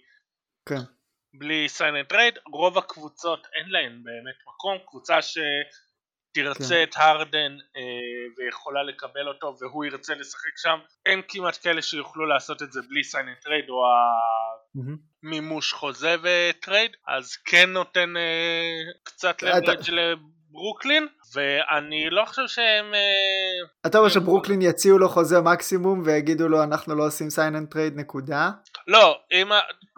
כן. 0.69 0.91
בלי 1.33 1.69
sign 1.69 1.93
and 1.93 2.11
trade 2.13 2.39
רוב 2.51 2.77
הקבוצות 2.77 3.47
אין 3.55 3.69
להן 3.69 4.03
באמת 4.03 4.35
מקום 4.47 4.77
קבוצה 4.87 5.17
שתרצה 5.21 6.75
כן. 6.75 6.83
את 6.83 6.95
הרדן 6.95 7.57
אה, 7.75 7.81
ויכולה 8.37 8.83
לקבל 8.83 9.27
אותו 9.27 9.55
והוא 9.59 9.85
ירצה 9.85 10.15
לשחק 10.15 10.57
שם 10.57 10.79
אין 11.05 11.21
כמעט 11.27 11.57
כאלה 11.63 11.81
שיוכלו 11.81 12.25
לעשות 12.25 12.61
את 12.61 12.71
זה 12.71 12.81
בלי 12.89 13.03
sign 13.03 13.28
and 13.28 13.47
trade 13.47 13.69
או 13.69 13.83
המימוש 15.23 15.73
חוזה 15.73 16.15
וטרייד 16.23 16.91
אז 17.07 17.35
כן 17.35 17.69
נותן 17.69 18.17
אה, 18.17 18.81
קצת 19.03 19.43
leverage 19.43 20.17
לברוקלין 20.51 21.07
ואני 21.33 22.09
לא 22.09 22.25
חושב 22.25 22.47
שהם 22.47 22.93
אתה 23.85 23.97
אומר 23.97 24.09
שברוקלין 24.09 24.61
יציעו 24.61 24.97
לו 24.97 25.09
חוזה 25.09 25.41
מקסימום 25.41 26.01
ויגידו 26.05 26.47
לו 26.47 26.63
אנחנו 26.63 26.95
לא 26.95 27.05
עושים 27.05 27.29
sign 27.29 27.55
and 27.55 27.67
trade 27.67 27.95
נקודה? 27.95 28.49
לא, 28.87 29.19
אם... 29.31 29.49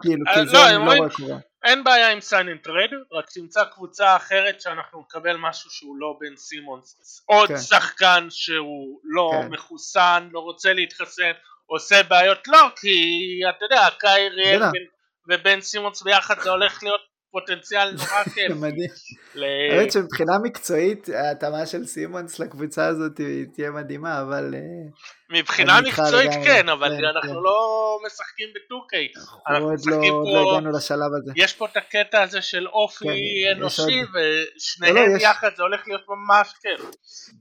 כאילו, 0.02 0.24
כי 0.34 0.46
זה 0.46 0.66
אני 0.66 0.86
לא 0.86 0.92
רואה 0.94 1.10
קורה. 1.10 1.38
אין 1.64 1.84
בעיה 1.84 2.12
עם 2.12 2.20
sign 2.20 2.48
and 2.48 2.58
trade, 2.62 2.90
רק 3.12 3.30
תמצא 3.30 3.64
קבוצה 3.64 4.16
אחרת 4.16 4.60
שאנחנו 4.60 5.00
נקבל 5.00 5.36
משהו 5.36 5.70
שהוא 5.70 5.96
לא 5.96 6.16
בן 6.20 6.36
סימונס. 6.36 7.22
עוד 7.26 7.48
כן. 7.48 7.58
שחקן 7.58 8.26
שהוא 8.30 9.00
לא 9.04 9.30
כן. 9.32 9.48
מחוסן, 9.48 10.28
לא 10.32 10.40
רוצה 10.40 10.72
להתחסן, 10.72 11.32
עושה 11.66 12.02
בעיות 12.02 12.48
לא, 12.48 12.68
כי 12.76 12.96
אתה 13.50 13.64
יודע, 13.64 13.88
קיירי 13.98 14.58
ובן 15.28 15.60
סימונס 15.60 16.02
ביחד 16.02 16.40
זה 16.40 16.50
הולך 16.50 16.82
להיות 16.82 17.00
פוטנציאל 17.32 17.90
נורא 17.90 18.24
כיף. 18.34 18.52
מדהים. 18.56 18.90
האמת 19.70 19.92
שמבחינה 19.92 20.32
מקצועית 20.42 21.08
ההתאמה 21.08 21.66
של 21.66 21.86
סימונס 21.86 22.38
לקבוצה 22.38 22.86
הזאת 22.86 23.20
תהיה 23.54 23.70
מדהימה 23.70 24.22
אבל 24.22 24.54
אה, 24.54 24.60
מבחינה 25.38 25.80
מקצועית 25.80 26.30
כן 26.44 26.68
אבל 26.68 26.88
כן, 26.88 27.04
אנחנו 27.04 27.34
כן. 27.34 27.42
לא 27.42 27.98
משחקים 28.06 28.48
בטוקיי. 28.54 29.08
אנחנו 29.48 29.68
עוד 29.68 29.80
לא 30.34 30.50
הגענו 30.50 30.70
לשלב 30.70 31.10
הזה. 31.22 31.32
יש 31.36 31.54
פה 31.54 31.66
את 31.66 31.76
הקטע 31.76 32.22
הזה 32.22 32.42
של 32.42 32.68
אופי 32.68 33.04
כן, 33.04 33.56
אנושי 33.56 34.00
ושניהם 34.14 34.96
לא, 34.96 35.08
לא, 35.08 35.18
יחד 35.18 35.50
זה 35.56 35.62
הולך 35.62 35.80
להיות 35.86 36.02
ממש 36.08 36.52
כיף. 36.62 36.90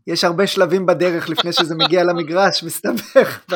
יש 0.08 0.24
הרבה 0.24 0.48
שלבים 0.48 0.86
בדרך 0.86 1.30
לפני 1.30 1.54
שזה 1.54 1.76
מגיע 1.76 2.04
למגרש 2.04 2.64
מסתבך 2.68 3.46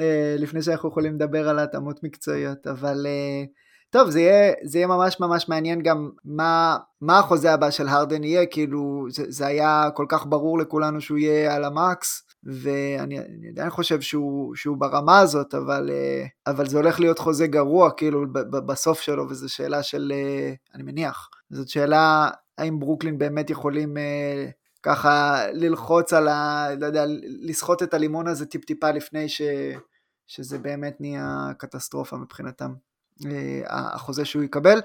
אה, 0.00 0.34
לפני 0.38 0.62
שאנחנו 0.62 0.88
יכולים 0.88 1.14
לדבר 1.14 1.48
על 1.48 1.58
התאמות 1.58 2.00
מקצועיות 2.02 2.66
אבל 2.66 3.06
אה, 3.06 3.44
טוב, 3.92 4.10
זה 4.10 4.20
יהיה, 4.20 4.52
זה 4.64 4.78
יהיה 4.78 4.86
ממש 4.86 5.20
ממש 5.20 5.48
מעניין 5.48 5.82
גם 5.82 6.10
מה, 6.24 6.78
מה 7.00 7.18
החוזה 7.18 7.52
הבא 7.52 7.70
של 7.70 7.88
הרדן 7.88 8.24
יהיה, 8.24 8.46
כאילו 8.46 9.06
זה, 9.10 9.24
זה 9.28 9.46
היה 9.46 9.88
כל 9.94 10.06
כך 10.08 10.26
ברור 10.26 10.58
לכולנו 10.58 11.00
שהוא 11.00 11.18
יהיה 11.18 11.54
על 11.54 11.64
המקס, 11.64 12.22
ואני 12.44 13.18
עדיין 13.48 13.70
חושב 13.70 14.00
שהוא, 14.00 14.54
שהוא 14.54 14.76
ברמה 14.76 15.18
הזאת, 15.18 15.54
אבל, 15.54 15.90
אה, 15.92 16.26
אבל 16.46 16.66
זה 16.66 16.76
הולך 16.76 17.00
להיות 17.00 17.18
חוזה 17.18 17.46
גרוע 17.46 17.90
כאילו 17.90 18.24
בסוף 18.66 19.00
שלו, 19.00 19.28
וזו 19.28 19.48
שאלה 19.48 19.82
של, 19.82 20.12
אה, 20.14 20.52
אני 20.74 20.82
מניח, 20.82 21.28
זאת 21.50 21.68
שאלה 21.68 22.30
האם 22.58 22.80
ברוקלין 22.80 23.18
באמת 23.18 23.50
יכולים 23.50 23.96
אה, 23.96 24.46
ככה 24.82 25.44
ללחוץ 25.52 26.12
על 26.12 26.28
ה... 26.28 26.68
לא 26.80 26.86
יודע, 26.86 27.04
לסחוט 27.42 27.82
את 27.82 27.94
הלימון 27.94 28.26
הזה 28.28 28.46
טיפ-טיפה 28.46 28.90
לפני 28.90 29.28
ש, 29.28 29.42
שזה 30.26 30.58
באמת 30.58 30.96
נהיה 31.00 31.50
קטסטרופה 31.58 32.16
מבחינתם. 32.16 32.72
אה, 33.26 33.60
החוזה 33.68 34.24
שהוא 34.24 34.42
יקבל, 34.42 34.80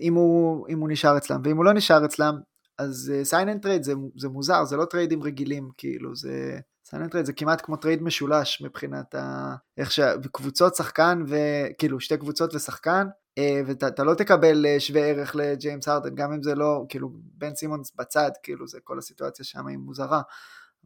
אם 0.00 0.14
הוא, 0.14 0.66
אם 0.68 0.78
הוא 0.78 0.88
נשאר 0.90 1.16
אצלם, 1.16 1.40
ואם 1.44 1.56
הוא 1.56 1.64
לא 1.64 1.72
נשאר 1.72 2.04
אצלם, 2.04 2.34
אז 2.78 3.12
sign 3.22 3.48
and 3.48 3.62
trade 3.62 3.82
זה, 3.82 3.92
זה 4.16 4.28
מוזר, 4.28 4.64
זה 4.64 4.76
לא 4.76 4.84
טריידים 4.84 5.22
רגילים, 5.22 5.70
כאילו, 5.76 6.16
זה... 6.16 6.58
sign 6.90 7.02
and 7.02 7.10
trade 7.10 7.26
זה 7.26 7.32
כמעט 7.32 7.60
כמו 7.64 7.76
טרייד 7.76 8.02
משולש 8.02 8.62
מבחינת 8.62 9.14
ה... 9.14 9.54
איך 9.76 9.92
שקבוצות 9.92 10.74
שחקן 10.74 11.22
וכאילו 11.26 12.00
שתי 12.00 12.16
קבוצות 12.16 12.54
ושחקן 12.54 13.06
אה, 13.38 13.60
ואתה 13.66 14.04
לא 14.04 14.14
תקבל 14.14 14.66
אה, 14.66 14.80
שווה 14.80 15.00
ערך 15.00 15.36
לג'יימס 15.36 15.88
הרדן 15.88 16.14
גם 16.14 16.32
אם 16.32 16.42
זה 16.42 16.54
לא 16.54 16.84
כאילו 16.88 17.10
בן 17.14 17.54
סימונס 17.54 17.92
בצד 17.98 18.30
כאילו 18.42 18.68
זה 18.68 18.78
כל 18.84 18.98
הסיטואציה 18.98 19.44
שם 19.44 19.66
היא 19.66 19.78
מוזרה. 19.78 20.22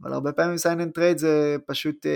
אבל 0.03 0.12
הרבה 0.12 0.32
פעמים 0.32 0.59
sign 0.59 0.80
and 0.80 0.92
trade 0.92 1.18
זה 1.18 1.57
פשוט 1.66 2.07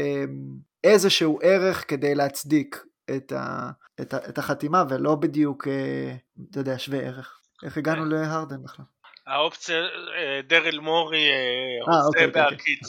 איזשהו 0.85 1.39
ערך 1.43 1.85
כדי 1.89 2.15
להצדיק 2.15 2.85
את, 3.17 3.33
ה, 3.33 3.71
את, 4.01 4.15
ה, 4.15 4.19
את 4.29 4.39
החתימה 4.39 4.85
ולא 4.89 5.15
בדיוק, 5.15 5.69
אה, 5.69 6.15
אתה 6.51 6.61
יודע, 6.61 6.79
שווה 6.79 6.99
ערך. 6.99 7.41
איך 7.65 7.77
הגענו 7.79 8.03
כן. 8.03 8.09
להרדן 8.09 8.63
בכלל? 8.63 8.85
האופציה, 9.27 9.77
אה, 9.77 10.41
דריל 10.43 10.79
מורי 10.79 11.29
אה, 11.29 11.95
עושה 11.95 12.07
אוקיי, 12.07 12.25
אוקיי, 12.27 12.43
בהקיץ. 12.43 12.89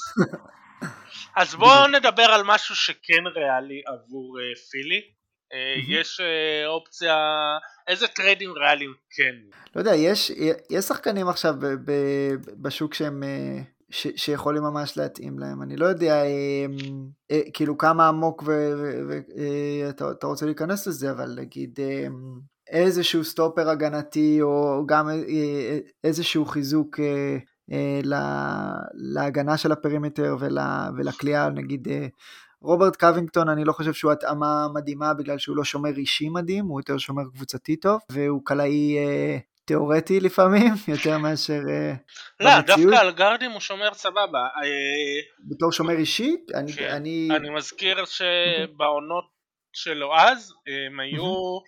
אז 1.42 1.56
בואו 1.56 1.88
נדבר 1.88 2.24
על 2.24 2.42
משהו 2.46 2.76
שכן 2.76 3.28
ריאלי 3.36 3.82
עבור 3.86 4.38
פילי. 4.72 5.02
יש 5.88 6.22
אופציה, 6.66 7.16
איזה 7.88 8.08
טריידים 8.08 8.52
ריאליים 8.52 8.94
כן? 9.10 9.36
לא 9.76 9.82
יודע, 9.82 9.96
יש, 9.96 10.32
יש 10.70 10.86
שחקנים 10.86 11.28
עכשיו 11.30 11.54
בשוק 12.62 12.94
שהם 12.94 13.24
ש, 13.90 14.08
שיכולים 14.16 14.64
ממש 14.64 14.98
להתאים 14.98 15.40
להם. 15.40 15.62
אני 15.62 15.76
לא 15.76 15.86
יודע 15.86 16.24
אה, 16.24 16.66
אה, 17.32 17.42
כאילו 17.54 17.78
כמה 17.78 18.08
עמוק 18.08 18.44
ואתה 18.44 20.06
אה, 20.06 20.30
רוצה 20.30 20.46
להיכנס 20.46 20.88
לזה, 20.88 21.12
אבל 21.12 21.36
נגיד 21.38 21.80
אה, 21.80 22.08
איזשהו 22.70 23.24
סטופר 23.24 23.70
הגנתי 23.70 24.42
או 24.42 24.84
גם 24.86 25.10
אה, 25.10 25.14
אה, 25.14 25.80
איזשהו 26.04 26.46
חיזוק 26.46 27.00
אה, 27.00 27.38
אה, 27.72 28.00
לה, 28.04 28.74
להגנה 28.94 29.58
של 29.58 29.72
ה 29.72 29.78
perimeter 29.78 30.36
ול, 30.40 30.58
ולקליעה, 30.98 31.50
נגיד 31.50 31.88
אה, 31.88 32.08
רוברט 32.62 32.96
קווינגטון 32.96 33.50
אני 33.50 33.66
לא 33.66 33.74
חושב 33.74 33.94
שהוא 33.94 34.12
התאמה 34.12 34.68
מדהימה 34.74 35.14
בגלל 35.14 35.38
שהוא 35.38 35.58
לא 35.58 35.64
שומר 35.64 35.98
אישי 35.98 36.30
מדהים, 36.30 36.66
הוא 36.66 36.80
יותר 36.80 36.98
שומר 36.98 37.24
קבוצתי 37.36 37.76
טוב, 37.76 38.00
והוא 38.12 38.42
קלעי 38.46 38.98
אה, 38.98 39.38
תיאורטי 39.70 40.20
לפעמים, 40.20 40.74
יותר 40.94 41.18
מאשר 41.18 41.62
אה, 41.70 41.94
לא, 42.40 42.58
במציאות. 42.58 42.80
דווקא 42.80 43.06
על 43.06 43.12
גארדים 43.12 43.52
הוא 43.52 43.60
שומר 43.60 43.94
סבבה. 43.94 44.40
אה, 44.40 45.20
בתור 45.50 45.72
שומר 45.72 45.94
אישי? 45.94 46.36
אני, 46.54 46.74
כן. 46.74 46.90
אני... 46.90 47.30
אני 47.36 47.50
מזכיר 47.50 48.06
שבעונות 48.06 49.26
שלו 49.74 50.16
אז, 50.16 50.54
הם 50.68 51.00
היו 51.00 51.60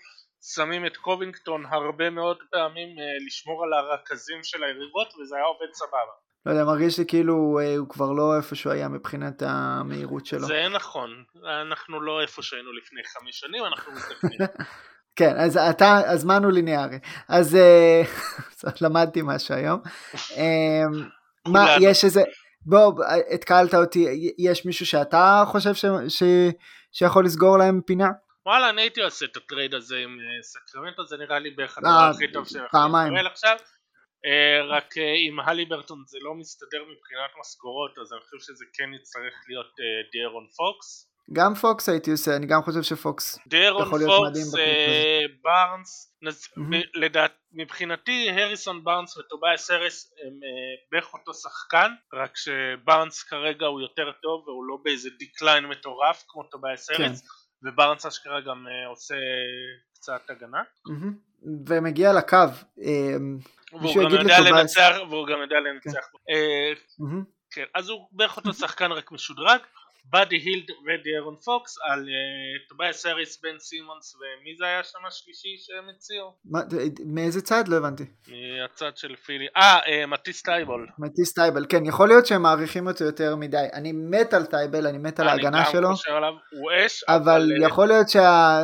שמים 0.56 0.86
את 0.86 0.98
קובינגטון 0.98 1.66
הרבה 1.66 2.10
מאוד 2.10 2.38
פעמים 2.52 2.90
אה, 3.00 3.26
לשמור 3.28 3.64
על 3.64 3.74
הרכזים 3.74 4.44
של 4.44 4.64
היריבות, 4.64 5.14
וזה 5.22 5.36
היה 5.36 5.46
עובד 5.46 5.74
סבבה. 5.74 6.16
לא 6.46 6.52
יודע, 6.52 6.64
מרגיש 6.64 7.00
לי 7.00 7.06
כאילו 7.08 7.36
הוא 7.78 7.90
כבר 7.90 8.12
לא 8.12 8.38
איפה 8.38 8.56
שהוא 8.56 8.74
היה 8.74 8.88
מבחינת 8.88 9.42
המהירות 9.46 10.26
שלו. 10.26 10.48
זה 10.48 10.68
נכון, 10.70 11.24
אנחנו 11.62 12.02
לא 12.02 12.22
איפה 12.22 12.42
שהיינו 12.42 12.72
לפני 12.74 13.02
חמש 13.04 13.40
שנים, 13.40 13.66
אנחנו 13.66 13.92
מתקנים. 13.96 14.48
כן, 15.16 15.34
אז 15.38 15.58
אתה, 15.58 16.02
הזמן 16.06 16.44
הוא 16.44 16.52
ליניארי. 16.52 17.00
אז 17.28 17.56
אה, 17.56 18.02
למדתי 18.82 19.22
משהו 19.24 19.56
היום. 19.56 19.82
אמ, 20.38 21.10
מה, 21.48 21.76
יש 21.82 22.06
איזה, 22.06 22.22
בוא, 22.66 23.06
התקלת 23.34 23.74
אותי, 23.74 24.34
יש 24.38 24.66
מישהו 24.66 24.86
שאתה 24.86 25.44
חושב 25.48 25.74
ש, 25.74 25.86
ש, 26.08 26.24
שיכול 26.92 27.26
לסגור 27.26 27.58
להם 27.58 27.82
פינה? 27.86 28.10
וואלה 28.46 28.70
אני 28.70 28.82
הייתי 28.82 29.02
עושה 29.02 29.26
את 29.26 29.38
הטרייד 29.38 29.74
הזה 29.74 29.96
עם 29.98 30.18
אה, 30.20 30.44
סקרמנטו 30.44 31.06
זה 31.06 31.18
נראה 31.18 31.40
לי 31.40 31.50
בערך 31.52 31.78
אה, 31.78 31.90
הדבר 31.90 32.16
הכי 32.16 32.32
טוב 32.32 32.48
שיכול 32.48 32.68
פעמיים. 32.72 33.14
לקבל 33.14 33.28
עכשיו 33.28 33.58
אה, 34.26 34.78
רק 34.78 34.98
אה, 34.98 35.14
עם 35.28 35.40
הליברטון 35.40 36.04
זה 36.08 36.18
לא 36.22 36.34
מסתדר 36.36 36.82
מבחינת 36.92 37.32
משכורות 37.40 37.98
אז 37.98 38.14
אני 38.14 38.22
חושב 38.22 38.40
שזה 38.48 38.66
כן 38.74 38.94
יצטרך 38.94 39.36
להיות 39.48 39.74
אה, 39.80 40.10
דיארון 40.12 40.48
פוקס 40.58 41.11
גם 41.34 41.56
פוקס 41.56 41.90
הייתי 41.90 42.12
עושה, 42.12 42.36
אני 42.36 42.46
גם 42.46 42.62
חושב 42.62 42.82
שפוקס. 42.82 43.40
דיארון 43.48 43.84
יכול 43.88 44.00
להיות 44.00 44.12
מדהים 44.30 44.46
פוקס, 44.46 44.54
בקבוצה 44.54 44.62
אה, 44.62 45.22
בארנס, 45.44 46.14
נז-. 46.22 46.48
ב- 46.72 46.98
לדעת, 47.00 47.32
מבחינתי 47.54 48.30
הריסון 48.32 48.84
בארנס 48.84 49.18
וטובייס 49.18 49.72
האריס 49.72 50.14
הם 50.26 50.34
אה, 50.34 50.50
בערך 50.92 51.14
אותו 51.14 51.34
שחקן, 51.34 51.92
רק 52.14 52.38
שבארנס 52.38 53.24
כרגע 53.24 53.66
הוא 53.66 53.82
יותר 53.82 54.12
טוב 54.22 54.48
והוא 54.48 54.66
לא 54.66 54.78
באיזה 54.84 55.10
decline 55.20 55.66
מטורף 55.66 56.24
כמו 56.28 56.44
טובייס 56.44 56.90
כן. 56.90 57.12
ובארנס 57.64 58.06
אשכרה 58.06 58.42
גם 58.42 58.66
אה, 58.68 58.88
עושה 58.90 59.16
קצת 59.94 60.22
הגנה, 60.30 60.62
מהמם. 60.88 61.14
ומגיע 61.68 62.14
לקו. 62.14 62.38
והוא 62.78 63.82
מישהו 63.82 64.02
גם 64.04 64.08
יגיד 64.08 64.20
יודע 64.22 64.40
לטובייס- 64.40 64.52
לנצח, 64.60 64.96
והוא 65.10 65.28
גם 65.28 65.42
יודע 65.42 65.56
לנצח, 65.60 66.06
אה, 66.30 66.74
מהמם. 67.00 67.24
כן, 67.54 67.64
אז 67.76 67.90
הוא 67.90 68.08
בערך 68.12 68.38
אותו 68.38 68.54
שחקן 68.54 68.92
רק 68.92 69.12
משודרג, 69.12 69.60
באדי 70.06 70.36
הילד 70.36 70.70
ודיארון 70.86 71.36
פוקס 71.36 71.78
על 71.84 72.00
אה, 72.00 72.68
טובייס 72.70 73.06
האריס, 73.06 73.42
בן 73.44 73.60
סימונס 73.60 74.16
ומי 74.16 74.56
זה 74.58 74.66
היה 74.66 74.84
שם 74.84 75.06
השלישי 75.08 75.56
שהם 75.60 75.90
הציעו? 75.96 76.34
מה- 76.46 76.62
מאיזה 77.06 77.42
צד? 77.42 77.68
לא 77.68 77.78
הבנתי. 77.78 78.04
מהצד 78.28 78.98
של 78.98 79.16
פילי, 79.16 79.48
אה, 79.58 79.80
אה, 79.88 80.06
מטיס 80.06 80.42
טייבול. 80.44 80.88
מטיס 81.00 81.34
טייבל, 81.34 81.66
כן, 81.70 81.86
יכול 81.86 82.08
להיות 82.08 82.26
שהם 82.26 82.42
מעריכים 82.42 82.88
אותו 82.88 83.04
יותר 83.04 83.36
מדי. 83.36 83.66
אני 83.74 83.92
מת 83.92 84.34
על 84.34 84.46
טייבל, 84.46 84.88
אני 84.88 84.98
מת 84.98 85.20
על 85.20 85.28
ההגנה 85.28 85.62
אני 85.64 85.72
שלו, 85.72 85.90
גם 85.90 85.96
חושב 85.96 86.12
עליו, 86.12 86.34
הוא 86.52 86.72
אש, 86.86 87.04
אבל 87.08 87.52
אה, 87.62 87.68
יכול 87.68 87.88
להיות 87.88 88.10
שה... 88.10 88.62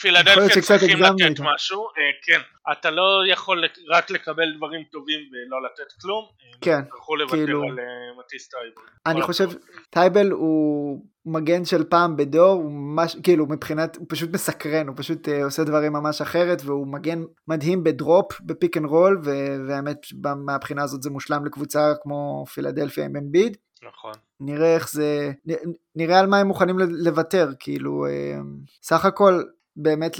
פילדלפיה 0.00 0.62
צריכים 0.62 0.98
לתת. 1.02 1.40
משהו, 1.40 1.80
אה, 1.80 1.92
כן, 2.26 2.40
אתה 2.72 2.90
לא 2.90 3.02
יכול 3.32 3.64
רק 3.90 4.10
לקבל 4.10 4.56
דברים 4.56 4.82
טובים 4.92 5.20
ולא 5.32 5.62
לתת 5.64 5.92
כלום, 6.02 6.24
כן, 6.60 6.82
תצטרכו 6.82 7.16
לוותר 7.16 7.36
כאילו- 7.36 7.62
על 7.62 7.78
אה, 7.78 7.84
מטיס 8.20 8.48
טייבול. 8.48 8.84
אני 9.06 9.22
חושב. 9.22 9.48
טייבל 9.90 10.30
הוא 10.30 11.04
מגן 11.26 11.64
של 11.64 11.84
פעם 11.84 12.16
בדור, 12.16 12.48
הוא 12.52 12.72
ממש, 12.72 13.16
כאילו 13.22 13.46
מבחינת, 13.46 13.96
הוא 13.96 14.06
פשוט 14.08 14.30
מסקרן, 14.32 14.88
הוא 14.88 14.96
פשוט 14.98 15.28
אה, 15.28 15.44
עושה 15.44 15.64
דברים 15.64 15.92
ממש 15.92 16.20
אחרת, 16.20 16.62
והוא 16.64 16.86
מגן 16.86 17.22
מדהים 17.48 17.84
בדרופ, 17.84 18.40
בפיק 18.40 18.76
אנד 18.76 18.86
רול, 18.86 19.20
והאמת 19.66 19.98
מהבחינה 20.46 20.82
הזאת 20.82 21.02
זה 21.02 21.10
מושלם 21.10 21.44
לקבוצה 21.46 21.92
כמו 22.02 22.44
פילדלפיה 22.54 23.04
עם 23.04 23.16
אמביד. 23.16 23.56
נכון. 23.82 24.12
נראה 24.40 24.74
איך 24.74 24.90
זה, 24.90 25.32
נ- 25.48 25.72
נראה 25.96 26.18
על 26.20 26.26
מה 26.26 26.38
הם 26.38 26.46
מוכנים 26.46 26.76
לוותר, 26.78 27.48
כאילו, 27.60 28.06
אה, 28.06 28.38
סך 28.82 29.04
הכל, 29.04 29.42
באמת 29.76 30.16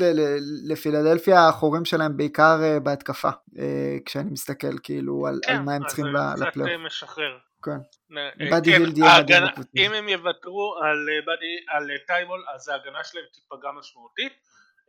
לפילדלפיה 0.68 1.48
החורים 1.48 1.84
שלהם 1.84 2.16
בעיקר 2.16 2.58
אה, 2.62 2.80
בהתקפה, 2.80 3.30
אה, 3.58 3.96
כשאני 4.04 4.30
מסתכל 4.30 4.78
כאילו 4.82 5.26
על, 5.26 5.40
על 5.46 5.58
מה 5.58 5.74
הם 5.74 5.86
צריכים 5.86 6.04
כן, 6.04 6.16
אז 6.16 6.38
זה 6.38 6.44
לפלייאוף. 6.44 6.70
קצת 6.70 6.80
אה, 6.80 6.86
משחרר. 6.86 7.38
כן. 7.62 8.16
אה, 8.18 8.50
באדי 8.50 8.72
כן, 8.72 8.82
הילד 8.82 8.98
יהיה 8.98 9.22
מדהים 9.22 9.42
בקבוצה. 9.46 9.70
אם 9.76 9.92
הם 9.92 10.08
יוותרו 10.08 10.74
על 10.82 11.06
אה, 11.08 11.94
אה, 11.94 12.06
טייבול, 12.06 12.44
אז 12.54 12.68
ההגנה 12.68 13.04
שלהם 13.04 13.24
תיפגע 13.32 13.70
משמעותית, 13.78 14.32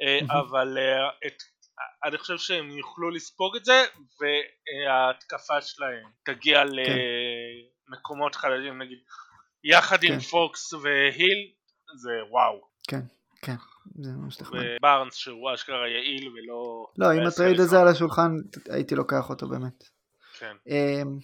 אה. 0.02 0.40
אבל 0.40 0.78
אה, 0.78 1.30
אני 2.04 2.18
חושב 2.18 2.38
שהם 2.38 2.72
יוכלו 2.72 3.10
לספוג 3.10 3.56
את 3.56 3.66
זה, 3.66 3.84
וההתקפה 4.20 5.62
שלהם 5.62 6.10
תגיע 6.26 6.64
למקומות 7.90 8.36
חלשים, 8.36 8.82
נגיד, 8.82 8.98
יחד 9.64 10.04
עם 10.04 10.14
כן. 10.14 10.20
פוקס 10.20 10.74
והיל, 10.74 11.52
זה 11.96 12.12
וואו. 12.30 12.62
כן, 12.88 13.02
כן, 13.42 13.56
זה 13.96 14.12
ממש 14.12 14.42
נחמד. 14.42 14.60
ובארנס 14.78 15.16
שהוא 15.16 15.54
אשכרה 15.54 15.88
יעיל 15.88 16.30
ולא... 16.30 16.88
לא, 16.98 17.14
אם 17.14 17.28
הטרייד 17.28 17.60
הזה. 17.60 17.82
על 17.82 17.88
השולחן, 17.88 18.32
הייתי 18.70 18.96
לוקח 18.96 19.30
אותו 19.30 19.48
באמת. 19.48 19.84
כן. 20.40 20.56
אמ, 20.68 21.18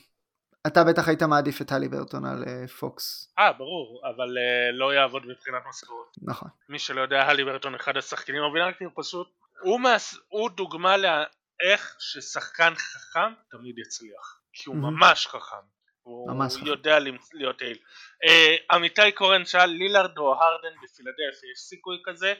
אתה 0.67 0.83
בטח 0.83 1.07
היית 1.07 1.23
מעדיף 1.23 1.61
את 1.61 1.67
הליברטון 1.67 2.25
על 2.25 2.43
אה, 2.47 2.67
פוקס, 2.67 3.33
אה, 3.39 3.53
ברור, 3.53 4.01
אבל 4.09 4.37
אה, 4.37 4.71
לא 4.71 4.93
יעבוד 4.93 5.25
מבחינת 5.25 5.61
משכורת. 5.69 6.07
נכון. 6.21 6.49
מי 6.69 6.79
שלא 6.79 7.01
יודע, 7.01 7.21
הליברטון 7.21 7.75
אחד 7.75 7.97
השחקנים 7.97 8.41
הוא 8.79 8.91
פשוט, 8.95 9.27
הוא, 9.61 9.79
מס, 9.79 10.17
הוא 10.27 10.49
דוגמה 10.49 10.97
לאיך 10.97 11.95
ששחקן 11.99 12.73
חכם 12.75 13.33
תמיד 13.51 13.77
יצליח. 13.77 14.39
כי 14.53 14.69
הוא. 14.69 14.75
ממש 14.75 15.27
חכם. 15.27 15.78
הוא. 16.03 16.31
יודע 16.65 16.99
להיות 17.33 17.61
יעיל. 17.61 17.77
אה, 18.23 18.55
עמיתי 18.71 19.11
קורן 19.11 19.45
שאל, 19.45 19.69
לילארד 19.69 20.17
או 20.17 20.33
הרדן 20.33 20.75
בפילדלפיה, 20.83 21.51
יש 21.53 21.59
סיכוי 21.59 21.97
כזה? 22.05 22.33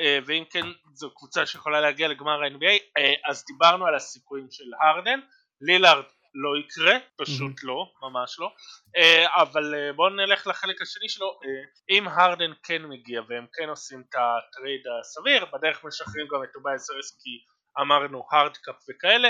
אה, 0.00 0.18
ואם 0.26 0.44
כן, 0.50 0.66
זו 0.94 1.14
קבוצה 1.14 1.46
שיכולה 1.46 1.80
להגיע 1.80 2.08
לגמר 2.08 2.42
ה-NBA, 2.42 2.98
אה, 2.98 3.30
אז 3.30 3.44
דיברנו 3.44 3.86
על 3.86 3.94
הסיכויים 3.94 4.46
של 4.50 4.64
הרדן, 4.82 5.20
לילארד 5.60 6.04
לא 6.34 6.58
יקרה, 6.60 6.98
פשוט 7.16 7.52
לא, 7.62 7.92
ממש 8.02 8.36
לא, 8.38 8.52
אה, 8.96 9.42
אבל 9.42 9.74
אה, 9.74 9.92
בואו 9.92 10.08
נלך 10.08 10.46
לחלק 10.46 10.82
השני 10.82 11.08
שלו, 11.08 11.26
אה, 11.26 11.96
אם 11.96 12.08
הרדן 12.08 12.52
כן 12.62 12.82
מגיע 12.86 13.20
והם 13.28 13.46
כן 13.52 13.68
עושים 13.68 14.04
את 14.08 14.14
הטרייד 14.14 14.82
הסביר, 15.00 15.44
בדרך 15.44 15.84
משחררים 15.84 16.26
גם 16.26 16.42
את 16.44 16.50
האריס 16.66 17.18
כי 17.22 17.30
אמרנו 17.80 18.24
הארדקאפ 18.30 18.76
וכאלה, 18.90 19.28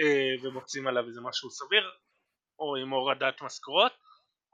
אה, 0.00 0.34
ומוצאים 0.42 0.86
עליו 0.86 1.06
איזה 1.06 1.20
משהו 1.20 1.50
סביר, 1.50 1.90
או 2.58 2.76
עם 2.76 2.90
הורדת 2.90 3.42
משכורות, 3.42 3.92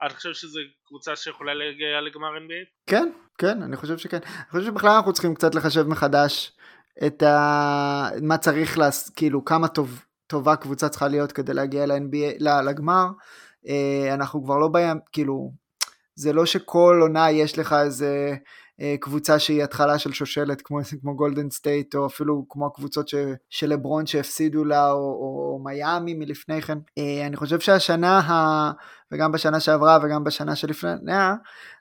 אני 0.01 0.13
חושב 0.13 0.33
שזו 0.33 0.59
קבוצה 0.87 1.15
שיכולה 1.15 1.53
להגיע 1.53 2.01
לגמר 2.01 2.27
NBA. 2.27 2.89
כן, 2.89 3.11
כן, 3.37 3.61
אני 3.61 3.75
חושב 3.75 3.97
שכן. 3.97 4.19
אני 4.23 4.51
חושב 4.51 4.65
שבכלל 4.65 4.89
אנחנו 4.89 5.13
צריכים 5.13 5.35
קצת 5.35 5.55
לחשב 5.55 5.87
מחדש 5.87 6.51
את 7.07 7.23
ה... 7.23 8.09
מה 8.21 8.37
צריך, 8.37 8.77
לעש... 8.77 9.09
כאילו, 9.09 9.45
כמה 9.45 9.67
טוב, 9.67 10.03
טובה 10.27 10.55
קבוצה 10.55 10.89
צריכה 10.89 11.07
להיות 11.07 11.31
כדי 11.31 11.53
להגיע 11.53 11.85
ל-NBA, 11.85 12.43
לגמר. 12.65 13.05
אה, 13.67 14.13
אנחנו 14.13 14.43
כבר 14.43 14.57
לא 14.57 14.67
בים, 14.67 14.99
כאילו, 15.11 15.51
זה 16.15 16.33
לא 16.33 16.45
שכל 16.45 16.99
עונה 17.01 17.31
יש 17.31 17.59
לך 17.59 17.75
איזה 17.83 18.35
קבוצה 18.99 19.39
שהיא 19.39 19.63
התחלה 19.63 19.99
של 19.99 20.13
שושלת 20.13 20.61
כמו, 20.61 20.79
כמו 21.01 21.15
גולדן 21.15 21.49
סטייט 21.49 21.95
או 21.95 22.05
אפילו 22.05 22.45
כמו 22.49 22.67
הקבוצות 22.67 23.07
ש, 23.07 23.15
של 23.49 23.69
לברון 23.69 24.05
שהפסידו 24.05 24.65
לה 24.65 24.91
או, 24.91 24.97
או, 24.97 25.51
או 25.53 25.63
מיאמי 25.63 26.13
מלפני 26.13 26.61
כן. 26.61 26.77
אה, 26.97 27.25
אני 27.27 27.35
חושב 27.35 27.59
שהשנה 27.59 28.19
ה... 28.19 28.71
וגם 29.11 29.31
בשנה 29.31 29.59
שעברה 29.59 29.99
וגם 30.03 30.23
בשנה 30.23 30.55
שלפניה 30.55 31.35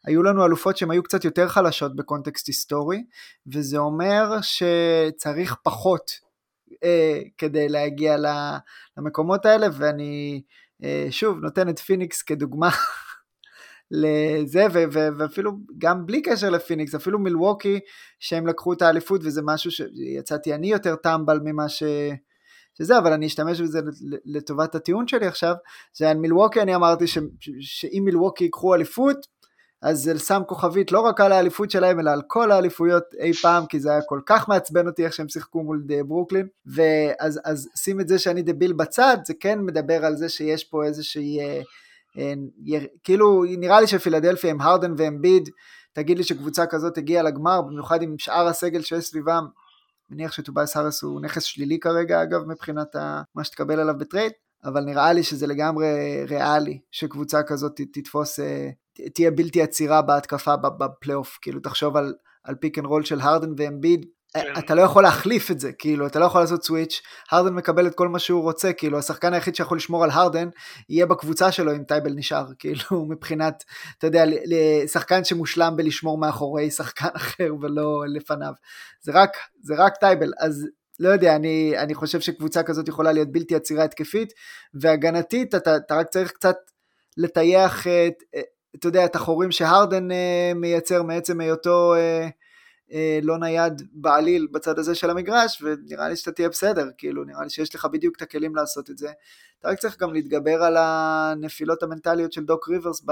היו 0.06 0.22
לנו 0.22 0.46
אלופות 0.46 0.76
שהן 0.76 0.90
היו 0.90 1.02
קצת 1.02 1.24
יותר 1.24 1.48
חלשות 1.48 1.96
בקונטקסט 1.96 2.48
היסטורי 2.48 3.04
וזה 3.46 3.78
אומר 3.78 4.38
שצריך 4.42 5.54
פחות 5.62 6.10
אה, 6.84 7.20
כדי 7.38 7.68
להגיע 7.68 8.16
למקומות 8.96 9.46
האלה 9.46 9.66
ואני 9.72 10.42
אה, 10.84 11.06
שוב 11.10 11.38
נותן 11.38 11.68
את 11.68 11.78
פיניקס 11.78 12.22
כדוגמה 12.22 12.70
לזה 13.90 14.66
ו- 14.72 14.84
ו- 14.92 15.08
ואפילו 15.18 15.52
גם 15.78 16.06
בלי 16.06 16.22
קשר 16.22 16.50
לפיניקס 16.50 16.94
אפילו 16.94 17.18
מילווקי 17.18 17.80
שהם 18.18 18.46
לקחו 18.46 18.72
את 18.72 18.82
האליפות 18.82 19.20
וזה 19.24 19.40
משהו 19.44 19.70
שיצאתי 19.70 20.54
אני 20.54 20.66
יותר 20.72 20.96
טמבל 20.96 21.40
ממה 21.44 21.68
ש... 21.68 21.82
שזה 22.78 22.98
אבל 22.98 23.12
אני 23.12 23.26
אשתמש 23.26 23.60
בזה 23.60 23.80
לטובת 24.24 24.74
הטיעון 24.74 25.08
שלי 25.08 25.26
עכשיו 25.26 25.54
זה 25.96 26.10
על 26.10 26.16
מילווקי 26.16 26.60
אני 26.60 26.74
אמרתי 26.74 27.06
ש... 27.06 27.18
שאם 27.60 28.02
מילווקי 28.04 28.44
ייקחו 28.44 28.74
אליפות 28.74 29.26
אז 29.82 29.98
זה 29.98 30.18
שם 30.18 30.42
כוכבית 30.46 30.92
לא 30.92 31.00
רק 31.00 31.20
על 31.20 31.32
האליפות 31.32 31.70
שלהם 31.70 32.00
אלא 32.00 32.10
על 32.10 32.22
כל 32.26 32.50
האליפויות 32.50 33.04
אי 33.20 33.32
פעם 33.32 33.66
כי 33.66 33.80
זה 33.80 33.90
היה 33.90 34.00
כל 34.02 34.20
כך 34.26 34.48
מעצבן 34.48 34.86
אותי 34.86 35.04
איך 35.04 35.12
שהם 35.12 35.28
שיחקו 35.28 35.62
מול 35.62 35.82
ברוקלין 36.06 36.46
ואז 36.66 37.40
אז 37.44 37.68
שים 37.76 38.00
את 38.00 38.08
זה 38.08 38.18
שאני 38.18 38.42
דביל 38.42 38.72
בצד 38.72 39.16
זה 39.24 39.34
כן 39.40 39.60
מדבר 39.60 40.04
על 40.04 40.16
זה 40.16 40.28
שיש 40.28 40.64
פה 40.64 40.84
איזושהי 40.84 41.40
כאילו 43.04 43.44
נראה 43.58 43.80
לי 43.80 43.86
שפילדלפיה 43.86 44.50
עם 44.50 44.60
הרדן 44.60 44.94
ואמביד 44.96 45.48
תגיד 45.92 46.18
לי 46.18 46.24
שקבוצה 46.24 46.66
כזאת 46.66 46.98
הגיעה 46.98 47.22
לגמר 47.22 47.62
במיוחד 47.62 48.02
עם 48.02 48.18
שאר 48.18 48.46
הסגל 48.46 48.82
שיש 48.82 49.04
סביבם. 49.04 49.46
מניח 50.10 50.32
שטובייס 50.32 50.76
האריס 50.76 51.02
הוא 51.02 51.20
נכס 51.20 51.42
שלילי 51.42 51.78
כרגע 51.78 52.22
אגב 52.22 52.40
מבחינת 52.46 52.96
מה 53.34 53.44
שתקבל 53.44 53.80
עליו 53.80 53.94
בטרייד 53.98 54.32
אבל 54.64 54.84
נראה 54.84 55.12
לי 55.12 55.22
שזה 55.22 55.46
לגמרי 55.46 55.86
ריאלי 56.28 56.80
שקבוצה 56.90 57.42
כזאת 57.42 57.80
תתפוס 57.92 58.40
תהיה 59.14 59.30
בלתי 59.30 59.62
עצירה 59.62 60.02
בהתקפה 60.02 60.56
בפלייאוף. 60.56 61.38
כאילו 61.42 61.60
תחשוב 61.60 61.96
על, 61.96 62.14
על 62.44 62.54
פיק 62.54 62.78
אנד 62.78 62.86
רול 62.86 63.04
של 63.04 63.20
הרדן 63.20 63.52
ואמביד 63.56 64.06
כן. 64.36 64.52
אתה 64.58 64.74
לא 64.74 64.82
יכול 64.82 65.02
להחליף 65.02 65.50
את 65.50 65.60
זה, 65.60 65.72
כאילו, 65.72 66.06
אתה 66.06 66.18
לא 66.18 66.24
יכול 66.24 66.40
לעשות 66.40 66.64
סוויץ', 66.64 67.02
הרדן 67.30 67.54
מקבל 67.54 67.86
את 67.86 67.94
כל 67.94 68.08
מה 68.08 68.18
שהוא 68.18 68.42
רוצה, 68.42 68.72
כאילו, 68.72 68.98
השחקן 68.98 69.34
היחיד 69.34 69.54
שיכול 69.54 69.76
לשמור 69.76 70.04
על 70.04 70.10
הרדן, 70.10 70.48
יהיה 70.88 71.06
בקבוצה 71.06 71.52
שלו 71.52 71.72
אם 71.72 71.84
טייבל 71.84 72.12
נשאר, 72.12 72.46
כאילו, 72.58 73.04
מבחינת, 73.08 73.64
אתה 73.98 74.06
יודע, 74.06 74.24
לשחקן 74.26 75.24
שמושלם 75.24 75.76
בלשמור 75.76 76.18
מאחורי 76.18 76.70
שחקן 76.70 77.08
אחר 77.16 77.54
ולא 77.60 78.04
לפניו. 78.08 78.52
זה 79.02 79.12
רק, 79.14 79.30
זה 79.62 79.74
רק 79.78 79.96
טייבל, 79.96 80.32
אז 80.40 80.66
לא 81.00 81.08
יודע, 81.08 81.36
אני, 81.36 81.74
אני 81.78 81.94
חושב 81.94 82.20
שקבוצה 82.20 82.62
כזאת 82.62 82.88
יכולה 82.88 83.12
להיות 83.12 83.32
בלתי 83.32 83.54
עצירה 83.54 83.84
התקפית, 83.84 84.32
והגנתית, 84.74 85.54
אתה, 85.54 85.76
אתה 85.76 85.96
רק 85.96 86.08
צריך 86.08 86.30
קצת 86.32 86.56
לטייח 87.16 87.86
את, 87.86 88.22
אתה 88.76 88.88
יודע, 88.88 89.04
את 89.04 89.16
החורים 89.16 89.52
שהרדן 89.52 90.08
מייצר 90.54 91.02
מעצם 91.02 91.40
היותו, 91.40 91.94
אה, 91.94 92.28
לא 93.22 93.38
נייד 93.38 93.82
בעליל 93.92 94.46
בצד 94.52 94.78
הזה 94.78 94.94
של 94.94 95.10
המגרש, 95.10 95.62
ונראה 95.62 96.08
לי 96.08 96.16
שאתה 96.16 96.32
תהיה 96.32 96.48
בסדר, 96.48 96.88
כאילו, 96.98 97.24
נראה 97.24 97.42
לי 97.42 97.50
שיש 97.50 97.74
לך 97.74 97.84
בדיוק 97.84 98.16
את 98.16 98.22
הכלים 98.22 98.54
לעשות 98.56 98.90
את 98.90 98.98
זה. 98.98 99.08
אתה 99.60 99.68
רק 99.68 99.78
צריך 99.78 99.98
גם 99.98 100.12
להתגבר 100.12 100.62
על 100.62 100.76
הנפילות 100.78 101.82
המנטליות 101.82 102.32
של 102.32 102.44
דוק 102.44 102.68
ריברס 102.68 103.04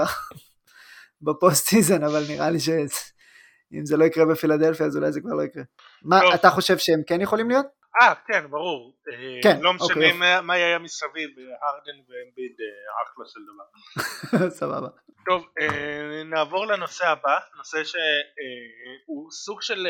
בפוסט 1.21 1.67
סיזן, 1.67 2.03
אבל 2.03 2.23
נראה 2.29 2.49
לי 2.49 2.59
שאם 2.59 3.85
זה 3.85 3.97
לא 3.97 4.03
יקרה 4.03 4.25
בפילדלפיה, 4.25 4.85
אז 4.85 4.97
אולי 4.97 5.11
זה 5.11 5.21
כבר 5.21 5.33
לא 5.33 5.43
יקרה. 5.43 5.63
מה, 6.03 6.23
לא. 6.23 6.33
אתה 6.33 6.49
חושב 6.49 6.77
שהם 6.77 7.01
כן 7.07 7.21
יכולים 7.21 7.49
להיות? 7.49 7.65
אה, 8.01 8.13
כן, 8.27 8.47
ברור. 8.49 8.93
אה, 9.11 9.39
כן, 9.43 9.61
לא 9.61 9.73
משנה 9.73 9.87
אוקיי. 9.87 10.11
מה, 10.11 10.41
מה 10.41 10.53
היה 10.53 10.79
מסביב, 10.79 11.29
הרדן 11.37 11.99
ואמביד 11.99 12.55
אה, 12.59 13.03
אחלה 13.03 13.25
של 13.27 13.39
דבר. 13.49 14.49
סבבה. 14.59 14.87
טוב, 15.25 15.45
אה, 15.59 16.23
נעבור 16.25 16.65
לנושא 16.67 17.07
הבא, 17.07 17.39
נושא 17.57 17.83
שהוא 17.83 19.31
סוג 19.31 19.61
של 19.61 19.87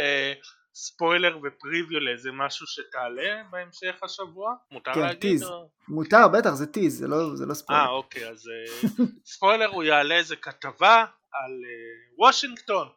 ספוילר 0.75 1.38
ופריוויו 1.43 1.99
לאיזה 1.99 2.31
משהו 2.31 2.67
שתעלה 2.67 3.43
בהמשך 3.51 4.03
השבוע? 4.03 4.53
מותר 4.71 4.93
כן, 4.93 4.99
להגיד? 4.99 5.21
tease. 5.21 5.43
או... 5.43 5.69
מותר, 5.88 6.27
בטח, 6.27 6.49
זה 6.49 6.65
טיז, 6.65 6.99
זה 6.99 7.07
לא, 7.07 7.36
זה 7.36 7.45
לא 7.45 7.53
ספוילר. 7.53 7.81
אה, 7.81 7.89
אוקיי, 7.89 8.29
אז 8.29 8.49
ספוילר 9.25 9.67
הוא 9.67 9.84
יעלה 9.84 10.15
איזה 10.15 10.36
כתבה 10.36 11.05
על 11.34 11.51
וושינגטון. 12.17 12.88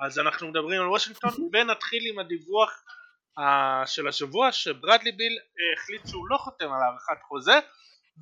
אז 0.00 0.18
אנחנו 0.18 0.48
מדברים 0.48 0.80
על 0.80 0.88
וושינגטון 0.88 1.30
ונתחיל 1.52 2.02
עם 2.12 2.18
הדיווח 2.18 2.82
של 3.86 4.08
השבוע 4.08 4.52
שברדלי 4.52 5.12
ביל 5.12 5.38
אה, 5.38 5.82
החליט 5.82 6.06
שהוא 6.06 6.28
לא 6.28 6.36
חותם 6.36 6.72
על 6.72 6.82
הארכת 6.82 7.22
חוזה 7.28 7.58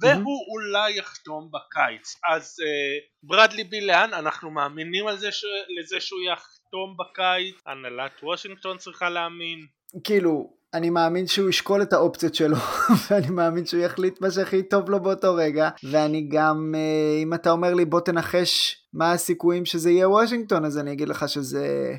והוא 0.01 0.47
אולי 0.53 0.99
יחתום 0.99 1.51
בקיץ. 1.53 2.17
אז 2.33 2.57
אה, 2.67 2.99
ברדלי 3.23 3.65
ביל 3.65 3.87
לאן? 3.87 4.15
אנחנו 4.15 4.51
מאמינים 4.51 5.07
על 5.07 5.19
זה 5.19 5.33
ש... 5.33 5.45
לזה 5.79 6.01
שהוא 6.01 6.21
יחתום 6.33 6.97
בקיץ. 6.99 7.55
הנהלת 7.67 8.13
וושינגטון 8.23 8.79
צריכה 8.79 9.11
להאמין. 9.11 9.67
כאילו 10.05 10.51
אני 10.75 10.91
מאמין 10.91 11.27
שהוא 11.27 11.49
ישקול 11.49 11.83
את 11.83 11.93
האופציות 11.93 12.35
שלו 12.35 12.57
ואני 13.11 13.31
מאמין 13.31 13.67
שהוא 13.67 13.83
יחליט 13.83 14.21
מה 14.21 14.31
שהכי 14.31 14.63
טוב 14.63 14.91
לו 14.91 15.03
באותו 15.03 15.35
רגע. 15.35 15.69
ואני 15.91 16.29
גם 16.29 16.75
אה, 16.77 17.23
אם 17.23 17.35
אתה 17.35 17.51
אומר 17.51 17.75
לי 17.75 17.85
בוא 17.85 18.01
תנחש 18.01 18.77
מה 18.93 19.13
הסיכויים 19.13 19.65
שזה 19.65 19.91
יהיה 19.91 20.09
וושינגטון 20.09 20.65
אז 20.65 20.79
אני 20.79 20.93
אגיד 20.93 21.09
לך 21.09 21.29
שזה 21.29 21.95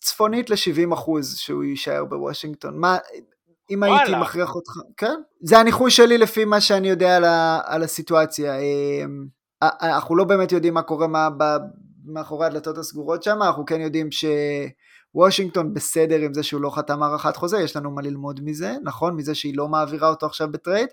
צפונית 0.00 0.50
ל-70 0.50 0.94
אחוז 0.94 1.38
שהוא 1.38 1.64
יישאר 1.64 2.04
בוושינגטון. 2.04 2.80
מה, 2.80 2.98
אם 3.70 3.78
וואלה. 3.78 4.02
הייתי 4.02 4.20
מכריח 4.20 4.54
אותך, 4.54 4.72
כן? 4.96 5.14
זה 5.40 5.58
הניחוש 5.58 5.96
שלי 5.96 6.18
לפי 6.18 6.44
מה 6.44 6.60
שאני 6.60 6.88
יודע 6.88 7.16
על, 7.16 7.24
ה, 7.24 7.60
על 7.64 7.82
הסיטואציה. 7.82 8.58
אמ, 8.58 9.26
אנחנו 9.62 10.16
לא 10.16 10.24
באמת 10.24 10.52
יודעים 10.52 10.74
מה 10.74 10.82
קורה 10.82 11.06
מה, 11.06 11.28
מאחורי 12.04 12.46
הדלתות 12.46 12.78
הסגורות 12.78 13.22
שם, 13.22 13.42
אנחנו 13.42 13.64
כן 13.66 13.80
יודעים 13.80 14.08
שוושינגטון 15.14 15.74
בסדר 15.74 16.18
עם 16.18 16.34
זה 16.34 16.42
שהוא 16.42 16.60
לא 16.60 16.70
חתם 16.70 17.02
הארכת 17.02 17.36
חוזה, 17.36 17.60
יש 17.60 17.76
לנו 17.76 17.90
מה 17.90 18.02
ללמוד 18.02 18.40
מזה, 18.44 18.74
נכון? 18.82 19.16
מזה 19.16 19.34
שהיא 19.34 19.56
לא 19.56 19.68
מעבירה 19.68 20.08
אותו 20.08 20.26
עכשיו 20.26 20.52
בטרייד. 20.52 20.88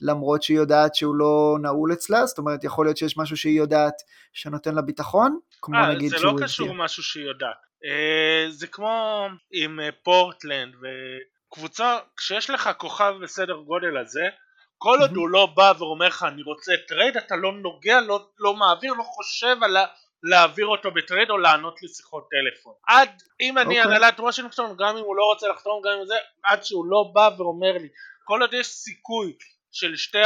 למרות 0.00 0.42
שהיא 0.42 0.56
יודעת 0.56 0.94
שהוא 0.94 1.14
לא 1.14 1.58
נעול 1.62 1.92
אצלה, 1.92 2.26
זאת 2.26 2.38
אומרת 2.38 2.64
יכול 2.64 2.86
להיות 2.86 2.96
שיש 2.96 3.18
משהו 3.18 3.36
שהיא 3.36 3.58
יודעת 3.58 3.94
שנותן 4.32 4.74
לה 4.74 4.82
ביטחון, 4.82 5.38
כמו 5.62 5.76
אה, 5.76 5.86
נגיד 5.86 6.10
זה 6.10 6.16
לא 6.20 6.34
קשור 6.42 6.74
משהו 6.74 7.02
שהיא 7.02 7.24
יודעת, 7.24 7.56
אה, 7.84 8.50
זה 8.50 8.66
כמו 8.66 9.26
עם 9.52 9.80
אה, 9.80 9.88
פורטלנד 10.02 10.74
וקבוצה, 11.48 11.98
כשיש 12.16 12.50
לך 12.50 12.70
כוכב 12.78 13.14
בסדר 13.22 13.54
גודל 13.54 13.96
הזה, 13.96 14.28
כל 14.78 14.98
עוד 15.00 15.16
הוא 15.16 15.28
לא 15.28 15.46
בא 15.46 15.72
ואומר 15.78 16.06
לך 16.06 16.22
אני 16.22 16.42
רוצה 16.42 16.72
טרייד, 16.88 17.16
אתה 17.16 17.36
לא 17.36 17.52
נוגע, 17.52 18.00
לא, 18.00 18.28
לא 18.38 18.54
מעביר, 18.54 18.92
לא 18.92 19.02
חושב 19.02 19.56
על 19.62 19.76
להעביר 20.22 20.66
אותו 20.66 20.90
בטרייד 20.90 21.30
או 21.30 21.38
לענות 21.38 21.82
לשיחות 21.82 22.28
טלפון. 22.30 22.72
עד, 22.88 23.22
אם 23.40 23.58
אני 23.58 23.84
אוקיי. 23.84 23.96
הנהלת 23.96 24.20
וושינגטון, 24.20 24.76
גם 24.78 24.96
אם 24.96 25.04
הוא 25.04 25.16
לא 25.16 25.24
רוצה 25.24 25.48
לחתום, 25.48 25.82
גם 25.84 25.98
אם 26.00 26.06
זה, 26.06 26.14
עד 26.42 26.64
שהוא 26.64 26.86
לא 26.86 27.10
בא 27.14 27.30
ואומר 27.38 27.72
לי, 27.72 27.88
כל 28.24 28.40
עוד 28.40 28.54
יש 28.54 28.66
סיכוי 28.66 29.36
של 29.72 29.94
2% 30.12 30.18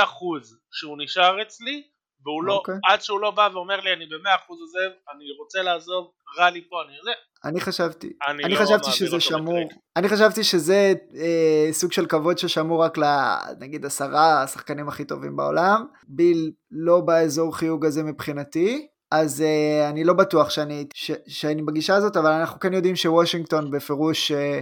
שהוא 0.72 0.98
נשאר 0.98 1.42
אצלי, 1.42 1.88
והוא 2.24 2.44
לא, 2.44 2.58
אוקיי. 2.58 2.74
עד 2.84 3.02
שהוא 3.02 3.20
לא 3.20 3.30
בא 3.30 3.48
ואומר 3.52 3.80
לי 3.80 3.92
אני 3.92 4.06
במאה 4.06 4.34
אחוז 4.34 4.60
עוזב, 4.60 4.90
אני 5.14 5.24
רוצה 5.38 5.62
לעזוב, 5.62 6.10
רע 6.38 6.50
לי 6.50 6.64
פה, 6.68 6.82
אני 6.82 6.92
זה. 7.04 7.10
אני 7.44 7.60
חשבתי, 7.60 8.12
אני, 8.28 8.44
אני 8.44 8.54
לא 8.54 8.60
חשבתי 8.60 8.90
שזה 8.90 9.20
שמור, 9.20 9.64
בטרק. 9.66 9.78
אני 9.96 10.08
חשבתי 10.08 10.44
שזה 10.44 10.92
אה, 11.16 11.68
סוג 11.72 11.92
של 11.92 12.06
כבוד 12.06 12.38
ששמור 12.38 12.84
רק 12.84 12.98
לנגיד 12.98 13.86
עשרה 13.86 14.42
השחקנים 14.42 14.88
הכי 14.88 15.04
טובים 15.04 15.36
בעולם, 15.36 15.86
ביל 16.08 16.52
לא 16.70 17.00
באזור 17.00 17.56
חיוג 17.56 17.86
הזה 17.86 18.02
מבחינתי, 18.02 18.86
אז 19.10 19.42
אה, 19.42 19.88
אני 19.88 20.04
לא 20.04 20.12
בטוח 20.12 20.50
שאני, 20.50 20.86
ש, 20.94 21.10
שאני 21.28 21.62
בגישה 21.62 21.94
הזאת, 21.94 22.16
אבל 22.16 22.32
אנחנו 22.32 22.60
כן 22.60 22.72
יודעים 22.72 22.96
שוושינגטון 22.96 23.70
בפירוש 23.70 24.32
אה, 24.32 24.60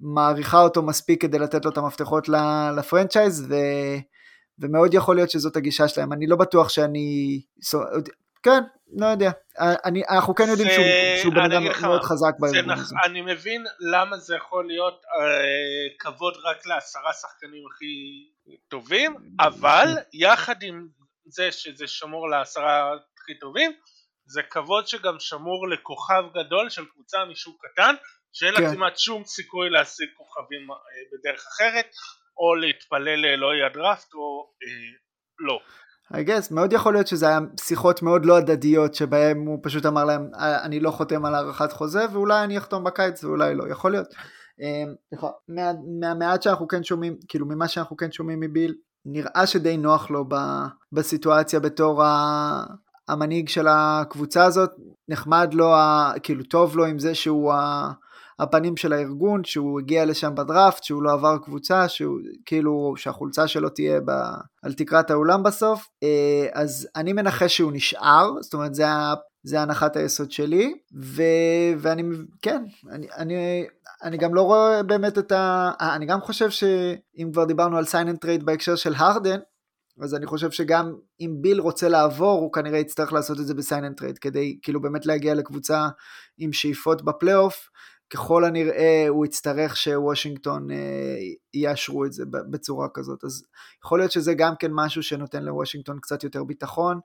מעריכה 0.00 0.60
אותו 0.60 0.82
מספיק 0.82 1.22
כדי 1.22 1.38
לתת 1.38 1.64
לו 1.64 1.70
את 1.70 1.78
המפתחות 1.78 2.28
לפרנצ'ייז, 2.76 3.46
ו... 3.50 3.54
ומאוד 4.58 4.94
יכול 4.94 5.16
להיות 5.16 5.30
שזאת 5.30 5.56
הגישה 5.56 5.88
שלהם, 5.88 6.12
אני 6.12 6.26
לא 6.26 6.36
בטוח 6.36 6.68
שאני, 6.68 7.40
כן, 8.42 8.62
לא 8.92 9.06
יודע, 9.06 9.30
אני, 9.58 10.02
אנחנו 10.10 10.34
כן 10.34 10.44
יודעים 10.48 10.68
זה, 10.68 10.74
שהוא, 10.74 11.22
שהוא 11.22 11.34
בן 11.34 11.52
אדם 11.52 11.64
מאוד 11.82 12.02
חזק 12.02 12.32
בארגון 12.38 12.70
הזה. 12.70 12.94
אני 13.04 13.20
מבין 13.20 13.64
למה 13.80 14.18
זה 14.18 14.36
יכול 14.36 14.66
להיות 14.66 15.02
אה, 15.20 15.96
כבוד 15.98 16.34
רק 16.44 16.66
לעשרה 16.66 17.12
שחקנים 17.12 17.62
הכי 17.72 18.26
טובים, 18.68 19.16
אבל 19.40 19.88
יחד 20.12 20.62
עם 20.62 20.88
זה 21.26 21.52
שזה 21.52 21.86
שמור 21.86 22.28
לעשרה 22.28 22.94
הכי 23.22 23.38
טובים, 23.38 23.72
זה 24.26 24.42
כבוד 24.42 24.86
שגם 24.86 25.16
שמור 25.18 25.68
לכוכב 25.68 26.24
גדול 26.34 26.70
של 26.70 26.84
קבוצה 26.84 27.24
משוק 27.24 27.66
קטן, 27.66 27.94
שאין 28.32 28.54
לה 28.54 28.60
כן. 28.60 28.74
כמעט 28.74 28.98
שום 28.98 29.24
סיכוי 29.24 29.70
להשיג 29.70 30.08
כוכבים 30.16 30.70
אה, 30.70 30.76
בדרך 31.12 31.46
אחרת, 31.46 31.86
או 32.38 32.54
להתפלל 32.54 33.20
לאלוהי 33.20 33.62
הדראפט 33.62 34.14
או 34.14 34.50
אה, 34.62 34.68
לא. 35.38 35.58
I 36.12 36.28
guess, 36.28 36.54
מאוד 36.54 36.72
יכול 36.72 36.92
להיות 36.92 37.06
שזה 37.06 37.28
היה 37.28 37.38
שיחות 37.60 38.02
מאוד 38.02 38.26
לא 38.26 38.36
הדדיות 38.36 38.94
שבהם 38.94 39.46
הוא 39.46 39.58
פשוט 39.62 39.86
אמר 39.86 40.04
להם 40.04 40.30
אה, 40.38 40.64
אני 40.64 40.80
לא 40.80 40.90
חותם 40.90 41.24
על 41.24 41.34
הארכת 41.34 41.72
חוזה 41.72 42.04
ואולי 42.12 42.44
אני 42.44 42.58
אחתום 42.58 42.84
בקיץ 42.84 43.24
ואולי 43.24 43.54
לא, 43.54 43.68
יכול 43.70 43.90
להיות. 43.90 44.06
אה, 44.60 44.84
מה, 45.48 45.72
מהמעט 46.00 46.42
שאנחנו 46.42 46.68
כן 46.68 46.84
שומעים, 46.84 47.16
כאילו 47.28 47.46
ממה 47.46 47.68
שאנחנו 47.68 47.96
כן 47.96 48.12
שומעים 48.12 48.40
מביל, 48.40 48.74
נראה 49.04 49.46
שדי 49.46 49.76
נוח 49.76 50.10
לו 50.10 50.24
בסיטואציה 50.92 51.60
בתור 51.60 52.02
המנהיג 53.08 53.48
של 53.48 53.66
הקבוצה 53.68 54.44
הזאת, 54.44 54.70
נחמד 55.08 55.54
לו, 55.54 55.72
כאילו 56.22 56.44
טוב 56.44 56.76
לו 56.76 56.84
עם 56.84 56.98
זה 56.98 57.14
שהוא 57.14 57.52
הפנים 58.38 58.76
של 58.76 58.92
הארגון, 58.92 59.44
שהוא 59.44 59.80
הגיע 59.80 60.04
לשם 60.04 60.34
בדראפט, 60.34 60.84
שהוא 60.84 61.02
לא 61.02 61.12
עבר 61.12 61.38
קבוצה, 61.38 61.88
שהוא 61.88 62.18
כאילו, 62.44 62.94
שהחולצה 62.96 63.48
שלו 63.48 63.68
תהיה 63.68 64.00
ב, 64.00 64.10
על 64.62 64.72
תקרת 64.72 65.10
האולם 65.10 65.42
בסוף, 65.42 65.88
אה, 66.02 66.46
אז 66.52 66.88
אני 66.96 67.12
מנחש 67.12 67.56
שהוא 67.56 67.72
נשאר, 67.72 68.30
זאת 68.40 68.54
אומרת 68.54 68.74
זה, 68.74 68.84
זה 69.42 69.60
הנחת 69.60 69.96
היסוד 69.96 70.30
שלי, 70.30 70.74
ו, 71.02 71.22
ואני, 71.78 72.02
כן, 72.42 72.64
אני, 72.90 73.06
אני, 73.16 73.66
אני 74.02 74.16
גם 74.16 74.34
לא 74.34 74.42
רואה 74.42 74.82
באמת 74.82 75.18
את 75.18 75.32
ה... 75.32 75.70
אה, 75.80 75.94
אני 75.94 76.06
גם 76.06 76.20
חושב 76.20 76.50
שאם 76.50 77.30
כבר 77.32 77.44
דיברנו 77.44 77.76
על 77.76 77.84
sign 77.84 78.08
and 78.08 78.18
trade 78.18 78.46
בהקשר 78.46 78.76
של 78.76 78.94
הרדן, 78.96 79.38
אז 80.02 80.14
אני 80.14 80.26
חושב 80.26 80.50
שגם 80.50 80.94
אם 81.20 81.36
ביל 81.40 81.60
רוצה 81.60 81.88
לעבור, 81.88 82.40
הוא 82.40 82.52
כנראה 82.52 82.78
יצטרך 82.78 83.12
לעשות 83.12 83.40
את 83.40 83.46
זה 83.46 83.54
ב 83.54 83.60
sign 83.60 83.84
and 83.84 83.96
trade, 83.96 84.18
כדי 84.18 84.58
כאילו 84.62 84.80
באמת 84.80 85.06
להגיע 85.06 85.34
לקבוצה 85.34 85.88
עם 86.38 86.52
שאיפות 86.52 87.04
בפלייאוף, 87.04 87.68
ככל 88.10 88.44
הנראה 88.44 89.04
הוא 89.08 89.26
יצטרך 89.26 89.76
שוושינגטון 89.76 90.70
אה, 90.70 90.76
יאשרו 91.54 92.04
את 92.04 92.12
זה 92.12 92.24
בצורה 92.50 92.88
כזאת. 92.94 93.24
אז 93.24 93.46
יכול 93.84 93.98
להיות 93.98 94.12
שזה 94.12 94.34
גם 94.34 94.54
כן 94.58 94.70
משהו 94.72 95.02
שנותן 95.02 95.42
לוושינגטון 95.42 95.98
קצת 96.00 96.24
יותר 96.24 96.44
ביטחון, 96.44 97.00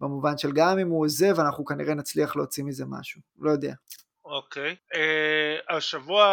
במובן 0.00 0.38
של 0.38 0.52
גם 0.52 0.78
אם 0.78 0.88
הוא 0.88 1.04
עוזב, 1.04 1.40
אנחנו 1.40 1.64
כנראה 1.64 1.94
נצליח 1.94 2.36
להוציא 2.36 2.64
מזה 2.64 2.84
משהו. 2.88 3.20
לא 3.38 3.50
יודע. 3.50 3.74
אוקיי. 4.24 4.76
Okay. 4.92 4.96
Uh, 4.96 5.76
השבוע 5.76 6.24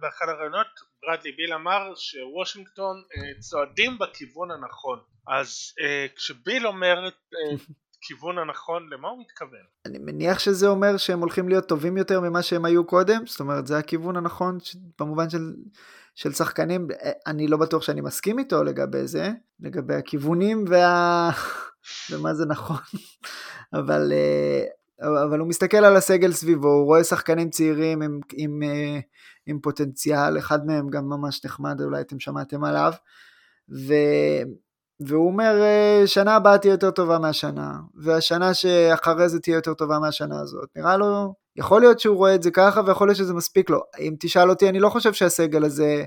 באחד 0.00 0.28
הראיונות 0.28 0.66
ברדלי 1.02 1.32
ביל 1.32 1.52
אמר 1.52 1.94
שוושינגטון 1.96 3.02
uh, 3.12 3.40
צועדים 3.40 3.98
בכיוון 3.98 4.50
הנכון. 4.50 4.98
אז 5.28 5.48
uh, 5.78 6.16
כשביל 6.16 6.66
אומר 6.66 7.08
uh, 7.08 7.72
הכיוון 8.04 8.38
הנכון, 8.38 8.88
למה 8.92 9.08
הוא 9.08 9.20
מתכוון? 9.20 9.60
אני 9.86 9.98
מניח 9.98 10.38
שזה 10.38 10.68
אומר 10.68 10.96
שהם 10.96 11.20
הולכים 11.20 11.48
להיות 11.48 11.68
טובים 11.68 11.96
יותר 11.96 12.20
ממה 12.20 12.42
שהם 12.42 12.64
היו 12.64 12.84
קודם, 12.86 13.26
זאת 13.26 13.40
אומרת 13.40 13.66
זה 13.66 13.78
הכיוון 13.78 14.16
הנכון 14.16 14.58
במובן 15.00 15.30
של, 15.30 15.54
של 16.14 16.32
שחקנים, 16.32 16.88
אני 17.26 17.46
לא 17.46 17.56
בטוח 17.56 17.82
שאני 17.82 18.00
מסכים 18.00 18.38
איתו 18.38 18.64
לגבי 18.64 19.06
זה, 19.06 19.30
לגבי 19.60 19.94
הכיוונים 19.94 20.64
וה... 20.68 21.30
ומה 22.10 22.34
זה 22.34 22.46
נכון, 22.46 22.76
אבל, 23.78 24.12
אה, 24.12 24.64
אבל 25.24 25.38
הוא 25.38 25.48
מסתכל 25.48 25.76
על 25.84 25.96
הסגל 25.96 26.32
סביבו, 26.32 26.68
הוא 26.68 26.84
רואה 26.84 27.04
שחקנים 27.04 27.50
צעירים 27.50 28.02
עם, 28.02 28.20
עם, 28.32 28.62
אה, 28.62 29.00
עם 29.46 29.60
פוטנציאל, 29.60 30.38
אחד 30.38 30.66
מהם 30.66 30.90
גם 30.90 31.08
ממש 31.08 31.44
נחמד, 31.44 31.80
אולי 31.80 32.00
אתם 32.00 32.20
שמעתם 32.20 32.64
עליו, 32.64 32.92
ו... 33.70 33.94
והוא 35.06 35.26
אומר 35.26 35.62
אה, 35.62 36.02
שנה 36.06 36.36
הבאה 36.36 36.58
תהיה 36.58 36.72
יותר 36.72 36.90
טובה 36.90 37.18
מהשנה 37.18 37.72
והשנה 37.94 38.54
שאחרי 38.54 39.28
זה 39.28 39.40
תהיה 39.40 39.54
יותר 39.54 39.74
טובה 39.74 39.98
מהשנה 39.98 40.40
הזאת 40.40 40.68
נראה 40.76 40.96
לו 40.96 41.34
יכול 41.56 41.80
להיות 41.80 42.00
שהוא 42.00 42.16
רואה 42.16 42.34
את 42.34 42.42
זה 42.42 42.50
ככה 42.50 42.80
ויכול 42.86 43.08
להיות 43.08 43.18
שזה 43.18 43.34
מספיק 43.34 43.70
לו. 43.70 43.80
אם 43.98 44.14
תשאל 44.20 44.50
אותי, 44.50 44.68
אני 44.68 44.80
לא 44.80 44.88
חושב 44.88 45.12
שהסגל 45.12 45.64
הזה 45.64 46.04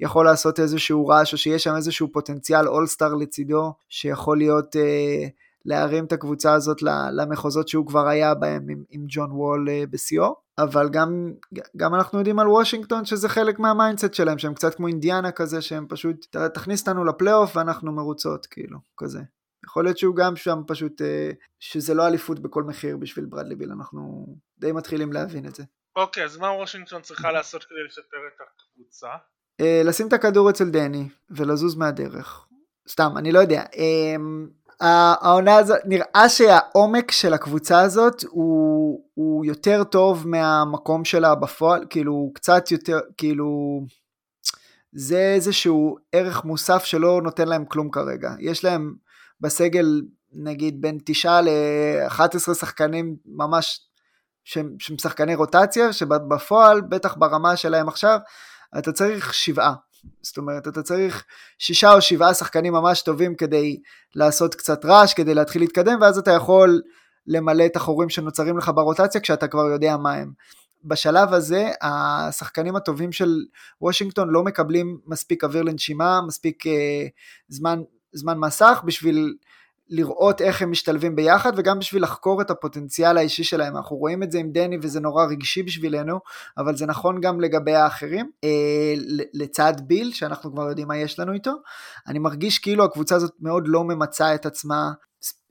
יכול 0.00 0.24
לעשות 0.24 0.60
איזשהו 0.60 1.06
רעש, 1.06 1.32
או 1.32 1.38
שיש 1.38 1.64
שם 1.64 1.76
איזשהו 1.76 2.12
פוטנציאל 2.12 2.68
אולסטאר 2.68 3.14
לצידו, 3.14 3.72
שיכול 3.88 4.38
להיות... 4.38 4.76
אה, 4.76 5.28
להרים 5.64 6.04
את 6.04 6.12
הקבוצה 6.12 6.52
הזאת 6.52 6.82
למחוזות 7.12 7.68
שהוא 7.68 7.86
כבר 7.86 8.08
היה 8.08 8.34
בהם 8.34 8.66
עם, 8.70 8.82
עם 8.90 9.04
ג'ון 9.08 9.30
וול 9.32 9.68
אה, 9.70 9.84
בשיאו, 9.90 10.34
אבל 10.62 10.88
גם, 10.88 11.32
גם 11.76 11.94
אנחנו 11.94 12.18
יודעים 12.18 12.38
על 12.38 12.48
וושינגטון 12.48 13.04
שזה 13.04 13.28
חלק 13.28 13.58
מה 13.58 13.70
mindset 13.70 14.14
שלהם, 14.14 14.38
שהם 14.38 14.54
קצת 14.54 14.74
כמו 14.74 14.88
אינדיאנה 14.88 15.32
כזה, 15.32 15.62
שהם 15.62 15.86
פשוט, 15.88 16.36
תכניס 16.54 16.80
אותנו 16.80 17.04
לפלייאוף 17.04 17.56
ואנחנו 17.56 17.92
מרוצות, 17.92 18.46
כאילו, 18.46 18.78
כזה. 18.96 19.20
יכול 19.64 19.84
להיות 19.84 19.98
שהוא 19.98 20.16
גם 20.16 20.36
שם 20.36 20.62
פשוט, 20.66 21.02
אה, 21.02 21.30
שזה 21.60 21.94
לא 21.94 22.06
אליפות 22.06 22.38
בכל 22.38 22.62
מחיר 22.62 22.96
בשביל 22.96 23.24
ברדלי 23.24 23.54
ביל, 23.54 23.72
אנחנו 23.72 24.26
די 24.58 24.72
מתחילים 24.72 25.12
להבין 25.12 25.46
את 25.46 25.54
זה. 25.54 25.64
אוקיי, 25.96 26.24
אז 26.24 26.36
מה 26.36 26.46
וושינגטון 26.46 27.02
צריכה 27.02 27.32
לעשות 27.32 27.64
כדי 27.64 27.84
לשפר 27.86 28.16
את 28.34 28.40
הקבוצה? 28.40 29.08
אה, 29.60 29.82
לשים 29.84 30.08
את 30.08 30.12
הכדור 30.12 30.50
אצל 30.50 30.70
דני 30.70 31.08
ולזוז 31.30 31.74
מהדרך. 31.74 32.46
סתם, 32.88 33.12
אני 33.16 33.32
לא 33.32 33.38
יודע. 33.38 33.62
העונה 34.80 35.56
הזאת, 35.56 35.78
נראה 35.84 36.28
שהעומק 36.28 37.10
של 37.10 37.34
הקבוצה 37.34 37.80
הזאת 37.80 38.24
הוא, 38.30 39.04
הוא 39.14 39.44
יותר 39.44 39.84
טוב 39.84 40.28
מהמקום 40.28 41.04
שלה 41.04 41.34
בפועל, 41.34 41.84
כאילו 41.90 42.30
קצת 42.34 42.70
יותר, 42.70 42.98
כאילו 43.16 43.80
זה 44.92 45.32
איזשהו 45.34 45.96
ערך 46.12 46.44
מוסף 46.44 46.84
שלא 46.84 47.20
נותן 47.22 47.48
להם 47.48 47.64
כלום 47.64 47.90
כרגע. 47.90 48.30
יש 48.38 48.64
להם 48.64 48.94
בסגל 49.40 50.02
נגיד 50.32 50.80
בין 50.80 50.98
9 51.04 51.40
ל-11 51.40 52.54
שחקנים 52.54 53.16
ממש 53.26 53.80
שהם, 54.44 54.74
שהם 54.78 54.98
שחקני 54.98 55.34
רוטציה, 55.34 55.92
שבפועל, 55.92 56.80
בטח 56.80 57.16
ברמה 57.16 57.56
שלהם 57.56 57.88
עכשיו, 57.88 58.18
אתה 58.78 58.92
צריך 58.92 59.34
שבעה. 59.34 59.74
זאת 60.22 60.36
אומרת, 60.36 60.68
אתה 60.68 60.82
צריך 60.82 61.24
שישה 61.58 61.92
או 61.92 62.00
שבעה 62.00 62.34
שחקנים 62.34 62.72
ממש 62.72 63.02
טובים 63.02 63.34
כדי 63.34 63.80
לעשות 64.14 64.54
קצת 64.54 64.84
רעש, 64.84 65.14
כדי 65.14 65.34
להתחיל 65.34 65.62
להתקדם, 65.62 65.98
ואז 66.00 66.18
אתה 66.18 66.30
יכול 66.30 66.82
למלא 67.26 67.66
את 67.66 67.76
החורים 67.76 68.08
שנוצרים 68.08 68.58
לך 68.58 68.70
ברוטציה 68.74 69.20
כשאתה 69.20 69.48
כבר 69.48 69.66
יודע 69.66 69.96
מה 69.96 70.12
הם. 70.14 70.32
בשלב 70.84 71.34
הזה 71.34 71.70
השחקנים 71.82 72.76
הטובים 72.76 73.12
של 73.12 73.44
וושינגטון 73.80 74.30
לא 74.30 74.44
מקבלים 74.44 74.98
מספיק 75.06 75.44
אוויר 75.44 75.62
לנשימה, 75.62 76.20
מספיק 76.26 76.66
אה, 76.66 77.06
זמן, 77.48 77.82
זמן 78.12 78.38
מסך 78.38 78.82
בשביל 78.84 79.34
לראות 79.90 80.40
איך 80.40 80.62
הם 80.62 80.70
משתלבים 80.70 81.16
ביחד 81.16 81.52
וגם 81.56 81.78
בשביל 81.78 82.02
לחקור 82.02 82.40
את 82.42 82.50
הפוטנציאל 82.50 83.16
האישי 83.16 83.44
שלהם. 83.44 83.76
אנחנו 83.76 83.96
רואים 83.96 84.22
את 84.22 84.32
זה 84.32 84.38
עם 84.38 84.52
דני 84.52 84.78
וזה 84.82 85.00
נורא 85.00 85.24
רגשי 85.24 85.62
בשבילנו, 85.62 86.18
אבל 86.58 86.76
זה 86.76 86.86
נכון 86.86 87.20
גם 87.20 87.40
לגבי 87.40 87.74
האחרים. 87.74 88.30
אה, 88.44 88.94
לצד 89.34 89.72
ביל, 89.86 90.12
שאנחנו 90.12 90.52
כבר 90.52 90.68
יודעים 90.68 90.88
מה 90.88 90.96
יש 90.96 91.18
לנו 91.18 91.32
איתו, 91.32 91.52
אני 92.08 92.18
מרגיש 92.18 92.58
כאילו 92.58 92.84
הקבוצה 92.84 93.16
הזאת 93.16 93.32
מאוד 93.40 93.68
לא 93.68 93.84
ממצה 93.84 94.34
את 94.34 94.46
עצמה 94.46 94.92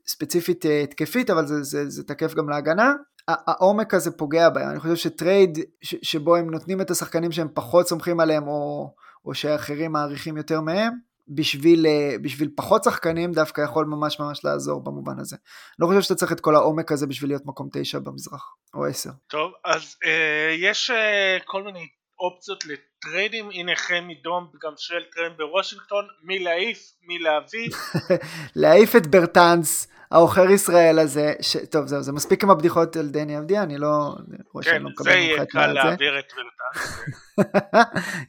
ספציפית 0.06 0.66
אה, 0.66 0.82
התקפית, 0.82 1.30
אבל 1.30 1.46
זה, 1.46 1.62
זה, 1.62 1.90
זה 1.90 2.02
תקף 2.02 2.34
גם 2.34 2.48
להגנה. 2.48 2.94
העומק 3.28 3.94
הזה 3.94 4.10
פוגע 4.10 4.48
בהם, 4.48 4.70
אני 4.70 4.80
חושב 4.80 4.96
שטרייד 4.96 5.58
ש, 5.82 5.94
שבו 6.02 6.36
הם 6.36 6.50
נותנים 6.50 6.80
את 6.80 6.90
השחקנים 6.90 7.32
שהם 7.32 7.48
פחות 7.54 7.88
סומכים 7.88 8.20
עליהם 8.20 8.48
או, 8.48 8.94
או 9.24 9.34
שאחרים 9.34 9.92
מעריכים 9.92 10.36
יותר 10.36 10.60
מהם, 10.60 11.09
בשביל, 11.30 11.86
אה, 11.86 12.16
בשביל 12.22 12.48
פחות 12.56 12.84
שחקנים 12.84 13.32
דווקא 13.32 13.60
יכול 13.60 13.86
ממש 13.86 14.20
ממש 14.20 14.44
לעזור 14.44 14.84
במובן 14.84 15.18
הזה. 15.18 15.36
לא 15.78 15.86
חושב 15.86 16.00
שאתה 16.00 16.14
צריך 16.14 16.32
את 16.32 16.40
כל 16.40 16.54
העומק 16.54 16.92
הזה 16.92 17.06
בשביל 17.06 17.30
להיות 17.30 17.46
מקום 17.46 17.68
תשע 17.72 17.98
במזרח, 17.98 18.54
או 18.74 18.84
עשר. 18.84 19.10
טוב, 19.26 19.52
אז 19.64 19.96
אה, 20.04 20.54
יש 20.58 20.90
אה, 20.90 21.38
כל 21.44 21.62
מיני 21.62 21.88
אופציות 22.20 22.64
לטריידים, 22.66 23.50
הנה 23.50 23.76
חמי 23.76 24.14
דום 24.14 24.50
גם 24.62 24.72
שואל 24.76 25.02
טרייד 25.12 25.32
בוושינגטון, 25.36 26.04
מי 26.22 26.38
להעיף, 26.38 26.78
מי 27.02 27.18
להביא. 27.18 27.70
להעיף 28.62 28.96
את 28.96 29.06
ברטאנס, 29.06 29.88
העוכר 30.10 30.50
ישראל 30.50 30.98
הזה, 30.98 31.32
ש... 31.40 31.56
טוב 31.56 31.86
זהו, 31.86 32.02
זה 32.02 32.12
מספיק 32.12 32.44
עם 32.44 32.50
הבדיחות 32.50 32.96
על 32.96 33.08
דני 33.08 33.38
אבדיה, 33.38 33.62
אני 33.62 33.78
לא... 33.78 34.14
כן, 34.62 34.82
לא 34.82 34.90
זה 35.00 35.10
יהיה 35.10 35.46
קל 35.46 35.66
להעביר 35.66 36.18
את 36.18 36.24
ברטאנס. 36.36 37.00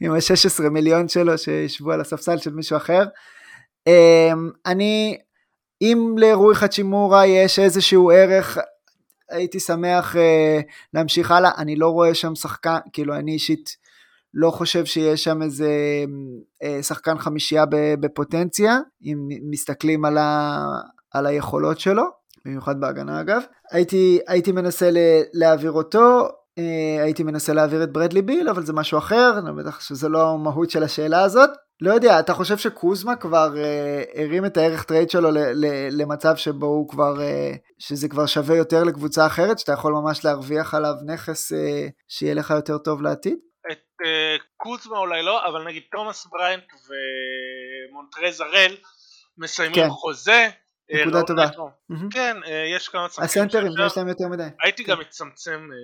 עם 0.00 0.12
ה-16 0.12 0.68
מיליון 0.68 1.08
שלו 1.08 1.38
שישבו 1.38 1.92
על 1.92 2.00
הספסל 2.00 2.38
של 2.38 2.52
מישהו 2.52 2.76
אחר. 2.76 3.02
אמ, 3.86 4.50
אני, 4.66 5.18
אם 5.82 6.14
לרועי 6.18 6.56
חצ'ימורה 6.56 7.26
יש 7.26 7.58
איזשהו 7.58 8.10
ערך, 8.10 8.58
הייתי 9.30 9.60
שמח 9.60 10.16
uh, 10.16 10.18
להמשיך 10.94 11.30
הלאה, 11.30 11.50
אני 11.58 11.76
לא 11.76 11.88
רואה 11.88 12.14
שם 12.14 12.34
שחקן, 12.34 12.78
כאילו 12.92 13.14
אני 13.14 13.32
אישית 13.32 13.76
לא 14.34 14.50
חושב 14.50 14.84
שיש 14.84 15.24
שם 15.24 15.42
איזה 15.42 15.70
uh, 16.64 16.82
שחקן 16.82 17.18
חמישייה 17.18 17.64
בפוטנציה, 18.00 18.78
אם 19.04 19.28
מסתכלים 19.50 20.04
על, 20.04 20.18
ה, 20.18 20.64
על 21.14 21.26
היכולות 21.26 21.80
שלו, 21.80 22.04
במיוחד 22.44 22.80
בהגנה 22.80 23.20
אגב. 23.20 23.42
הייתי, 23.72 24.20
הייתי 24.28 24.52
מנסה 24.52 24.88
להעביר 25.32 25.72
אותו, 25.72 26.28
אה, 26.58 27.02
הייתי 27.02 27.22
מנסה 27.22 27.52
להעביר 27.52 27.82
את 27.82 27.92
ברדלי 27.92 28.22
ביל, 28.22 28.48
אבל 28.48 28.62
זה 28.62 28.72
משהו 28.72 28.98
אחר, 28.98 29.32
אני 29.38 29.62
בטוח 29.62 29.80
שזה 29.80 30.08
לא 30.08 30.30
המהות 30.30 30.70
של 30.70 30.82
השאלה 30.82 31.22
הזאת. 31.22 31.50
לא 31.82 31.92
יודע, 31.92 32.20
אתה 32.20 32.34
חושב 32.34 32.58
שקוזמה 32.58 33.16
כבר 33.16 33.56
אה, 33.56 34.02
הרים 34.14 34.46
את 34.46 34.56
הערך 34.56 34.84
טרייד 34.84 35.10
שלו 35.10 35.30
ל, 35.30 35.38
ל, 35.38 35.66
למצב 35.90 36.36
שבו 36.36 36.66
הוא 36.66 36.88
כבר, 36.88 37.20
אה, 37.20 37.52
שזה 37.78 38.08
כבר 38.08 38.26
שווה 38.26 38.56
יותר 38.56 38.84
לקבוצה 38.84 39.26
אחרת, 39.26 39.58
שאתה 39.58 39.72
יכול 39.72 39.92
ממש 39.92 40.24
להרוויח 40.24 40.74
עליו 40.74 40.94
נכס 41.06 41.52
אה, 41.52 41.86
שיהיה 42.08 42.34
לך 42.34 42.50
יותר 42.50 42.78
טוב 42.78 43.02
לעתיד? 43.02 43.38
את 43.72 43.78
אה, 44.04 44.36
קוזמה 44.56 44.98
אולי 44.98 45.22
לא, 45.22 45.46
אבל 45.46 45.64
נגיד 45.64 45.82
תומאס 45.92 46.26
בריינט 46.26 46.64
ומונטרז 47.90 48.40
הראל 48.40 48.76
מסיימים 49.38 49.74
כן. 49.74 49.88
חוזה, 49.90 50.48
נקודה 50.90 51.20
לא 51.20 51.24
טובה. 51.26 51.48
כן, 52.10 52.36
אה, 52.46 52.64
יש 52.76 52.88
כמה 52.88 53.08
צמחים. 53.08 53.24
הסנטרים, 53.24 53.72
יש 53.86 53.96
להם 53.96 54.08
יותר 54.08 54.28
מדי. 54.28 54.48
הייתי 54.62 54.84
גם 54.84 55.00
מצמצם 55.00 55.68
אה, 55.72 55.76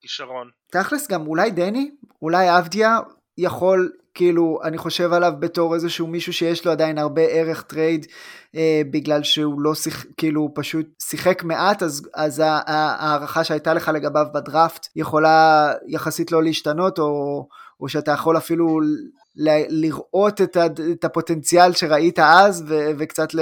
כישרון. 0.00 0.50
תכלס 0.72 1.08
גם 1.08 1.26
אולי 1.26 1.50
דני, 1.50 1.90
אולי 2.22 2.58
אבדיה 2.58 2.98
יכול, 3.38 3.92
כאילו, 4.14 4.58
אני 4.64 4.78
חושב 4.78 5.12
עליו 5.12 5.32
בתור 5.38 5.74
איזשהו 5.74 6.06
מישהו 6.06 6.32
שיש 6.32 6.66
לו 6.66 6.72
עדיין 6.72 6.98
הרבה 6.98 7.22
ערך 7.22 7.62
טרייד, 7.62 8.06
אה, 8.56 8.82
בגלל 8.90 9.22
שהוא 9.22 9.60
לא 9.60 9.74
שיח, 9.74 10.04
כאילו, 10.16 10.40
הוא 10.40 10.50
פשוט 10.54 10.86
שיחק 11.02 11.42
מעט, 11.42 11.82
אז, 11.82 12.08
אז 12.14 12.42
ההערכה 12.44 13.44
שהייתה 13.44 13.74
לך 13.74 13.88
לגביו 13.94 14.26
בדראפט 14.34 14.86
יכולה 14.96 15.72
יחסית 15.88 16.32
לא 16.32 16.42
להשתנות, 16.42 16.98
או, 16.98 17.48
או 17.80 17.88
שאתה 17.88 18.10
יכול 18.10 18.36
אפילו 18.36 18.80
ל- 19.36 19.84
לראות 19.84 20.40
את, 20.40 20.56
ה, 20.56 20.66
את 20.92 21.04
הפוטנציאל 21.04 21.72
שראית 21.72 22.18
אז, 22.18 22.64
ו, 22.68 22.90
וקצת 22.98 23.34
ל... 23.34 23.40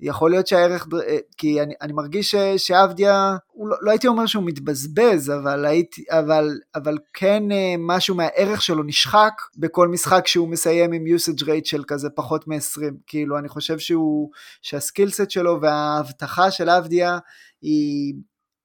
יכול 0.00 0.30
להיות 0.30 0.46
שהערך, 0.46 0.86
אה, 1.08 1.18
כי 1.36 1.62
אני, 1.62 1.74
אני 1.82 1.92
מרגיש 1.92 2.34
שעבדיה, 2.56 3.36
לא, 3.56 3.76
לא 3.80 3.90
הייתי 3.90 4.06
אומר 4.06 4.26
שהוא 4.26 4.44
מתבזבז, 4.44 5.30
אבל, 5.30 5.64
הייתי, 5.64 6.04
אבל, 6.10 6.58
אבל 6.74 6.98
כן 7.12 7.52
אה, 7.52 7.74
משהו 7.78 8.14
מהערך 8.14 8.62
שלו 8.62 8.82
נשחק 8.82 9.32
בכל 9.56 9.88
משחק 9.88 10.26
שהוא 10.26 10.48
מסיים 10.48 10.92
עם 10.92 11.04
usage 11.06 11.42
rate 11.42 11.64
של 11.64 11.84
כזה 11.86 12.10
פחות 12.10 12.48
מ-20. 12.48 12.82
כאילו, 13.06 13.38
אני 13.38 13.48
חושב 13.48 13.78
שהוא, 13.78 14.30
שהסקילסט 14.62 15.30
שלו 15.30 15.60
וההבטחה 15.60 16.50
של 16.50 16.68
עבדיה 16.68 17.18
היא... 17.62 18.14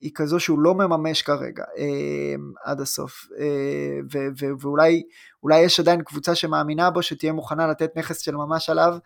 היא 0.02 0.12
כזו 0.16 0.40
שהוא 0.40 0.60
לא 0.60 0.76
מממש 0.76 1.22
כרגע 1.22 1.64
אה, 1.78 2.36
עד 2.64 2.82
הסוף, 2.82 3.26
אה, 3.40 4.00
ו, 4.14 4.18
ו, 4.40 4.46
ואולי 4.62 5.60
יש 5.60 5.80
עדיין 5.80 6.02
קבוצה 6.02 6.36
שמאמינה 6.36 6.90
בו 6.90 7.02
שתהיה 7.02 7.34
מוכנה 7.34 7.68
לתת 7.68 7.98
נכס 7.98 8.20
של 8.20 8.36
ממש 8.36 8.70
עליו, 8.70 8.98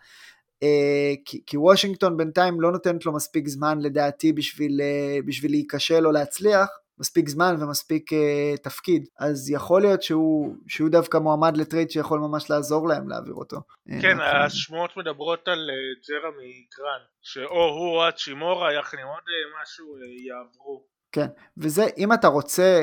כי, 1.24 1.42
כי 1.46 1.56
וושינגטון 1.56 2.16
בינתיים 2.16 2.60
לא 2.60 2.72
נותנת 2.72 3.06
לו 3.06 3.12
מספיק 3.12 3.48
זמן 3.48 3.78
לדעתי 3.80 4.32
בשביל, 4.32 4.80
אה, 4.80 5.18
בשביל 5.26 5.50
להיכשל 5.50 6.06
או 6.06 6.12
להצליח, 6.12 6.68
מספיק 6.98 7.28
זמן 7.28 7.54
ומספיק 7.60 8.12
uh, 8.12 8.16
תפקיד, 8.62 9.08
אז 9.18 9.50
יכול 9.50 9.82
להיות 9.82 10.02
שהוא, 10.02 10.56
שהוא 10.68 10.88
דווקא 10.88 11.18
מועמד 11.18 11.56
לטרייד 11.56 11.90
שיכול 11.90 12.20
ממש 12.20 12.50
לעזור 12.50 12.88
להם 12.88 13.08
להעביר 13.08 13.34
אותו. 13.34 13.56
כן, 14.02 14.20
השמועות 14.20 14.96
מדברות 14.96 15.48
על 15.48 15.70
uh, 15.70 16.08
ג'רמי 16.10 16.66
גרנט, 16.78 17.04
שאו 17.22 17.64
הוא 17.64 17.96
או 17.96 18.08
האצ'ימורה 18.08 18.72
יחד 18.72 18.98
עם 18.98 19.06
עוד 19.06 19.22
uh, 19.22 19.62
משהו 19.62 19.86
uh, 19.96 20.28
יעברו. 20.28 20.84
כן, 21.12 21.26
וזה, 21.58 21.84
אם 21.98 22.12
אתה 22.12 22.28
רוצה 22.28 22.82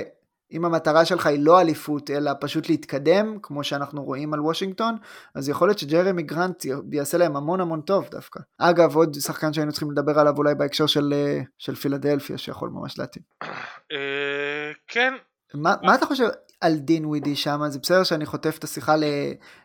אם 0.51 0.65
המטרה 0.65 1.05
שלך 1.05 1.25
היא 1.25 1.39
לא 1.45 1.61
אליפות, 1.61 2.09
אלא 2.09 2.31
פשוט 2.39 2.69
להתקדם, 2.69 3.37
כמו 3.41 3.63
שאנחנו 3.63 4.03
רואים 4.03 4.33
על 4.33 4.41
וושינגטון, 4.41 4.97
אז 5.35 5.49
יכול 5.49 5.67
להיות 5.67 5.79
שג'רמי 5.79 6.23
גרנט 6.23 6.65
יעשה 6.91 7.17
להם 7.17 7.35
המון 7.35 7.61
המון 7.61 7.81
טוב 7.81 8.07
דווקא. 8.11 8.39
אגב, 8.57 8.95
עוד 8.95 9.15
שחקן 9.19 9.53
שהיינו 9.53 9.71
צריכים 9.71 9.91
לדבר 9.91 10.19
עליו 10.19 10.33
אולי 10.37 10.55
בהקשר 10.55 10.85
של, 10.85 11.13
אה, 11.13 11.39
של 11.57 11.75
פילדלפיה, 11.75 12.37
שיכול 12.37 12.69
ממש 12.69 12.99
להתאים. 12.99 13.23
אה, 13.91 14.71
כן. 14.87 15.13
מה, 15.53 15.95
אתה 15.95 16.05
חושב 16.05 16.25
על 16.61 16.75
דין 16.75 17.05
ווידי 17.05 17.35
שם? 17.35 17.59
זה 17.67 17.79
בסדר 17.79 18.03
שאני 18.03 18.25
חוטף 18.25 18.57
את 18.57 18.63
השיחה 18.63 18.95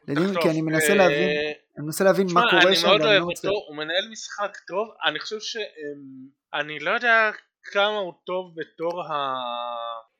לדין, 0.09 0.41
כי 0.43 0.51
אני 0.51 0.63
מנסה 0.63 0.93
אה, 0.93 0.95
להבין, 0.95 1.29
אני 1.77 1.87
מנסה 1.87 2.05
להבין 2.05 2.27
מה 2.35 2.43
קורה 2.51 2.75
שם. 2.75 2.87
אני 2.87 2.99
מאוד 2.99 3.01
אוהב 3.01 3.23
אותו, 3.23 3.49
הוא 3.69 3.77
מנהל 3.77 4.09
משחק 4.13 4.57
טוב, 4.67 4.89
אני 5.07 5.21
חושב 5.21 5.41
ש... 5.41 5.57
אני 6.55 6.79
לא 6.79 6.91
יודע 6.91 7.31
כמה 7.73 7.99
הוא 7.99 8.15
טוב 8.27 8.55
בתור 8.57 9.03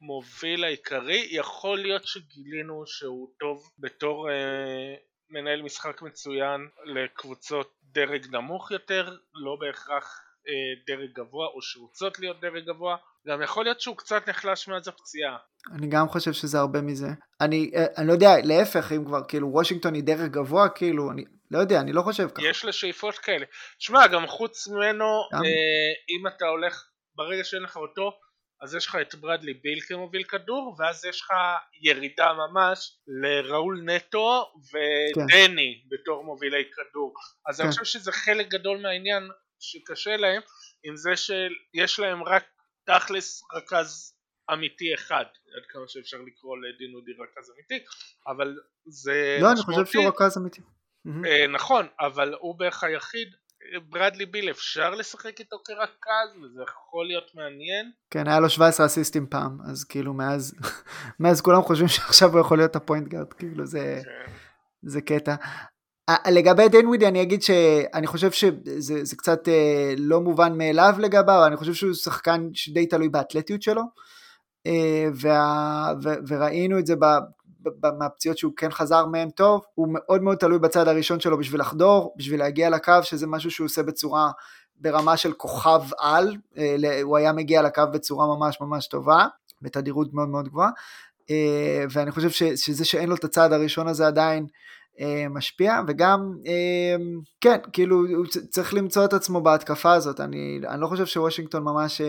המוביל 0.01 0.65
העיקרי, 0.65 1.29
יכול 1.31 1.79
להיות 1.79 2.07
שגילינו 2.07 2.87
שהוא 2.87 3.29
טוב 3.41 3.71
בתור 3.79 4.31
אה, 4.31 4.95
מנהל 5.31 5.63
משחק 5.63 6.03
מצוין 6.03 6.69
לקבוצות 6.85 7.73
דרג 7.83 8.27
נמוך 8.31 8.71
יותר, 8.71 9.17
לא 9.35 9.57
בהכרח 9.61 10.21
אה, 10.49 10.53
דרג 10.87 11.11
גבוה 11.13 11.47
או 11.47 11.63
שרוצות 11.63 12.19
להיות 12.19 12.41
דרג 12.41 12.65
גבוה, 12.65 12.97
גם 13.29 13.43
יכול 13.43 13.65
להיות 13.65 13.81
שהוא 13.81 13.97
קצת 13.97 14.29
נחלש 14.29 14.69
מאז 14.69 14.89
הפציעה. 14.89 15.37
אני 15.73 15.87
גם 15.87 16.09
חושב 16.09 16.33
שזה 16.33 16.59
הרבה 16.59 16.81
מזה. 16.81 17.09
אני, 17.41 17.71
אה, 17.75 17.87
אני 17.97 18.07
לא 18.07 18.13
יודע, 18.13 18.31
להפך, 18.45 18.93
אם 18.93 19.05
כבר, 19.05 19.21
כאילו, 19.29 19.49
וושינגטון 19.49 19.95
היא 19.95 20.03
דרג 20.03 20.33
גבוה, 20.33 20.69
כאילו, 20.69 21.11
אני 21.11 21.25
לא 21.51 21.59
יודע, 21.59 21.81
אני 21.81 21.93
לא 21.93 22.03
חושב 22.03 22.29
ככה. 22.29 22.47
יש 22.47 22.65
לה 22.65 22.73
שאיפות 22.73 23.19
כאלה. 23.19 23.47
שמע, 23.79 24.07
גם 24.07 24.27
חוץ 24.27 24.69
ממנו, 24.69 25.05
אה, 25.35 25.39
אם 26.09 26.27
אתה 26.27 26.47
הולך, 26.47 26.85
ברגע 27.17 27.45
שאין 27.45 27.63
לך 27.63 27.77
אותו, 27.77 28.19
אז 28.63 28.75
יש 28.75 28.87
לך 28.87 28.97
את 29.01 29.15
ברדלי 29.15 29.55
ביל 29.55 29.81
כמוביל 29.81 30.23
כדור, 30.25 30.77
ואז 30.79 31.05
יש 31.05 31.21
לך 31.21 31.33
ירידה 31.83 32.33
ממש 32.33 32.99
לראול 33.23 33.81
נטו 33.85 34.53
ודני 34.57 35.83
כן. 35.83 35.97
בתור 35.97 36.25
מובילי 36.25 36.65
כדור. 36.73 37.15
אז 37.49 37.57
כן. 37.57 37.63
אני 37.63 37.73
חושב 37.73 37.85
שזה 37.85 38.13
חלק 38.13 38.49
גדול 38.49 38.79
מהעניין 38.79 39.29
שקשה 39.61 40.17
להם, 40.17 40.43
עם 40.85 40.97
זה 40.97 41.17
שיש 41.17 41.99
להם 41.99 42.23
רק 42.23 42.45
תכלס 42.87 43.43
רכז 43.55 44.17
אמיתי 44.53 44.95
אחד, 44.95 45.25
עד 45.57 45.67
כמה 45.69 45.83
שאפשר 45.89 46.17
לקרוא 46.27 46.57
לדין 46.59 46.95
אודי 46.95 47.13
רכז 47.13 47.51
אמיתי, 47.51 47.85
אבל 48.27 48.57
זה... 48.87 49.39
לא, 49.41 49.53
אני 49.53 49.61
חושב 49.61 49.87
שהוא 49.87 50.09
רכז 50.09 50.39
אמיתי. 50.39 50.61
אה, 51.27 51.47
נכון, 51.47 51.87
אבל 52.01 52.35
הוא 52.35 52.59
בערך 52.59 52.85
היחיד, 52.85 53.35
ברדלי 53.89 54.27
ביל 54.27 54.51
אפשר 54.51 54.91
לשחק 54.95 55.41
איתו 55.41 55.57
כרכז 55.65 56.43
וזה 56.43 56.63
יכול 56.63 57.07
להיות 57.07 57.35
מעניין. 57.35 57.91
כן, 58.11 58.29
היה 58.29 58.41
לו 58.41 58.51
17 58.51 58.87
אסיסטים 58.87 59.27
פעם, 59.31 59.59
אז 59.71 59.85
כאילו 59.85 60.15
מאז, 60.15 60.55
מאז 61.21 61.41
כולם 61.41 61.63
חושבים 61.63 61.89
שעכשיו 61.89 62.33
הוא 62.33 62.41
יכול 62.41 62.59
להיות 62.59 62.77
ה 62.77 62.82
point 62.82 63.09
guard, 63.09 63.33
כאילו 63.33 63.67
זה, 63.67 64.01
כן. 64.05 64.33
זה 64.83 65.01
קטע. 65.01 65.35
לגבי 66.31 66.69
דינווידי 66.69 67.07
אני 67.07 67.23
אגיד 67.23 67.43
שאני 67.43 68.07
חושב 68.07 68.31
שזה 68.33 69.17
קצת 69.17 69.49
אה, 69.49 69.95
לא 69.99 70.21
מובן 70.21 70.59
מאליו 70.59 70.95
לגביו, 70.99 71.47
אני 71.47 71.57
חושב 71.57 71.75
שהוא 71.75 71.95
שחקן 71.95 72.49
שדי 72.55 72.87
תלוי 72.87 73.09
באתלטיות 73.09 73.63
שלו, 73.63 73.83
אה, 74.67 75.09
וה, 75.15 75.93
ו, 76.03 76.09
וראינו 76.29 76.79
את 76.79 76.87
זה 76.87 76.97
מהפציעות 77.99 78.39
שהוא 78.39 78.53
כן 78.57 78.71
חזר 78.71 79.07
מהן 79.07 79.31
טוב, 79.31 79.61
הוא 79.75 79.89
מאוד 79.91 80.23
מאוד 80.23 80.39
תלוי 80.39 80.59
בצד 80.59 80.89
הראשון 80.89 81.21
שלו 81.21 81.39
בשביל 81.39 81.61
לחדור, 81.61 82.15
בשביל 82.17 82.41
להגיע 82.41 82.71
לקו, 82.71 82.93
שזה 83.03 83.27
משהו 83.27 83.51
שהוא 83.51 83.65
עושה 83.65 83.83
בצורה, 83.83 84.31
ברמה 84.81 85.17
של 85.17 85.33
כוכב 85.33 85.83
על, 85.99 86.37
אה, 86.59 87.03
הוא 87.03 87.17
היה 87.17 87.33
מגיע 87.33 87.63
לקו 87.63 87.83
בצורה 87.93 88.27
ממש 88.27 88.61
ממש 88.61 88.87
טובה, 88.87 89.27
בתדירות 89.63 90.15
מאוד 90.15 90.29
מאוד 90.29 90.49
גבוהה, 90.49 90.71
ואני 91.91 92.11
חושב 92.11 92.31
שזה 92.57 92.85
שאין 92.85 93.09
לו 93.09 93.15
את 93.15 93.25
הצד 93.25 93.53
הראשון 93.53 93.89
הזה 93.89 94.07
עדיין, 94.07 94.47
אה, 95.01 95.27
משפיע, 95.31 95.81
וגם, 95.89 96.33
אה, 96.47 96.97
כן, 97.41 97.57
כאילו, 97.73 97.97
הוא 98.17 98.27
צריך 98.27 98.75
למצוא 98.75 99.05
את 99.05 99.13
עצמו 99.13 99.41
בהתקפה 99.41 99.93
הזאת, 99.93 100.21
אני, 100.21 100.61
אני 100.69 100.81
לא 100.81 100.87
חושב 100.87 101.07
שוושינגטון 101.07 101.65
ממש, 101.65 102.01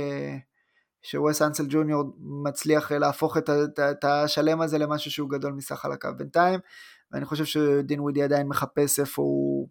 אה, 1.08 1.12
שווסט 1.12 1.42
אנסל 1.42 1.66
ג'וניור 1.70 2.04
מצליח 2.20 2.92
להפוך 2.92 3.38
את, 3.38 3.50
את, 3.50 3.80
את 3.80 4.04
השלם 4.04 4.62
הזה 4.62 4.78
למשהו 4.78 5.12
שהוא 5.12 5.30
גדול 5.30 5.54
מסך 5.54 5.86
על 5.86 5.92
הקו 5.92 6.10
בינתיים, 6.18 6.60
ואני 7.12 7.26
חושב 7.26 7.46
שדין 7.46 8.00
ווידי 8.00 8.24
עדיין 8.24 8.48
מחפש 8.48 9.00
איפה 9.00 9.22
הוא, 9.22 9.70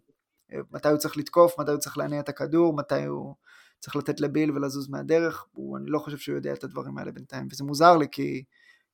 מתי 0.71 0.89
הוא 0.89 0.97
צריך 0.97 1.17
לתקוף, 1.17 1.59
מתי 1.59 1.71
הוא 1.71 1.79
צריך 1.79 1.97
להניע 1.97 2.19
את 2.19 2.29
הכדור, 2.29 2.75
מתי 2.75 3.05
הוא 3.05 3.35
צריך 3.79 3.95
לתת 3.95 4.19
לביל 4.19 4.51
ולזוז 4.51 4.89
מהדרך, 4.89 5.45
הוא, 5.51 5.77
אני 5.77 5.85
לא 5.89 5.99
חושב 5.99 6.17
שהוא 6.17 6.35
יודע 6.35 6.53
את 6.53 6.63
הדברים 6.63 6.97
האלה 6.97 7.11
בינתיים, 7.11 7.47
וזה 7.51 7.63
מוזר 7.63 7.97
לי 7.97 8.07
כי 8.11 8.43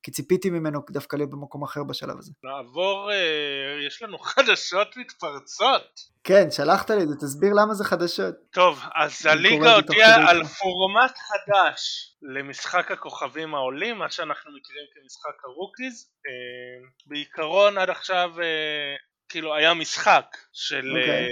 כי 0.04 0.10
ציפיתי 0.10 0.50
ממנו 0.50 0.80
דווקא 0.90 1.16
להיות 1.16 1.30
במקום 1.30 1.62
אחר 1.62 1.84
בשלב 1.84 2.18
הזה. 2.18 2.32
נעבור, 2.44 3.12
אה, 3.12 3.86
יש 3.86 4.02
לנו 4.02 4.18
חדשות 4.18 4.96
מתפרצות. 4.96 6.00
כן, 6.24 6.50
שלחת 6.50 6.90
לי 6.90 7.02
את 7.02 7.08
זה, 7.08 7.14
תסביר 7.16 7.52
למה 7.52 7.74
זה 7.74 7.84
חדשות. 7.84 8.34
טוב, 8.50 8.80
אז 8.94 9.26
הליגה 9.26 9.74
הודיעה 9.74 10.30
על 10.30 10.44
פורמט 10.44 11.18
חדש 11.18 12.12
למשחק 12.22 12.90
הכוכבים 12.90 13.54
העולים, 13.54 13.98
מה 13.98 14.10
שאנחנו 14.10 14.50
מכירים 14.56 14.86
כמשחק 14.94 15.44
ה 15.44 15.51
rookies. 15.51 16.10
אה, 16.26 16.88
בעיקרון 17.06 17.78
עד 17.78 17.90
עכשיו 17.90 18.30
אה, 18.40 18.96
כאילו 19.28 19.54
היה 19.54 19.74
משחק 19.74 20.36
של 20.52 20.84
okay. 20.84 21.00
אוקיי. 21.00 21.28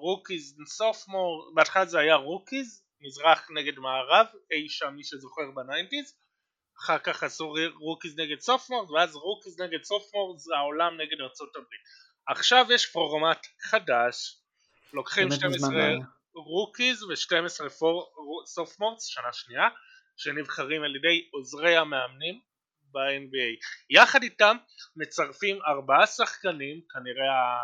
rookies 0.00 0.56
sophomore, 0.66 1.52
בהתחלה 1.54 1.86
זה 1.86 1.98
היה 1.98 2.14
rookies, 2.14 2.84
מזרח 3.00 3.48
נגד 3.54 3.78
מערב, 3.78 4.26
אי 4.52 4.68
שם 4.68 4.94
מי 4.96 5.04
שזוכר 5.04 5.50
ב 5.54 5.61
nineties. 5.61 6.23
אחר 6.78 6.98
כך 6.98 7.22
עשו 7.22 7.54
rookies 7.80 8.18
נגד 8.18 8.40
sophomores 8.40 8.90
ואז 8.90 9.16
rookies 9.16 9.60
נגד 9.60 9.82
sophomores 9.82 10.42
זה 10.42 10.56
העולם 10.56 10.94
נגד 10.94 11.20
הברית. 11.56 11.80
עכשיו 12.28 12.66
יש 12.70 12.86
פורמט 12.86 13.46
חדש 13.62 14.36
לוקחים 14.92 15.30
12 15.30 15.70
rookies 16.34 17.02
ו-12 17.02 17.84
sophomores 18.46 19.04
שנה 19.04 19.32
שנייה 19.32 19.68
שנבחרים 20.16 20.82
על 20.82 20.96
ידי 20.96 21.28
עוזרי 21.32 21.76
המאמנים 21.76 22.40
ב-NBA 22.92 23.66
יחד 23.90 24.22
איתם 24.22 24.56
מצרפים 24.96 25.58
ארבעה 25.66 26.06
שחקנים 26.06 26.80
כנראה 26.92 27.58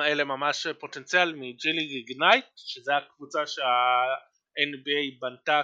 האלה 0.00 0.24
ממש 0.24 0.66
פוטנציאל 0.80 1.32
מ 1.32 1.39
G 1.39 1.46
League 1.46 1.90
Ignite 1.90 2.44
שזה 2.56 2.96
הקבוצה 2.96 3.46
שה-NBA 3.46 5.20
בנתה 5.20 5.62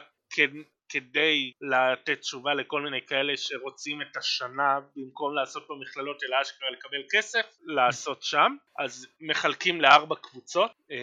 כדי 0.93 1.53
לתת 1.61 2.21
תשובה 2.21 2.55
לכל 2.55 2.83
מיני 2.83 3.01
כאלה 3.07 3.33
שרוצים 3.37 4.03
את 4.03 4.17
השנה 4.17 4.79
במקום 4.97 5.35
לעשות 5.35 5.67
במכללות 5.69 6.23
אלא 6.25 6.43
אשכרה 6.43 6.71
לקבל 6.71 7.03
כסף 7.11 7.47
לעשות 7.65 8.23
שם. 8.23 8.57
אז 8.79 9.07
מחלקים 9.21 9.81
לארבע 9.81 10.15
קבוצות. 10.17 10.71
אה, 10.91 10.97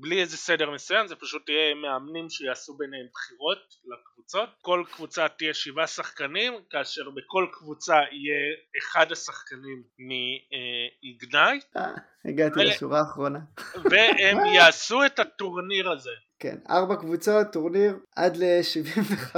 בלי 0.00 0.20
איזה 0.20 0.36
סדר 0.36 0.70
מסוים 0.70 1.06
זה 1.06 1.16
פשוט 1.16 1.48
יהיה 1.48 1.74
מאמנים 1.74 2.30
שיעשו 2.30 2.76
ביניהם 2.76 3.06
בחירות 3.12 3.74
לקבוצות. 3.84 4.48
כל 4.62 4.84
קבוצה 4.92 5.28
תהיה 5.28 5.54
שבעה 5.54 5.86
שחקנים 5.86 6.52
כאשר 6.70 7.10
בכל 7.10 7.46
קבוצה 7.52 7.94
יהיה 7.94 8.54
אחד 8.78 9.12
השחקנים 9.12 9.82
מאיגנייט 9.98 11.64
אה, 11.76 11.82
הגעתי 12.24 12.60
לשורה 12.64 12.98
האחרונה. 12.98 13.38
והם 13.90 14.46
יעשו 14.54 15.06
את 15.06 15.18
הטורניר 15.18 15.90
הזה 15.90 16.10
כן, 16.40 16.56
ארבע 16.70 16.96
קבוצות, 16.96 17.46
טורניר 17.52 17.98
עד 18.16 18.36
ל-75. 18.36 19.36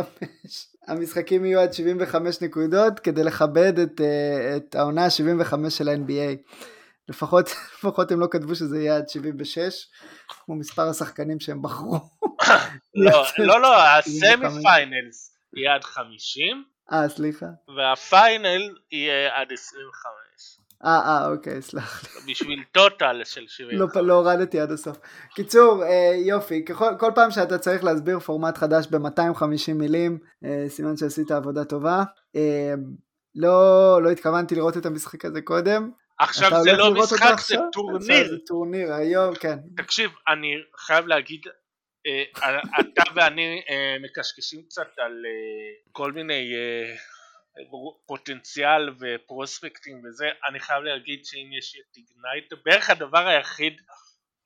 המשחקים 0.88 1.44
יהיו 1.44 1.60
עד 1.60 1.72
75 1.72 2.42
נקודות 2.42 3.00
כדי 3.00 3.24
לכבד 3.24 3.78
את, 3.78 4.00
uh, 4.00 4.56
את 4.56 4.74
העונה 4.74 5.04
ה-75 5.04 5.70
של 5.70 5.88
ה-NBA. 5.88 6.52
לפחות, 7.08 7.46
לפחות 7.78 8.10
הם 8.10 8.20
לא 8.20 8.26
כתבו 8.30 8.54
שזה 8.54 8.78
יהיה 8.78 8.96
עד 8.96 9.08
76, 9.08 9.88
כמו 10.28 10.54
מספר 10.54 10.88
השחקנים 10.88 11.40
שהם 11.40 11.62
בחרו. 11.62 11.98
לא, 12.94 13.24
לא, 13.48 13.60
לא, 13.60 13.82
ה 13.82 13.98
semi 13.98 14.62
finals 14.62 15.36
יהיה 15.56 15.74
עד 15.74 15.84
50. 15.84 16.64
אה, 16.92 17.08
סליחה. 17.08 17.46
וה 17.76 18.04
final 18.04 18.74
יהיה 18.92 19.40
עד 19.40 19.52
25. 19.52 20.31
אה, 20.84 21.00
אה, 21.00 21.30
אוקיי, 21.30 21.62
סלח 21.62 22.04
לי. 22.04 22.32
בשביל 22.32 22.64
total 22.72 23.20
של 23.24 23.44
70. 23.48 23.78
לא, 23.78 23.86
לא 24.02 24.14
הורדתי 24.14 24.60
עד 24.60 24.72
הסוף. 24.72 24.96
קיצור, 25.34 25.84
אה, 25.84 26.12
יופי, 26.26 26.64
ככל, 26.64 26.90
כל 26.98 27.10
פעם 27.14 27.30
שאתה 27.30 27.58
צריך 27.58 27.84
להסביר 27.84 28.18
פורמט 28.18 28.58
חדש 28.58 28.86
ב-250 28.86 29.74
מילים, 29.74 30.18
אה, 30.44 30.64
סימן 30.68 30.96
שעשית 30.96 31.30
עבודה 31.30 31.64
טובה. 31.64 32.02
אה, 32.36 32.74
לא, 33.34 34.02
לא 34.02 34.10
התכוונתי 34.10 34.54
לראות 34.54 34.76
את 34.76 34.86
המשחק 34.86 35.24
הזה 35.24 35.40
קודם. 35.40 35.90
עכשיו 36.18 36.50
זה 36.62 36.72
לא 36.72 36.94
משחק, 36.94 37.40
זה 37.40 37.56
טורניר. 37.72 38.28
זה 38.28 38.36
טורניר, 38.46 38.92
היום, 38.92 39.34
כן. 39.34 39.58
תקשיב, 39.76 40.10
אני 40.28 40.52
חייב 40.76 41.06
להגיד, 41.06 41.40
אה, 42.06 42.24
אתה 42.80 43.02
ואני 43.14 43.62
אה, 43.70 43.96
מקשקשים 44.00 44.62
קצת 44.62 44.98
על 44.98 45.22
אה, 45.26 45.90
כל 45.92 46.12
מיני 46.12 46.52
אה, 46.54 46.94
פוטנציאל 48.06 48.90
ו 49.00 49.10
prospectים 49.10 50.02
וזה, 50.04 50.26
אני 50.48 50.60
חייב 50.60 50.82
להגיד 50.82 51.24
שאם 51.24 51.50
יש 51.58 51.76
את 51.76 51.96
Ignite, 51.96 52.64
בערך 52.64 52.90
הדבר 52.90 53.26
היחיד, 53.28 53.80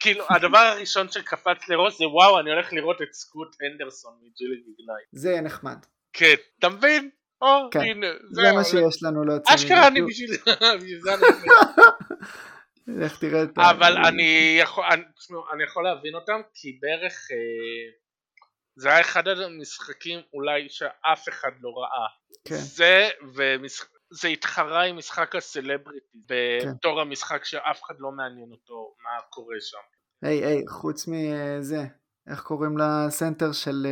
כאילו 0.01 0.25
הדבר 0.31 0.59
הראשון 0.73 1.09
שקפץ 1.09 1.69
לראש 1.69 1.99
זה 1.99 2.09
וואו 2.09 2.41
אני 2.41 2.51
הולך 2.51 2.73
לראות 2.73 3.03
את 3.03 3.13
סקוט 3.13 3.57
הנדרסון 3.61 4.13
מ 4.23 4.27
G 4.27 4.32
League 4.32 4.59
Ignite. 4.59 5.09
זה 5.13 5.31
יהיה 5.31 5.41
נחמד. 5.41 5.79
כן, 6.13 6.35
אתה 6.59 6.69
מבין? 6.69 7.11
או, 7.43 7.71
כן, 7.71 7.81
הנה, 7.81 8.07
זה 8.31 8.53
מה 8.53 8.65
שיש 8.65 9.03
לנו 9.03 9.25
להוציא. 9.25 9.55
אשכרה 9.55 9.87
אני 9.87 10.03
בשביל 10.03 10.31
זה. 11.01 11.11
לך 12.87 13.19
תראה 13.21 13.43
את 13.43 13.59
ה... 13.59 13.71
אבל 13.71 13.97
אני 14.07 14.59
יכול, 14.61 14.85
אני 15.55 15.65
יכול 15.65 15.85
להבין 15.85 16.15
אותם 16.15 16.41
כי 16.55 16.79
בערך 16.81 17.29
אה, 17.31 17.37
זה 18.77 18.89
היה 18.89 19.01
אחד 19.01 19.29
המשחקים 19.29 20.21
אולי 20.33 20.69
שאף 20.69 21.29
אחד 21.29 21.51
לא 21.61 21.69
ראה 21.69 22.07
כן. 22.45 22.55
זה 22.55 23.09
ומשחק 23.35 23.89
זה 24.11 24.29
התחרה 24.29 24.83
עם 24.83 24.97
משחק 24.97 25.37
הסלבריטי. 25.37 26.19
בתור 26.27 26.95
כן. 26.95 27.01
המשחק 27.01 27.45
שאף 27.45 27.83
אחד 27.85 27.95
לא 27.99 28.13
מעניין 28.13 28.51
אותו 28.53 28.95
מה 29.03 29.23
קורה 29.31 29.57
שם. 29.61 29.79
היי 30.23 30.45
היי 30.45 30.63
חוץ 30.69 31.09
מזה 31.09 31.85
איך 32.31 32.43
קוראים 32.43 32.79
לסנטר 32.79 33.53
של 33.53 33.87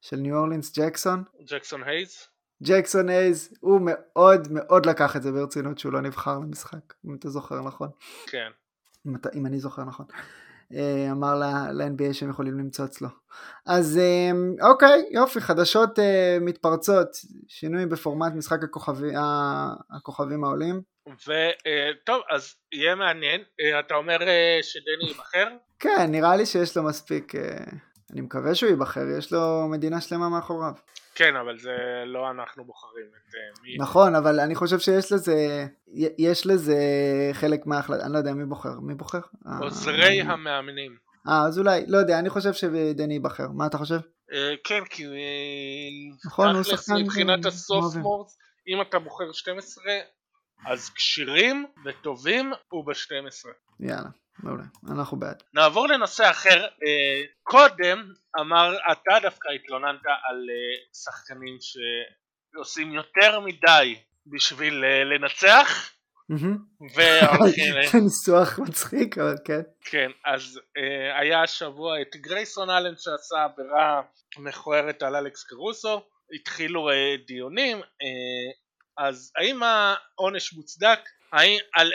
של 0.00 0.16
ניו 0.16 0.36
אורלינס 0.36 0.78
ג'קסון. 0.78 1.24
ג'קסון 1.46 1.82
הייז. 1.82 2.26
ג'קסון 2.62 3.08
הייז, 3.08 3.58
הוא 3.60 3.80
מאוד 3.84 4.48
מאוד 4.50 4.86
לקח 4.86 5.16
את 5.16 5.22
זה 5.22 5.32
ברצינות 5.32 5.78
שהוא 5.78 5.92
לא 5.92 6.00
נבחר 6.00 6.38
למשחק, 6.38 6.94
אם 7.06 7.14
אתה 7.14 7.28
זוכר 7.28 7.60
נכון. 7.60 7.88
כן. 8.26 8.50
אם, 9.06 9.16
אתה, 9.16 9.28
אם 9.34 9.46
אני 9.46 9.58
זוכר 9.58 9.84
נכון. 9.84 10.06
אה, 10.74 11.12
אמר 11.12 11.34
ל-NBA 11.72 12.12
שהם 12.12 12.30
יכולים 12.30 12.58
למצוא 12.58 12.84
אצלו. 12.84 13.08
אז 13.66 13.98
אה, 13.98 14.30
אוקיי, 14.70 15.04
יופי, 15.10 15.40
חדשות 15.40 15.98
אה, 15.98 16.38
מתפרצות, 16.40 17.08
שינוי 17.48 17.86
בפורמט 17.86 18.32
משחק 18.34 18.62
הכוכבי, 18.62 19.10
הכוכבים 19.96 20.44
העולים. 20.44 20.82
וטוב, 21.06 22.22
אז 22.30 22.54
יהיה 22.72 22.94
מעניין, 22.94 23.40
אתה 23.78 23.94
אומר 23.94 24.18
שדני 24.62 25.08
ייבחר? 25.08 25.48
כן, 25.78 26.06
נראה 26.08 26.36
לי 26.36 26.46
שיש 26.46 26.76
לו 26.76 26.82
מספיק, 26.82 27.32
אני 28.12 28.20
מקווה 28.20 28.54
שהוא 28.54 28.70
ייבחר, 28.70 29.04
יש 29.18 29.32
לו 29.32 29.68
מדינה 29.70 30.00
שלמה 30.00 30.28
מאחוריו. 30.28 30.72
כן, 31.14 31.36
אבל 31.36 31.58
זה 31.58 31.76
לא 32.06 32.30
אנחנו 32.30 32.64
בוחרים 32.64 33.06
את 33.06 33.34
מי... 33.62 33.76
נכון, 33.78 34.14
אבל 34.14 34.40
אני 34.40 34.54
חושב 34.54 34.78
שיש 34.78 35.12
לזה, 35.12 35.66
יש 36.18 36.46
לזה 36.46 36.76
חלק 37.32 37.66
מההחלטה, 37.66 38.04
אני 38.04 38.12
לא 38.12 38.18
יודע 38.18 38.32
מי 38.32 38.44
בוחר, 38.44 38.80
מי 38.80 38.94
בוחר? 38.94 39.20
עוזרי 39.60 40.20
המאמנים. 40.20 40.96
אה, 41.28 41.46
אז 41.46 41.58
אולי, 41.58 41.84
לא 41.86 41.98
יודע, 41.98 42.18
אני 42.18 42.30
חושב 42.30 42.52
שדני 42.52 43.14
ייבחר, 43.14 43.48
מה 43.48 43.66
אתה 43.66 43.78
חושב? 43.78 43.98
כן, 44.64 44.84
כי 44.90 45.06
נכון, 46.26 46.54
הוא 46.54 46.62
שחקן 46.62 47.02
מבחינת 47.02 47.46
הסופמורס, 47.46 48.38
אם 48.68 48.80
אתה 48.80 48.98
בוחר 48.98 49.32
12, 49.32 49.84
אז 50.66 50.90
כשירים 50.90 51.66
וטובים 51.84 52.52
הוא 52.68 52.84
ב-12. 52.86 53.48
יאללה. 53.80 54.08
מעולה, 54.42 54.62
אנחנו 54.90 55.18
בעד. 55.18 55.42
נעבור 55.54 55.88
לנושא 55.88 56.30
אחר, 56.30 56.66
קודם 57.42 58.12
אמר, 58.40 58.76
אתה 58.92 59.18
דווקא 59.22 59.48
התלוננת 59.48 60.00
על 60.28 60.46
שחקנים 61.04 61.56
שעושים 61.60 62.92
יותר 62.92 63.40
מדי 63.40 63.98
בשביל 64.26 64.84
לנצח 65.04 65.90
זה 66.94 67.98
ניסוח 68.04 68.58
מצחיק 68.58 69.18
אבל 69.18 69.36
כן. 69.44 69.60
כן, 69.80 70.10
אז 70.24 70.60
היה 71.20 71.42
השבוע 71.42 72.00
את 72.00 72.16
גרייסון 72.16 72.70
אלן 72.70 72.94
שעשה 72.96 73.44
עבירה 73.44 74.02
מכוערת 74.38 75.02
על 75.02 75.16
אלכס 75.16 75.44
קרוסו, 75.44 76.02
התחילו 76.34 76.88
דיונים, 77.26 77.80
אז 78.98 79.32
האם 79.36 79.60
העונש 79.62 80.52
מוצדק? 80.52 81.00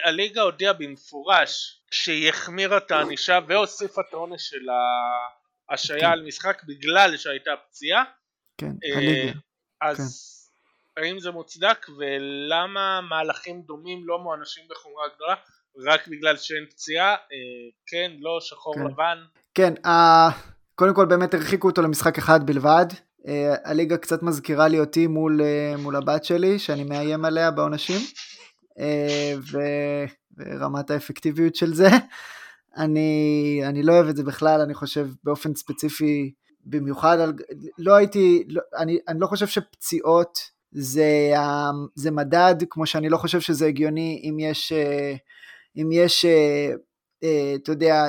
הליגה 0.03 0.41
הודיעה 0.41 0.73
במפורש 0.73 1.81
שהיא 1.91 2.29
החמירה 2.29 2.77
את 2.77 2.91
הענישה 2.91 3.39
והוסיפה 3.47 4.01
את 4.01 4.13
העונש 4.13 4.41
של 4.49 4.65
ההשעיה 5.69 5.99
כן. 5.99 6.11
על 6.11 6.25
משחק 6.27 6.61
בגלל 6.67 7.17
שהייתה 7.17 7.51
פציעה. 7.67 8.03
כן, 8.57 8.71
אה, 8.85 8.97
הליגה. 8.97 9.39
אז 9.81 10.29
כן. 10.95 11.01
האם 11.01 11.19
זה 11.19 11.31
מוצדק 11.31 11.85
ולמה 11.97 13.01
מהלכים 13.01 13.61
דומים 13.61 14.07
לא 14.07 14.19
מוענשים 14.19 14.63
בחומרה 14.69 15.03
גדולה 15.15 15.35
רק 15.85 16.07
בגלל 16.07 16.37
שאין 16.37 16.65
פציעה? 16.69 17.11
אה, 17.11 17.17
כן, 17.87 18.11
לא, 18.19 18.37
שחור 18.41 18.75
כן. 18.75 18.83
לבן. 18.83 19.17
כן, 19.53 19.73
uh, 19.85 20.33
קודם 20.75 20.95
כל 20.95 21.05
באמת 21.05 21.33
הרחיקו 21.33 21.67
אותו 21.67 21.81
למשחק 21.81 22.17
אחד 22.17 22.45
בלבד. 22.45 22.85
Uh, 23.25 23.29
הליגה 23.63 23.97
קצת 23.97 24.23
מזכירה 24.23 24.67
לי 24.67 24.79
אותי 24.79 25.07
מול, 25.07 25.41
uh, 25.41 25.81
מול 25.81 25.95
הבת 25.95 26.23
שלי 26.23 26.59
שאני 26.59 26.83
מאיים 26.83 27.25
עליה 27.25 27.51
בעונשים. 27.51 28.01
אה, 28.79 29.35
ורמת 30.37 30.91
האפקטיביות 30.91 31.55
של 31.55 31.73
זה. 31.73 31.87
אני, 32.77 33.61
אני 33.63 33.83
לא 33.83 33.93
אוהב 33.93 34.07
את 34.07 34.15
זה 34.15 34.23
בכלל, 34.23 34.61
אני 34.61 34.73
חושב 34.73 35.07
באופן 35.23 35.55
ספציפי, 35.55 36.33
במיוחד 36.65 37.17
לא 37.77 37.93
הייתי, 37.95 38.43
לא, 38.47 38.61
אני, 38.77 38.99
אני 39.07 39.19
לא 39.19 39.27
חושב 39.27 39.47
שפציעות 39.47 40.39
זה, 40.71 41.33
זה 41.95 42.11
מדד, 42.11 42.55
כמו 42.69 42.85
שאני 42.85 43.09
לא 43.09 43.17
חושב 43.17 43.39
שזה 43.39 43.67
הגיוני 43.67 44.21
אם 44.29 44.37
יש, 44.39 44.71
אה, 44.71 45.15
אם 45.77 45.89
יש, 45.91 46.25
אה, 47.23 47.55
אתה 47.55 47.71
יודע, 47.71 48.05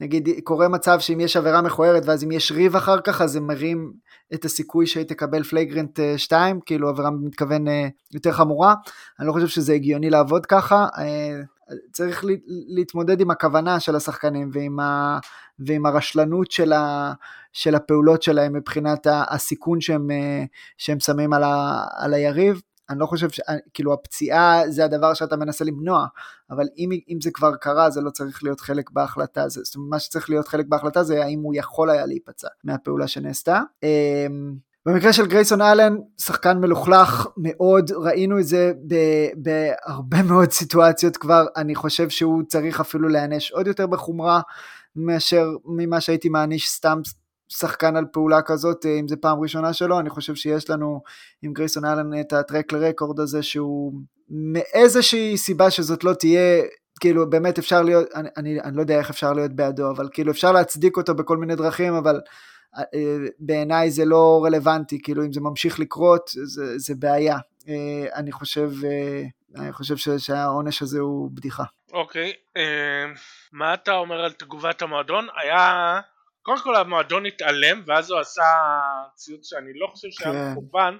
נגיד 0.00 0.28
קורה 0.44 0.68
מצב 0.68 1.00
שאם 1.00 1.20
יש 1.20 1.36
עבירה 1.36 1.62
מכוערת 1.62 2.02
ואז 2.06 2.24
אם 2.24 2.32
יש 2.32 2.52
ריב 2.52 2.76
אחר 2.76 3.00
כך 3.00 3.20
אז 3.20 3.30
זה 3.30 3.40
מרים 3.40 3.92
את 4.34 4.44
הסיכוי 4.44 4.86
שהיא 4.86 5.04
תקבל 5.04 5.42
flagrant 5.42 6.00
2, 6.16 6.56
אה, 6.56 6.60
כאילו 6.66 6.88
עבירה 6.88 7.10
מתכוון 7.10 7.68
אה, 7.68 7.88
יותר 8.14 8.32
חמורה, 8.32 8.74
אני 9.20 9.28
לא 9.28 9.32
חושב 9.32 9.48
שזה 9.48 9.72
הגיוני 9.72 10.10
לעבוד 10.10 10.46
ככה, 10.46 10.86
אה, 10.98 11.40
צריך 11.92 12.24
להתמודד 12.68 13.20
עם 13.20 13.30
הכוונה 13.30 13.80
של 13.80 13.96
השחקנים 13.96 14.50
ועם, 14.52 14.80
ה, 14.80 15.18
ועם 15.58 15.86
הרשלנות 15.86 16.50
של, 16.50 16.72
ה, 16.72 17.12
של 17.52 17.74
הפעולות 17.74 18.22
שלהם 18.22 18.52
מבחינת 18.52 19.06
הסיכון 19.10 19.80
שהם, 19.80 20.08
שהם 20.78 21.00
שמים 21.00 21.32
על, 21.32 21.42
ה, 21.42 21.84
על 21.96 22.14
היריב. 22.14 22.60
אני 22.92 23.00
לא 23.00 23.06
חושב 23.06 23.30
ש... 23.30 23.40
כאילו 23.74 23.92
הפציעה 23.92 24.62
זה 24.68 24.84
הדבר 24.84 25.14
שאתה 25.14 25.36
מנסה 25.36 25.64
למנוע, 25.64 26.06
אבל 26.50 26.64
אם, 26.78 26.90
אם 27.08 27.18
זה 27.20 27.30
כבר 27.30 27.56
קרה 27.56 27.90
זה 27.90 28.00
לא 28.00 28.10
צריך 28.10 28.42
להיות 28.44 28.60
חלק 28.60 28.90
בהחלטה, 28.90 29.48
זה, 29.48 29.60
זאת 29.64 29.76
אומרת 29.76 29.90
מה 29.90 29.98
שצריך 29.98 30.30
להיות 30.30 30.48
חלק 30.48 30.66
בהחלטה 30.68 31.02
זה 31.02 31.24
האם 31.24 31.40
הוא 31.40 31.54
יכול 31.56 31.90
היה 31.90 32.06
להיפצע 32.06 32.48
מהפעולה 32.64 33.08
שנעשתה. 33.08 33.60
אמ, 33.82 34.54
במקרה 34.86 35.12
של 35.12 35.26
גרייסון 35.26 35.62
אלן, 35.62 35.96
שחקן 36.18 36.58
מלוכלך 36.58 37.26
מאוד, 37.36 37.90
ראינו 37.90 38.38
את 38.38 38.46
זה 38.46 38.72
בהרבה 39.36 40.22
מאוד 40.22 40.50
סיטואציות 40.50 41.16
כבר, 41.16 41.46
אני 41.56 41.74
חושב 41.74 42.08
שהוא 42.08 42.42
צריך 42.48 42.80
אפילו 42.80 43.08
להיענש 43.08 43.50
עוד 43.50 43.66
יותר 43.66 43.86
בחומרה 43.86 44.40
מאשר 44.96 45.48
ממה 45.64 46.00
שהייתי 46.00 46.28
מעניש 46.28 46.70
סתם 46.70 47.00
שחקן 47.58 47.96
על 47.96 48.04
פעולה 48.12 48.42
כזאת, 48.42 48.86
אה, 48.86 49.00
אם 49.00 49.08
זה 49.08 49.16
פעם 49.16 49.40
ראשונה 49.40 49.72
שלו, 49.72 50.00
אני 50.00 50.10
חושב 50.10 50.34
שיש 50.34 50.70
לנו 50.70 51.02
עם 51.42 51.52
גרייסון 51.52 51.84
אלן 51.84 52.20
את 52.20 52.32
הטרק 52.32 52.72
לרקורד 52.72 53.20
הזה 53.20 53.42
שהוא 53.42 53.92
מאיזושהי 54.30 55.36
סיבה 55.36 55.70
שזאת 55.70 56.04
לא 56.04 56.12
תהיה, 56.12 56.62
כאילו 57.00 57.30
באמת 57.30 57.58
אפשר 57.58 57.82
להיות, 57.82 58.08
אני, 58.14 58.28
אני, 58.36 58.60
אני 58.60 58.76
לא 58.76 58.80
יודע 58.80 58.98
איך 58.98 59.10
אפשר 59.10 59.32
להיות 59.32 59.52
בעדו, 59.52 59.90
אבל 59.90 60.08
כאילו 60.12 60.32
אפשר 60.32 60.52
להצדיק 60.52 60.96
אותו 60.96 61.14
בכל 61.14 61.36
מיני 61.36 61.56
דרכים, 61.56 61.94
אבל 61.94 62.20
אה, 62.76 63.16
בעיניי 63.38 63.90
זה 63.90 64.04
לא 64.04 64.42
רלוונטי, 64.44 65.02
כאילו 65.02 65.24
אם 65.24 65.32
זה 65.32 65.40
ממשיך 65.40 65.80
לקרות 65.80 66.30
זה, 66.32 66.78
זה 66.78 66.94
בעיה. 66.98 67.36
אה, 67.68 68.06
אני 68.14 68.32
חושב, 68.32 68.70
אני 69.56 69.72
חושב 69.72 70.18
שהעונש 70.18 70.82
הזה 70.82 71.00
הוא 71.00 71.30
בדיחה. 71.34 71.64
אוקיי, 71.92 72.32
okay, 72.32 72.58
מה 73.52 73.74
אתה 73.74 73.94
אומר 73.94 74.24
על 74.24 74.32
תגובת 74.32 74.82
המועדון? 74.82 75.26
היה 75.42 76.00
קודם 76.42 76.58
כל 76.62 76.76
המועדון 76.76 77.26
התעלם 77.26 77.82
ואז 77.86 78.10
הוא 78.10 78.20
עשה 78.20 78.42
ציוץ 79.14 79.50
שאני 79.50 79.72
לא 79.74 79.86
חושב 79.86 80.08
שהיה 80.10 80.32
כן. 80.32 80.52
מכוון 80.52 80.98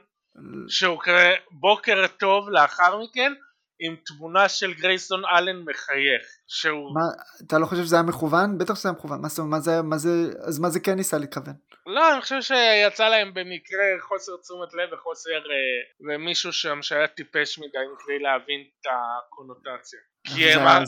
שהוא 0.68 1.00
קרא 1.00 1.30
בוקר 1.50 2.06
טוב 2.06 2.48
לאחר 2.50 3.00
מכן 3.02 3.32
עם 3.80 3.96
תמונה 4.06 4.48
של 4.48 4.74
גרייסון 4.74 5.22
אלן 5.24 5.56
מחייך 5.56 6.22
שהוא... 6.48 6.94
מה, 6.94 7.00
אתה 7.46 7.58
לא 7.58 7.66
חושב 7.66 7.82
שזה 7.82 7.96
היה 7.96 8.02
מכוון? 8.02 8.58
בטח 8.58 8.74
שזה 8.74 8.88
היה 8.88 8.96
מכוון, 8.96 9.20
מה, 9.20 9.28
מה 9.44 9.60
זה, 9.60 9.82
מה 9.82 9.98
זה, 9.98 10.08
אז 10.48 10.58
מה 10.58 10.70
זה 10.70 10.80
כן 10.80 10.94
ניסה 10.94 11.18
לכוון? 11.18 11.54
לא, 11.86 12.12
אני 12.12 12.20
חושב 12.20 12.40
שיצא 12.40 13.08
להם 13.08 13.34
במקרה 13.34 13.84
חוסר 14.00 14.32
תשומת 14.42 14.74
לב 14.74 14.92
וחוסר 14.92 15.30
אה, 15.30 16.14
ומישהו 16.14 16.52
שם 16.52 16.82
שהיה 16.82 17.06
טיפש 17.06 17.58
מדי 17.58 17.78
מבלי 17.92 18.18
להבין 18.18 18.60
את 18.80 18.86
הקונוטציה. 18.86 20.00
כי 20.26 20.52
הם... 20.52 20.82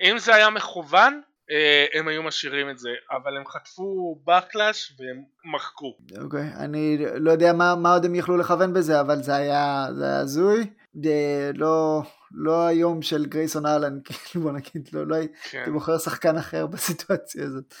אם 0.00 0.18
זה 0.18 0.34
היה 0.34 0.50
מכוון 0.50 1.14
אה, 1.14 1.33
הם 1.94 2.08
היו 2.08 2.22
משאירים 2.22 2.70
את 2.70 2.78
זה, 2.78 2.90
אבל 3.10 3.36
הם 3.36 3.46
חטפו 3.46 4.18
backlash 4.28 4.92
והם 4.98 5.22
מחקו. 5.54 5.96
אוקיי, 6.22 6.40
okay, 6.40 6.58
אני 6.58 6.98
לא 7.14 7.30
יודע 7.30 7.52
מה, 7.52 7.74
מה 7.74 7.92
עוד 7.92 8.04
הם 8.04 8.14
יכלו 8.14 8.36
לכוון 8.36 8.72
בזה, 8.72 9.00
אבל 9.00 9.22
זה 9.22 9.34
היה, 9.34 9.86
הזוי. 10.22 10.66
לא, 11.54 12.02
לא 12.32 12.66
היום 12.66 13.02
של 13.02 13.26
גרייסון 13.26 13.66
אהלן, 13.66 13.98
כאילו 14.04 14.44
בוא 14.44 14.52
נגיד, 14.52 14.88
לא, 14.92 15.06
לא 15.06 15.16
כן. 15.50 15.58
הייתי 15.58 15.70
בוחר 15.70 15.98
שחקן 15.98 16.36
אחר 16.36 16.66
בסיטואציה 16.72 17.44
הזאת. 17.44 17.74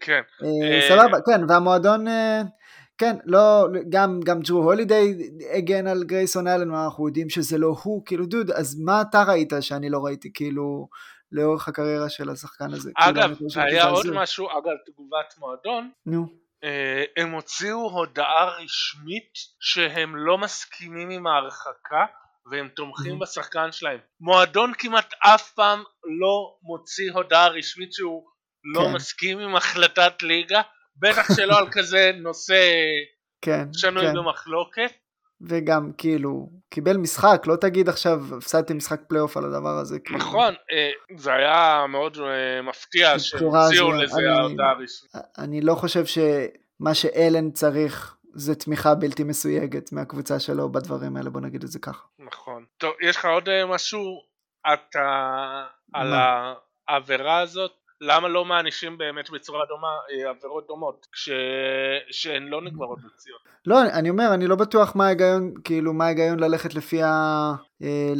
כן. 0.00 0.20
אה, 0.42 0.76
אה, 0.76 0.88
סבבה, 0.88 1.18
כן, 1.26 1.40
והמועדון, 1.48 2.04
כן, 2.98 3.16
לא, 3.24 3.68
גם, 3.88 4.20
גם 4.24 4.40
ג'רו 4.40 4.62
הולידיי 4.62 5.30
הגן 5.52 5.86
על 5.86 6.04
גרייסון 6.04 6.46
אהלן, 6.46 6.74
אנחנו 6.74 7.06
יודעים 7.06 7.30
שזה 7.30 7.58
לא 7.58 7.76
הוא, 7.82 8.02
כאילו 8.06 8.26
דוד, 8.26 8.50
אז 8.50 8.80
מה 8.80 9.02
אתה 9.02 9.22
ראית 9.22 9.52
שאני 9.60 9.90
לא 9.90 10.04
ראיתי, 10.04 10.30
כאילו... 10.34 10.88
לאורך 11.32 11.68
הקריירה 11.68 12.08
של 12.08 12.30
השחקן 12.30 12.72
הזה. 12.72 12.90
כאילו, 12.96 13.10
אגב, 13.10 13.36
היה 13.56 13.84
עוד 13.84 14.06
זה... 14.06 14.12
משהו, 14.12 14.48
אגב, 14.50 14.76
תגובת 14.86 15.34
מועדון. 15.38 15.90
נו. 16.06 16.26
אה, 16.64 17.04
הם 17.16 17.30
הוציאו 17.30 17.90
הודעה 17.90 18.44
רשמית 18.44 19.32
שהם 19.60 20.16
לא 20.16 20.38
מסכימים 20.38 21.10
עם 21.10 21.26
ההרחקה 21.26 22.06
והם 22.50 22.68
תומכים 22.68 23.18
בשחקן 23.18 23.72
שלהם. 23.72 23.98
מועדון 24.20 24.72
כמעט 24.78 25.14
אף 25.18 25.52
פעם 25.52 25.82
לא 26.20 26.56
מוציא 26.62 27.12
הודעה 27.12 27.48
רשמית 27.48 27.92
שהוא 27.92 28.22
לא 28.74 28.80
כן. 28.80 28.92
מסכים 28.92 29.38
עם 29.38 29.56
החלטת 29.56 30.22
ליגה, 30.22 30.62
בטח 30.96 31.36
שלא 31.36 31.58
על 31.58 31.66
כזה 31.76 32.10
נושא 32.14 32.62
כן, 33.44 33.64
שנוי 33.72 34.06
כן. 34.06 34.14
במחלוקת. 34.14 34.92
וגם 35.48 35.90
כאילו 35.98 36.48
קיבל 36.70 36.96
משחק 36.96 37.42
לא 37.46 37.56
תגיד 37.56 37.88
עכשיו 37.88 38.36
הפסדתי 38.36 38.74
משחק 38.74 39.00
פלייאוף 39.08 39.36
על 39.36 39.44
הדבר 39.44 39.78
הזה 39.78 39.98
כאילו. 39.98 40.18
נכון 40.18 40.54
אה, 40.72 40.90
זה 41.16 41.32
היה 41.32 41.84
מאוד 41.88 42.16
אה, 42.16 42.62
מפתיע 42.62 43.18
שהוציאו 43.18 43.92
לזה 43.92 44.32
ההודעה 44.32 44.70
הראשונה 44.70 45.22
אני 45.38 45.60
לא 45.60 45.74
חושב 45.74 46.06
ש... 46.06 46.18
מה 46.82 46.94
שאלן 46.94 47.50
צריך 47.50 48.16
זה 48.34 48.54
תמיכה 48.54 48.94
בלתי 48.94 49.24
מסויגת 49.24 49.92
מהקבוצה 49.92 50.40
שלו 50.40 50.72
בדברים 50.72 51.16
האלה, 51.16 51.30
בוא 51.30 51.40
נגיד 51.40 51.62
את 51.62 51.68
זה 51.68 51.78
ככה. 51.78 52.06
נכון. 52.18 52.64
טוב, 52.78 52.94
יש 53.02 53.16
לך 53.16 53.24
עוד 53.24 53.48
אה, 53.48 53.66
משהו 53.66 54.02
אתה 54.74 55.64
על 55.92 56.12
העבירה 56.88 57.38
הזאת? 57.38 57.81
למה 58.02 58.28
לא 58.28 58.44
מענישים 58.44 58.98
באמת 58.98 59.30
בצורה 59.30 59.64
דומה 59.68 59.88
אה, 60.10 60.30
עבירות 60.30 60.66
דומות 60.68 61.06
כש... 61.12 61.30
שהן 62.10 62.42
לא 62.42 62.62
נגמרות 62.62 62.98
בפציעות? 62.98 63.40
לא, 63.66 63.82
אני 63.82 64.10
אומר, 64.10 64.34
אני 64.34 64.46
לא 64.46 64.56
בטוח 64.56 64.96
מה 64.96 65.06
ההיגיון, 65.06 65.52
כאילו, 65.64 65.92
מה 65.92 66.04
ההיגיון 66.04 66.40
ללכת 66.40 66.74
לפי, 66.74 67.02
ה... 67.02 67.08
אה, 67.82 68.12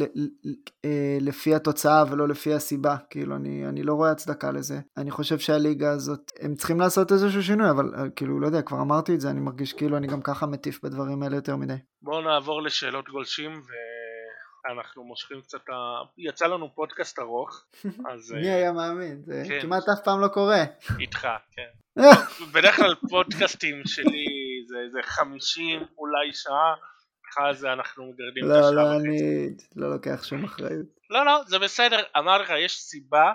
אה, 0.84 1.18
לפי 1.20 1.54
התוצאה 1.54 2.04
ולא 2.10 2.28
לפי 2.28 2.54
הסיבה, 2.54 2.96
כאילו, 3.10 3.36
אני, 3.36 3.68
אני 3.68 3.82
לא 3.82 3.94
רואה 3.94 4.10
הצדקה 4.10 4.50
לזה. 4.52 4.80
אני 4.96 5.10
חושב 5.10 5.38
שהליגה 5.38 5.90
הזאת, 5.90 6.32
הם 6.40 6.54
צריכים 6.54 6.80
לעשות 6.80 7.12
איזשהו 7.12 7.42
שינוי, 7.42 7.70
אבל 7.70 7.84
כאילו, 8.16 8.40
לא 8.40 8.46
יודע, 8.46 8.62
כבר 8.62 8.80
אמרתי 8.80 9.14
את 9.14 9.20
זה, 9.20 9.30
אני 9.30 9.40
מרגיש 9.40 9.72
כאילו 9.72 9.96
אני 9.96 10.06
גם 10.06 10.22
ככה 10.22 10.46
מטיף 10.46 10.84
בדברים 10.84 11.22
האלה 11.22 11.36
יותר 11.36 11.56
מדי. 11.56 11.76
בואו 12.02 12.20
נעבור 12.20 12.62
לשאלות 12.62 13.08
גולשים 13.08 13.50
ו... 13.50 13.91
אנחנו 14.66 15.04
מושכים 15.04 15.40
קצת, 15.40 15.68
ה... 15.68 15.72
יצא 16.18 16.46
לנו 16.46 16.74
פודקאסט 16.74 17.18
ארוך, 17.18 17.64
אז... 18.12 18.32
מי 18.32 18.50
היה 18.50 18.72
מאמין? 18.72 19.22
זה 19.24 19.42
כן. 19.48 19.60
כמעט 19.60 19.82
אף 19.88 20.04
פעם 20.04 20.20
לא 20.20 20.28
קורה. 20.28 20.64
איתך, 21.00 21.28
כן. 21.52 22.02
בדרך 22.54 22.76
כלל 22.76 22.94
פודקאסטים 23.10 23.82
שלי 23.86 24.26
זה 24.68 24.76
איזה 24.86 24.98
50 25.02 25.86
אולי 25.98 26.32
שעה, 26.32 26.74
לך 27.28 27.52
זה 27.52 27.72
אנחנו 27.72 28.04
מגרדים 28.04 28.44
לא, 28.44 28.54
את 28.54 28.64
השעה 28.64 28.72
לא, 28.72 28.96
אני 28.96 29.48
לא 29.76 29.90
לוקח 29.90 30.24
שום 30.24 30.44
אחריות. 30.44 30.86
לא, 31.10 31.24
לא, 31.24 31.42
זה 31.46 31.58
בסדר, 31.58 32.02
אמר 32.18 32.38
לך, 32.38 32.52
יש 32.64 32.80
סיבה 32.80 33.32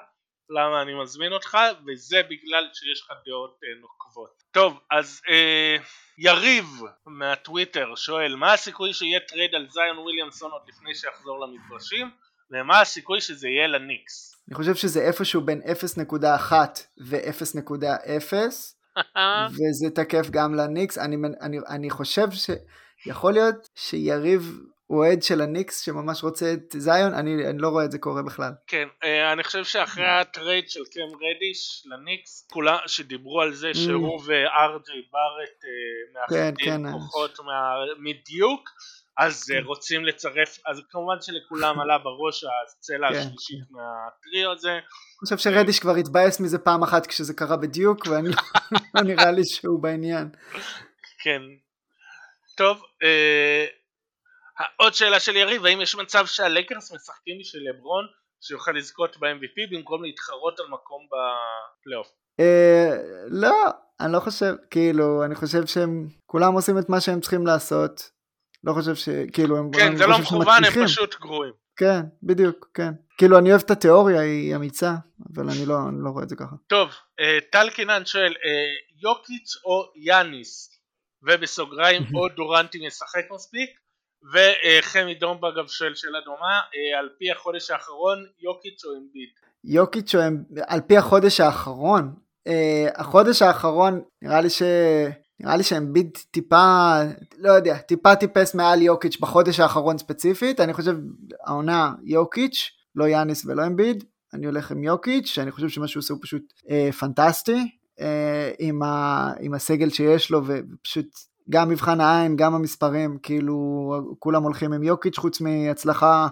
למה 0.49 0.81
אני 0.81 1.01
מזמין 1.01 1.33
אותך, 1.33 1.57
וזה 1.87 2.21
בגלל 2.23 2.69
שיש 2.73 3.01
לך 3.01 3.07
דעות 3.25 3.59
אה, 3.63 3.81
נוקבות. 3.81 4.43
טוב, 4.51 4.79
אז 4.91 5.21
אה, 5.29 5.75
יריב 6.17 6.65
מהטוויטר 7.05 7.95
שואל 7.95 8.35
מה 8.35 8.53
הסיכוי 8.53 8.93
שיהיה 8.93 9.19
טרייד 9.19 9.55
על 9.55 9.67
זיון 9.69 9.97
וויליאמסון 9.97 10.51
עוד 10.51 10.61
לפני 10.67 10.95
שיחזור 10.95 11.45
למגרשים 11.45 12.09
ומה 12.51 12.81
הסיכוי 12.81 13.21
שזה 13.21 13.47
יהיה 13.47 13.67
לניקס? 13.67 14.35
אני 14.47 14.55
חושב 14.55 14.75
שזה 14.75 15.01
איפשהו 15.01 15.41
בין 15.41 15.61
0.1 15.61 16.53
ו-0.0 17.07 18.33
וזה 19.53 19.89
תקף 19.95 20.29
גם 20.29 20.55
לניקס 20.55 20.97
אני, 20.97 21.15
אני, 21.41 21.57
אני 21.69 21.89
חושב 21.89 22.27
שיכול 22.31 23.33
להיות 23.33 23.69
שיריב 23.75 24.59
אוהד 24.89 25.23
של 25.23 25.41
הניקס 25.41 25.81
שממש 25.81 26.23
רוצה 26.23 26.53
את 26.53 26.75
זיון, 26.77 27.13
אני, 27.13 27.49
אני 27.49 27.57
לא 27.57 27.67
רואה 27.67 27.85
את 27.85 27.91
זה 27.91 27.97
קורה 27.97 28.23
בכלל. 28.23 28.51
כן, 28.67 28.87
אה, 29.03 29.33
אני 29.33 29.43
חושב 29.43 29.63
שאחרי 29.63 30.07
הטרייד 30.07 30.69
של 30.69 30.83
קם 30.93 31.15
רדיש 31.15 31.83
לניקס, 31.85 32.47
כולם 32.51 32.77
שדיברו 32.87 33.41
על 33.41 33.53
זה 33.53 33.73
שהוא 33.73 34.19
ממ. 34.19 34.23
וארג'יי 34.25 35.01
בארט 35.11 35.63
אה, 35.65 36.21
מאחדים 36.21 36.65
כן, 36.65 36.83
כן, 36.83 36.91
כוחות 36.91 37.39
מדיוק, 37.99 38.69
אז 39.17 39.43
כן. 39.43 39.63
רוצים 39.65 40.05
לצרף, 40.05 40.57
אז 40.65 40.81
כמובן 40.89 41.15
שלכולם 41.21 41.79
עלה 41.81 41.97
בראש 41.97 42.43
הצלע 42.43 43.09
כן, 43.09 43.15
השלישית 43.15 43.59
כן. 43.69 43.75
מהטריו 43.75 44.51
הזה. 44.51 44.71
אני 44.71 45.19
חושב 45.19 45.37
שרדיש 45.37 45.79
כבר 45.79 45.95
התבאס 45.95 46.39
מזה 46.39 46.57
פעם 46.57 46.83
אחת 46.83 47.07
כשזה 47.07 47.33
קרה 47.33 47.57
בדיוק, 47.57 48.07
ואני 48.07 48.29
לא 48.95 49.01
נראה 49.09 49.31
לי 49.31 49.45
שהוא 49.45 49.81
בעניין. 49.81 50.29
כן. 51.23 51.41
טוב, 52.57 52.81
אה, 53.03 53.65
עוד 54.75 54.93
שאלה 54.93 55.19
של 55.19 55.35
יריב, 55.35 55.65
האם 55.65 55.81
יש 55.81 55.95
מצב 55.95 56.25
שהלקרס 56.25 56.91
משחקים 56.91 57.37
בשביל 57.39 57.69
לברון 57.69 58.05
שיוכל 58.41 58.71
לזכות 58.71 59.17
ב-MVP 59.17 59.71
במקום 59.71 60.03
להתחרות 60.03 60.59
על 60.59 60.65
מקום 60.69 61.07
בפלייאוף? 61.11 62.07
אה, 62.39 62.97
לא, 63.27 63.65
אני 63.99 64.13
לא 64.13 64.19
חושב, 64.19 64.53
כאילו, 64.71 65.23
אני 65.25 65.35
חושב 65.35 65.65
שהם 65.65 66.07
כולם 66.25 66.53
עושים 66.53 66.77
את 66.77 66.89
מה 66.89 67.01
שהם 67.01 67.21
צריכים 67.21 67.47
לעשות. 67.47 68.11
לא 68.63 68.73
חושב 68.73 68.95
ש... 68.95 69.09
כאילו, 69.33 69.57
הם... 69.57 69.71
כן, 69.71 69.95
זה 69.95 70.07
לא 70.07 70.19
מכוון, 70.19 70.63
הם 70.63 70.85
פשוט 70.85 71.15
גרועים. 71.19 71.53
כן, 71.77 72.01
בדיוק, 72.23 72.67
כן. 72.73 72.91
כאילו, 73.17 73.37
אני 73.37 73.49
אוהב 73.49 73.61
את 73.65 73.71
התיאוריה, 73.71 74.21
היא 74.21 74.55
אמיצה, 74.55 74.93
אבל 75.33 75.49
אני 75.49 75.65
לא, 75.65 75.75
אני 75.89 75.97
לא 76.03 76.09
רואה 76.09 76.23
את 76.23 76.29
זה 76.29 76.35
ככה. 76.35 76.55
טוב, 76.67 76.89
אה, 77.19 77.37
טל 77.51 77.69
קינן 77.69 78.05
שואל, 78.05 78.33
אה, 78.45 78.73
יוקיץ' 79.01 79.55
או 79.65 79.91
יאניס, 79.95 80.69
ובסוגריים, 81.23 82.03
או 82.15 82.29
דורנטי 82.29 82.87
משחק 82.87 83.25
מספיק, 83.31 83.69
וחמי 84.33 85.15
דומבה 85.15 85.49
אגב 85.49 85.67
שואל 85.67 85.95
שאלה 85.95 86.19
דומה, 86.25 86.61
אה, 86.75 86.99
על 86.99 87.09
פי 87.19 87.31
החודש 87.31 87.71
האחרון 87.71 88.25
יוקיץ' 88.39 88.85
או 88.85 88.89
אמביד? 88.91 89.29
יוקיץ' 89.63 90.15
או 90.15 90.27
אמביד, 90.27 90.63
על 90.67 90.81
פי 90.81 90.97
החודש 90.97 91.39
האחרון? 91.39 92.13
Uh, 92.47 92.51
החודש 92.95 93.41
האחרון 93.41 94.01
נראה 94.21 94.41
לי 94.41 94.49
ש... 94.49 94.61
נראה 95.39 95.57
לי 95.57 95.63
שאמביד 95.63 96.17
טיפה, 96.31 96.93
לא 97.37 97.51
יודע, 97.51 97.77
טיפה 97.77 98.15
טיפס 98.15 98.55
מעל 98.55 98.81
יוקיץ' 98.81 99.17
בחודש 99.19 99.59
האחרון 99.59 99.97
ספציפית, 99.97 100.59
אני 100.59 100.73
חושב 100.73 100.95
העונה 101.45 101.91
יוקיץ', 102.03 102.71
לא 102.95 103.07
יאניס 103.07 103.45
ולא 103.45 103.65
אמביד, 103.65 104.03
אני 104.33 104.45
הולך 104.45 104.71
עם 104.71 104.83
יוקיץ', 104.83 105.25
שאני 105.25 105.51
חושב 105.51 105.69
שמה 105.69 105.87
שהוא 105.87 106.01
עושה 106.01 106.13
הוא 106.13 106.21
פשוט 106.21 106.53
אה, 106.69 106.89
פנטסטי, 106.99 107.77
אה, 107.99 108.51
עם, 108.59 108.83
ה, 108.83 109.31
עם 109.39 109.53
הסגל 109.53 109.89
שיש 109.89 110.31
לו, 110.31 110.41
ופשוט 110.45 111.07
גם 111.49 111.69
מבחן 111.69 112.01
העין, 112.01 112.35
גם 112.35 112.55
המספרים, 112.55 113.17
כאילו 113.23 113.57
כולם 114.19 114.43
הולכים 114.43 114.73
עם 114.73 114.83
יוקיץ' 114.83 115.17
חוץ 115.17 115.41
מהצלחה 115.41 116.27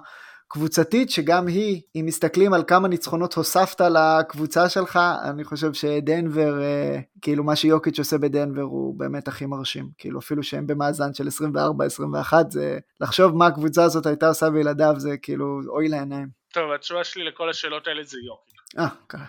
קבוצתית, 0.47 1.09
שגם 1.09 1.47
היא, 1.47 1.81
אם 1.95 2.05
מסתכלים 2.05 2.53
על 2.53 2.63
כמה 2.67 2.87
ניצחונות 2.87 3.33
הוספת 3.33 3.81
לקבוצה 3.81 4.69
שלך, 4.69 4.99
אני 5.29 5.43
חושב 5.43 5.73
שדנבר, 5.73 6.61
אה, 6.61 6.99
כאילו 7.21 7.43
מה 7.43 7.55
שיוקיץ' 7.55 7.99
עושה 7.99 8.17
בדנבר 8.17 8.61
הוא 8.61 8.99
באמת 8.99 9.27
הכי 9.27 9.45
מרשים, 9.45 9.89
כאילו 9.97 10.19
אפילו 10.19 10.43
שהם 10.43 10.67
במאזן 10.67 11.13
של 11.13 11.27
24-21, 11.27 12.33
זה 12.49 12.79
לחשוב 13.01 13.35
מה 13.35 13.47
הקבוצה 13.47 13.83
הזאת 13.83 14.05
הייתה 14.05 14.27
עושה 14.27 14.49
בילדיו, 14.49 14.93
זה 14.97 15.17
כאילו 15.17 15.61
אוי 15.67 15.87
לעיניים. 15.87 16.27
טוב, 16.53 16.71
התשובה 16.71 17.03
שלי 17.03 17.23
לכל 17.23 17.49
השאלות 17.49 17.87
האלה 17.87 18.03
זה 18.03 18.17
יוקיץ'. 18.27 18.79
אה, 18.79 18.87
ככה. 19.09 19.25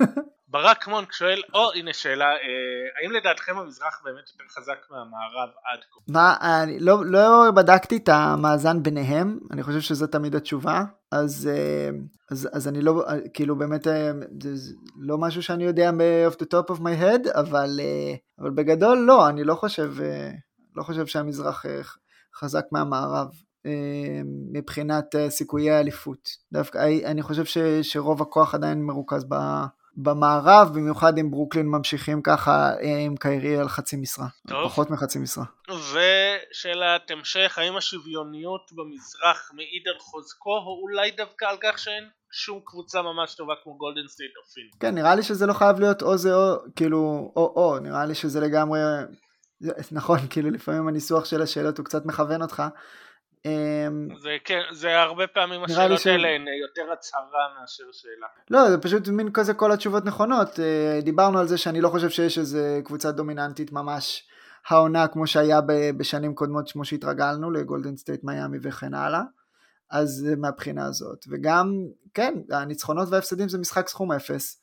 ברק 0.50 0.88
מונק 0.88 1.12
שואל, 1.12 1.42
או 1.54 1.72
הנה 1.74 1.92
שאלה, 1.92 2.24
אה, 2.24 2.36
האם 3.02 3.12
לדעתכם 3.12 3.58
המזרח 3.58 4.00
באמת 4.04 4.24
יותר 4.28 4.44
חזק 4.50 4.78
מהמערב 4.90 5.48
עד 5.48 5.80
כה? 5.90 6.00
מה, 6.08 6.36
אני 6.62 6.80
לא, 6.80 7.06
לא 7.06 7.50
בדקתי 7.56 7.96
את 7.96 8.08
המאזן 8.08 8.82
ביניהם, 8.82 9.38
אני 9.50 9.62
חושב 9.62 9.80
שזו 9.80 10.06
תמיד 10.06 10.34
התשובה, 10.34 10.84
אז, 11.12 11.50
אה, 11.52 11.90
אז, 12.30 12.48
אז 12.52 12.68
אני 12.68 12.82
לא, 12.82 13.04
כאילו 13.34 13.56
באמת, 13.56 13.86
אה, 13.86 14.10
זה 14.40 14.74
לא 14.96 15.18
משהו 15.18 15.42
שאני 15.42 15.64
יודע 15.64 15.90
off 16.28 16.34
the 16.34 16.46
top 16.46 16.74
of 16.74 16.80
my 16.80 17.02
head, 17.02 17.38
אבל, 17.38 17.80
אבל 18.38 18.50
בגדול 18.50 18.98
לא, 18.98 19.28
אני 19.28 19.44
לא 19.44 19.54
חושב, 19.54 19.94
לא 20.76 20.82
חושב 20.82 21.06
שהמזרח 21.06 21.66
חזק 22.34 22.64
מהמערב. 22.72 23.28
מבחינת 24.52 25.14
סיכויי 25.28 25.70
האליפות. 25.70 26.28
דווקא 26.52 26.78
אני 27.04 27.22
חושב 27.22 27.44
ש, 27.44 27.58
שרוב 27.82 28.22
הכוח 28.22 28.54
עדיין 28.54 28.82
מרוכז 28.82 29.24
ב, 29.28 29.34
במערב, 30.02 30.70
במיוחד 30.74 31.18
אם 31.18 31.30
ברוקלין 31.30 31.66
ממשיכים 31.66 32.22
ככה 32.22 32.70
אה, 32.82 32.98
עם 32.98 33.16
קיירי 33.16 33.56
על 33.56 33.68
חצי 33.68 33.96
משרה, 33.96 34.26
טוב. 34.48 34.68
פחות 34.68 34.90
מחצי 34.90 35.18
משרה. 35.18 35.44
ושאלת 35.70 37.10
המשך, 37.10 37.58
האם 37.58 37.76
השוויוניות 37.76 38.70
במזרח 38.72 39.50
מעיד 39.54 39.82
על 39.86 39.98
חוזקו, 39.98 40.56
או 40.56 40.80
אולי 40.82 41.10
דווקא 41.10 41.44
על 41.44 41.56
כך 41.62 41.78
שאין 41.78 42.08
שום 42.32 42.60
קבוצה 42.64 43.02
ממש 43.02 43.34
טובה 43.34 43.54
כמו 43.62 43.76
גולדן 43.78 44.08
סטייט 44.08 44.30
או 44.36 44.42
פיניקס? 44.54 44.76
כן, 44.80 44.94
נראה 44.94 45.14
לי 45.14 45.22
שזה 45.22 45.46
לא 45.46 45.52
חייב 45.52 45.80
להיות 45.80 46.02
או 46.02 46.16
זה 46.16 46.34
או, 46.34 46.56
כאילו, 46.76 47.32
או 47.36 47.52
או, 47.56 47.78
נראה 47.78 48.06
לי 48.06 48.14
שזה 48.14 48.40
לגמרי, 48.40 48.80
נכון, 49.92 50.18
כאילו 50.30 50.50
לפעמים 50.50 50.88
הניסוח 50.88 51.24
של 51.24 51.42
השאלות 51.42 51.78
הוא 51.78 51.84
קצת 51.84 52.06
מכוון 52.06 52.42
אותך. 52.42 52.62
אמ, 53.46 54.08
זה 54.22 54.36
כן, 54.44 54.60
זה 54.70 55.00
הרבה 55.00 55.26
פעמים 55.26 55.64
השאלות 55.64 56.00
ש... 56.00 56.06
האלה 56.06 56.28
הן 56.28 56.44
יותר 56.60 56.92
הצהרה 56.92 57.60
מאשר 57.60 57.84
שאלה. 57.92 58.26
לא, 58.50 58.70
זה 58.70 58.78
פשוט 58.78 59.08
מין 59.08 59.32
כזה 59.32 59.54
כל 59.54 59.72
התשובות 59.72 60.04
נכונות. 60.04 60.60
אה, 60.60 61.00
דיברנו 61.02 61.38
על 61.38 61.46
זה 61.46 61.58
שאני 61.58 61.80
לא 61.80 61.88
חושב 61.88 62.10
שיש 62.10 62.38
איזה 62.38 62.80
קבוצה 62.84 63.12
דומיננטית 63.12 63.72
ממש 63.72 64.28
העונה 64.68 65.08
כמו 65.08 65.26
שהיה 65.26 65.60
בשנים 65.96 66.34
קודמות 66.34 66.72
כמו 66.72 66.84
שהתרגלנו 66.84 67.50
לגולדן 67.50 67.96
סטייט 67.96 68.24
מיאמי 68.24 68.58
וכן 68.62 68.94
הלאה. 68.94 69.22
אז 69.90 70.26
מהבחינה 70.38 70.86
הזאת. 70.86 71.24
וגם, 71.30 71.72
כן, 72.14 72.34
הניצחונות 72.50 73.08
וההפסדים 73.10 73.48
זה 73.48 73.58
משחק 73.58 73.88
סכום 73.88 74.12
אפס. 74.12 74.62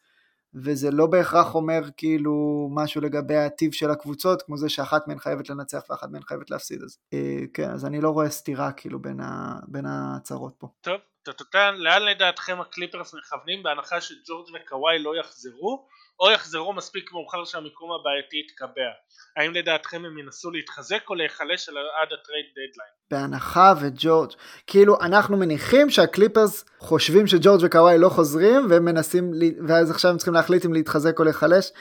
וזה 0.54 0.92
לא 0.92 1.08
בהכרח 1.08 1.56
אומר 1.56 1.82
כאילו 1.98 2.68
משהו 2.72 3.02
לגבי 3.02 3.36
הטיב 3.36 3.72
של 3.72 3.92
הקבוצות, 3.92 4.42
כמו 4.42 4.58
זה 4.58 4.70
שאחת 4.70 5.08
מהן 5.08 5.20
חייבת 5.20 5.50
לנצח 5.50 5.84
ואחת 5.90 6.10
מהן 6.12 6.22
חייבת 6.22 6.52
להפסיד. 6.52 6.84
אז 6.84 6.98
אה, 7.14 7.40
כן, 7.54 7.70
אז 7.70 7.86
אני 7.86 8.02
לא 8.02 8.10
רואה 8.10 8.30
סתירה 8.30 8.72
כאילו 8.72 9.02
בין, 9.02 9.20
ה, 9.20 9.60
בין 9.68 9.86
ההצהרות 9.86 10.54
פה. 10.58 10.68
טוב, 10.82 11.00
טוטוטן, 11.28 11.76
לאן 11.78 12.04
לדעתכם 12.04 12.62
הקליפרס 12.62 13.14
מכוונים 13.14 13.64
בהנחה 13.64 14.02
שג'ורג' 14.02 14.48
וקוואי 14.56 15.00
לא 15.00 15.20
יחזרו, 15.20 15.88
או 16.20 16.32
יחזרו 16.32 16.74
מספיק 16.74 17.12
מאוחר 17.12 17.46
שהמיקום 17.46 17.90
הבעייתי 17.92 18.38
יתקבע? 18.38 18.92
האם 19.38 19.54
לדעתכם 19.54 20.06
הם 20.06 20.18
ינסו 20.18 20.52
להתחזק 20.52 21.10
או 21.10 21.16
להיחלש 21.16 21.70
עד 21.70 22.08
ה 22.14 22.19
trade 22.19 22.46
deadline? 22.52 22.92
בהנחה 23.12 23.74
וג'ורג', 23.82 24.32
כאילו 24.68 25.02
אנחנו 25.02 25.38
מניחים 25.38 25.90
שהקליפרס 25.90 26.66
חושבים 26.80 27.28
שג'ורג' 27.28 27.62
וקוואי 27.64 27.98
לא 27.98 28.10
חוזרים 28.10 28.68
והם 28.70 28.86
מנסים, 28.86 29.32
ואז 29.68 29.92
עכשיו 29.92 30.12
הם 30.12 30.18
צריכים 30.18 30.34
להחליט 30.34 30.66
אם 30.66 30.74
להתחזק 30.74 31.20
או 31.20 31.24
להיחלש. 31.24 31.72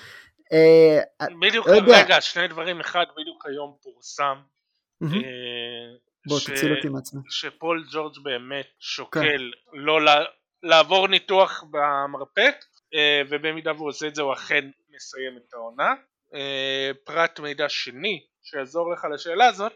בדיוק. 1.41 1.67
רגע, 1.69 2.21
שני 2.21 2.49
דברים, 2.49 2.81
אחד 2.81 3.05
בדיוק 3.17 3.47
היום 3.47 3.77
פורסם, 3.83 4.37
בוא 6.29 6.39
ש- 6.39 6.51
תציל 6.51 6.77
אותי 6.77 6.89
מעצמי. 6.89 7.21
שפול 7.31 7.85
ג'ורג' 7.93 8.15
באמת 8.23 8.65
כן. 8.67 8.71
שוקל 8.79 9.51
לא 9.73 10.03
לה- 10.03 10.25
לעבור 10.63 11.09
ניתוח 11.09 11.65
במרפק 11.71 12.55
אה, 12.95 13.23
ובמידה 13.29 13.73
והוא 13.73 13.89
עושה 13.89 14.07
את 14.07 14.15
זה 14.15 14.23
הוא 14.23 14.33
אכן 14.33 14.65
מסיים 14.97 15.37
את 15.37 15.55
העונה. 15.55 15.95
אה, 16.35 16.91
פרט 17.05 17.41
מידע 17.41 17.69
שני 17.69 18.21
שיעזור 18.43 18.93
לך 18.93 19.07
לשאלה 19.15 19.47
הזאת, 19.47 19.73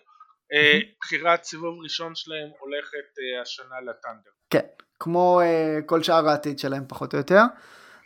אה, 0.52 0.78
בחירת 1.00 1.44
סיבוב 1.44 1.78
ראשון 1.82 2.14
שלהם 2.14 2.48
הולכת 2.58 3.06
השנה 3.42 3.80
לטנדר. 3.80 4.30
כן, 4.50 4.66
כמו 5.00 5.40
כל 5.86 6.02
שאר 6.02 6.28
העתיד 6.28 6.58
שלהם 6.58 6.82
פחות 6.88 7.12
או 7.14 7.18
יותר. 7.18 7.40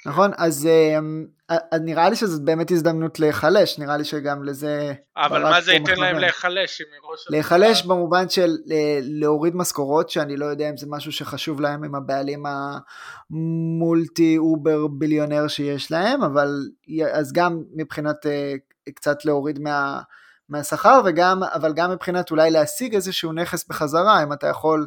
נכון? 0.07 0.31
אז 0.37 0.67
אה, 0.67 0.99
נראה 1.81 2.11
לי 2.11 2.17
שזאת 2.17 2.45
באמת 2.45 2.71
הזדמנות 2.71 3.21
להיחלש, 3.21 3.79
נראה 3.79 3.97
לי 3.97 4.05
שגם 4.05 4.45
לזה... 4.45 4.93
אבל 5.17 5.43
מה 5.43 5.61
זה 5.61 5.73
ייתן 5.73 5.97
להם. 5.97 6.19
להיחלש 6.19 6.81
אם 6.81 6.87
מראש... 7.03 7.27
להיחלש 7.31 7.83
במובן 7.83 8.29
של 8.29 8.51
אה, 8.71 8.99
להוריד 9.03 9.57
משכורות, 9.57 10.11
שאני 10.11 10.37
לא 10.37 10.45
יודע 10.45 10.71
אם 10.71 10.77
זה 10.77 10.87
משהו 10.89 11.13
שחשוב 11.13 11.61
להם 11.61 11.85
עם 11.85 11.95
הבעלים 11.95 12.45
המולטי 13.31 14.39
אובר 14.39 14.87
ביליונר 14.87 15.49
שיש 15.49 15.91
להם, 15.93 16.23
אבל 16.23 16.49
אז 17.13 17.33
גם 17.33 17.63
מבחינת 17.75 18.27
אה, 18.27 18.55
קצת 18.95 19.25
להוריד 19.25 19.59
מה, 19.59 20.01
מהשכר, 20.49 21.01
וגם, 21.05 21.43
אבל 21.43 21.73
גם 21.73 21.91
מבחינת 21.91 22.31
אולי 22.31 22.51
להשיג 22.51 22.95
איזשהו 22.95 23.33
נכס 23.33 23.69
בחזרה, 23.69 24.23
אם 24.23 24.33
אתה 24.33 24.47
יכול 24.47 24.87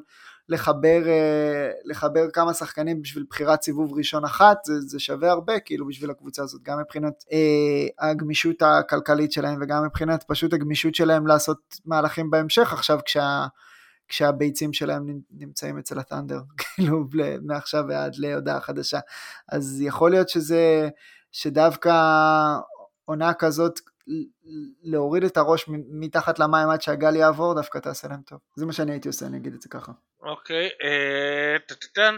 לחבר, 0.50 1.08
אה, 1.08 1.72
לחבר 1.86 2.30
כמה 2.34 2.54
שחקנים 2.54 3.02
בשביל 3.02 3.26
בחירת 3.30 3.62
סיבוב 3.62 3.94
ראשון 3.94 4.26
אחת, 4.26 4.58
זה, 4.66 4.82
זה 4.82 5.00
שווה 5.00 5.32
הרבה 5.32 5.60
כאילו 5.60 5.88
בשביל 5.88 6.10
הקבוצה 6.10 6.44
הזאת, 6.44 6.62
גם 6.64 6.80
מבחינת 6.80 7.24
אה, 7.32 8.10
הגמישות 8.10 8.62
הכלכלית 8.62 9.32
שלהם 9.32 9.60
וגם 9.62 9.86
מבחינת 9.86 10.24
פשוט 10.24 10.54
הגמישות 10.54 10.96
שלהם 10.96 11.28
לעשות 11.28 11.60
מהלכים 11.86 12.30
בהמשך 12.30 12.74
עכשיו 12.74 13.00
כשה... 13.06 13.48
כשהביצים 14.08 14.74
שלהם 14.74 15.22
נמצאים 15.32 15.78
אצל 15.78 16.00
הטנדר, 16.00 16.42
כאילו 16.60 17.08
מעכשיו 17.42 17.86
ועד 17.88 18.16
להודעה 18.16 18.62
חדשה. 18.62 19.00
אז 19.52 19.82
יכול 19.82 20.12
להיות 20.12 20.30
שזה, 20.30 20.90
שדווקא 21.32 21.94
עונה 23.06 23.34
כזאת, 23.34 23.80
להוריד 24.84 25.24
את 25.24 25.38
הראש 25.38 25.66
מתחת 25.90 26.40
למים 26.40 26.70
עד 26.70 26.82
שהגל 26.82 27.16
יעבור, 27.16 27.54
דווקא 27.54 27.78
תעשה 27.78 28.08
להם 28.08 28.22
טוב. 28.22 28.40
זה 28.56 28.66
מה 28.66 28.74
שאני 28.74 28.92
הייתי 28.92 29.08
עושה, 29.08 29.26
אני 29.26 29.38
אגיד 29.38 29.54
את 29.54 29.62
זה 29.62 29.70
ככה. 29.70 29.92
אוקיי, 30.22 30.70
אה, 30.84 31.60
טטטן, 31.68 32.16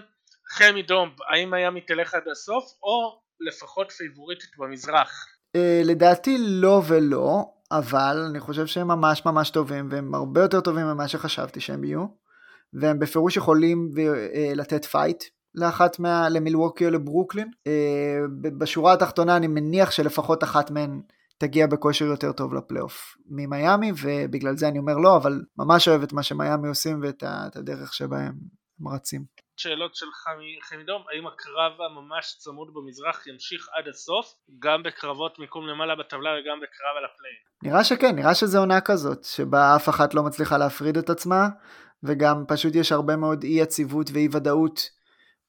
חמי 0.50 0.82
דום, 0.82 1.10
האם 1.34 1.52
מיאמי 1.52 1.82
תלך 1.82 2.14
עד 2.14 2.28
הסוף 2.32 2.64
או 2.84 3.22
לפחות 3.40 3.92
פייבוריטית 3.92 4.50
במזרח? 4.58 5.26
אה, 5.56 5.82
לדעתי 5.84 6.38
לא 6.40 6.82
ולא, 6.88 7.46
אבל 7.72 8.26
אני 8.30 8.40
חושב 8.40 8.68
שהם 8.68 8.88
ממש 8.88 9.26
ממש 9.26 9.50
טובים, 9.50 9.88
והם 9.92 10.16
הרבה 10.16 10.42
יותר 10.42 10.62
טובים 10.62 10.86
ממה 10.86 11.08
שחשבתי 11.08 11.60
שהם 11.60 11.84
יהיו, 11.84 12.06
והם 12.74 13.00
בפירוש 13.00 13.38
יכולים 13.38 13.90
אה, 13.98 14.52
לתת 14.56 14.86
פייט 14.86 15.24
לאחת 15.56 16.00
מה... 16.00 16.30
למילווקי 16.30 16.86
או 16.86 16.90
לברוקלין. 16.90 17.52
בשורה 18.58 18.94
התחתונה 18.94 19.38
אני 19.38 19.48
מניח 19.48 19.92
שלפחות 19.92 20.44
אחת 20.44 20.72
מהן 20.72 21.02
תגיע 21.40 21.68
בכושר 21.68 22.06
יותר 22.06 22.32
טוב 22.32 22.54
לפלייאוף 22.54 23.18
ממיאמי, 23.30 23.92
ובגלל 24.04 24.58
זה 24.58 24.68
אני 24.68 24.80
אומר 24.80 24.98
לא, 24.98 25.18
אבל 25.18 25.42
ממש 25.58 25.88
אוהב 25.88 26.04
את 26.04 26.14
מה 26.14 26.24
שמיאמי 26.24 26.68
עושים 26.68 27.00
ואת 27.04 27.24
הדרך 27.56 27.94
שבה 27.94 28.18
הם 28.18 28.34
הם 28.80 28.88
רצים. 28.88 29.26
שאלות 29.58 29.96
של 29.96 30.06
חמי, 30.12 30.60
חמי 30.62 30.84
דום, 30.84 31.04
האם 31.12 31.28
הקרב 31.28 31.72
הממש 31.82 32.36
צמוד 32.38 32.68
במזרח 32.74 33.28
ימשיך 33.28 33.70
עד 33.78 33.88
הסוף, 33.88 34.26
גם 34.60 34.84
בקרבות 34.84 35.40
מיקום 35.40 35.68
למעלה 35.68 35.96
בטבלה 35.96 36.30
וגם 36.30 36.58
בקרב 36.58 36.96
על 36.98 37.06
ה 37.06 37.09
play-in? 37.09 37.36
נראה 37.64 37.84
שכן, 37.84 38.16
נראה 38.16 38.36
שזו 38.36 38.60
עונה 38.60 38.82
כזאת, 38.82 39.24
שבה 39.24 39.76
אף 39.76 39.90
אחת 39.90 40.14
לא 40.14 40.24
מצליחה 40.24 40.58
להפריד 40.58 40.98
את 40.98 41.10
עצמה, 41.10 41.48
וגם 42.04 42.44
פשוט 42.48 42.76
יש 42.76 42.92
הרבה 42.92 43.16
מאוד 43.16 43.44
אי 43.44 43.62
יציבות 43.62 44.10
ואי 44.14 44.28
ודאות 44.32 44.80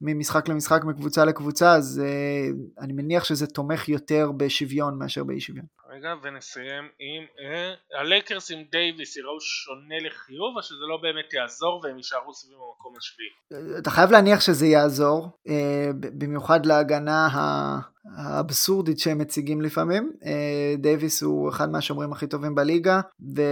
ממשחק 0.00 0.48
למשחק, 0.48 0.84
מקבוצה 0.84 1.24
לקבוצה, 1.24 1.74
אז 1.74 2.02
אה, 2.05 2.82
אני 2.84 2.92
מניח 2.92 3.24
שזה 3.24 3.46
תומך 3.46 3.88
יותר 3.88 4.30
בשוויון 4.36 4.98
מאשר 4.98 5.24
באי 5.24 5.40
שוויון. 5.40 5.66
רגע, 5.90 6.14
ונסיים 6.22 6.84
עם... 6.98 7.22
אה, 7.40 8.00
הלייקרס 8.00 8.50
עם 8.50 8.58
דייוויס 8.70 9.16
יראו 9.16 9.40
שונה 9.40 9.94
לחיוב, 10.06 10.56
או 10.56 10.62
שזה 10.62 10.84
לא 10.88 10.96
באמת 11.02 11.34
יעזור 11.34 11.80
והם 11.84 11.96
יישארו 11.96 12.34
סביב 12.34 12.54
המקום 12.54 12.94
השביעי? 12.98 13.78
אתה 13.78 13.90
חייב 13.90 14.10
להניח 14.10 14.40
שזה 14.40 14.66
יעזור, 14.66 15.28
אה, 15.48 15.90
ב- 16.00 16.24
במיוחד 16.24 16.66
להגנה 16.66 17.26
ה- 17.26 17.78
האבסורדית 18.16 18.98
שהם 18.98 19.18
מציגים 19.18 19.60
לפעמים. 19.60 20.12
אה, 20.24 20.74
דייוויס 20.78 21.22
הוא 21.22 21.48
אחד 21.48 21.70
מהשומרים 21.70 22.12
הכי 22.12 22.26
טובים 22.26 22.54
בליגה, 22.54 23.00
ו... 23.36 23.42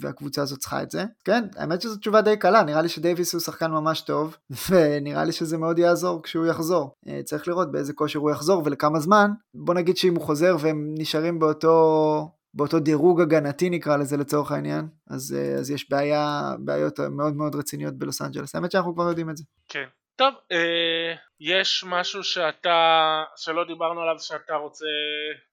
והקבוצה 0.00 0.42
הזאת 0.42 0.58
צריכה 0.58 0.82
את 0.82 0.90
זה. 0.90 1.04
כן, 1.24 1.44
האמת 1.56 1.82
שזו 1.82 1.96
תשובה 1.96 2.20
די 2.20 2.36
קלה, 2.36 2.62
נראה 2.62 2.82
לי 2.82 2.88
שדייוויס 2.88 3.32
הוא 3.32 3.40
שחקן 3.40 3.70
ממש 3.70 4.00
טוב, 4.00 4.36
ונראה 4.70 5.24
לי 5.24 5.32
שזה 5.32 5.58
מאוד 5.58 5.78
יעזור 5.78 6.22
כשהוא 6.22 6.46
יחזור. 6.46 6.94
צריך 7.24 7.48
לראות 7.48 7.72
באיזה 7.72 7.92
כושר 7.92 8.18
הוא 8.18 8.30
יחזור 8.30 8.62
ולכמה 8.64 9.00
זמן. 9.00 9.30
בוא 9.54 9.74
נגיד 9.74 9.96
שאם 9.96 10.14
הוא 10.14 10.22
חוזר 10.24 10.56
והם 10.60 10.94
נשארים 10.98 11.38
באותו... 11.48 12.30
באותו 12.54 12.78
דירוג 12.78 13.20
הגנתי 13.20 13.70
נקרא 13.70 13.96
לזה 13.96 14.16
לצורך 14.16 14.52
העניין, 14.52 14.88
אז, 15.10 15.36
אה, 15.38 15.54
אז 15.54 15.70
יש 15.70 15.90
בעיה, 15.90 16.52
בעיות 16.58 17.00
מאוד 17.00 17.36
מאוד 17.36 17.54
רציניות 17.54 17.94
בלוס 17.94 18.22
אנג'לס. 18.22 18.54
האמת 18.54 18.72
שאנחנו 18.72 18.94
כבר 18.94 19.08
יודעים 19.08 19.30
את 19.30 19.36
זה. 19.36 19.44
כן. 19.68 19.84
טוב, 20.16 20.34
אה, 20.52 21.14
יש 21.40 21.84
משהו 21.88 22.24
שאתה... 22.24 23.22
שלא 23.36 23.64
דיברנו 23.64 24.00
עליו 24.00 24.14
שאתה 24.18 24.54
רוצה 24.54 24.86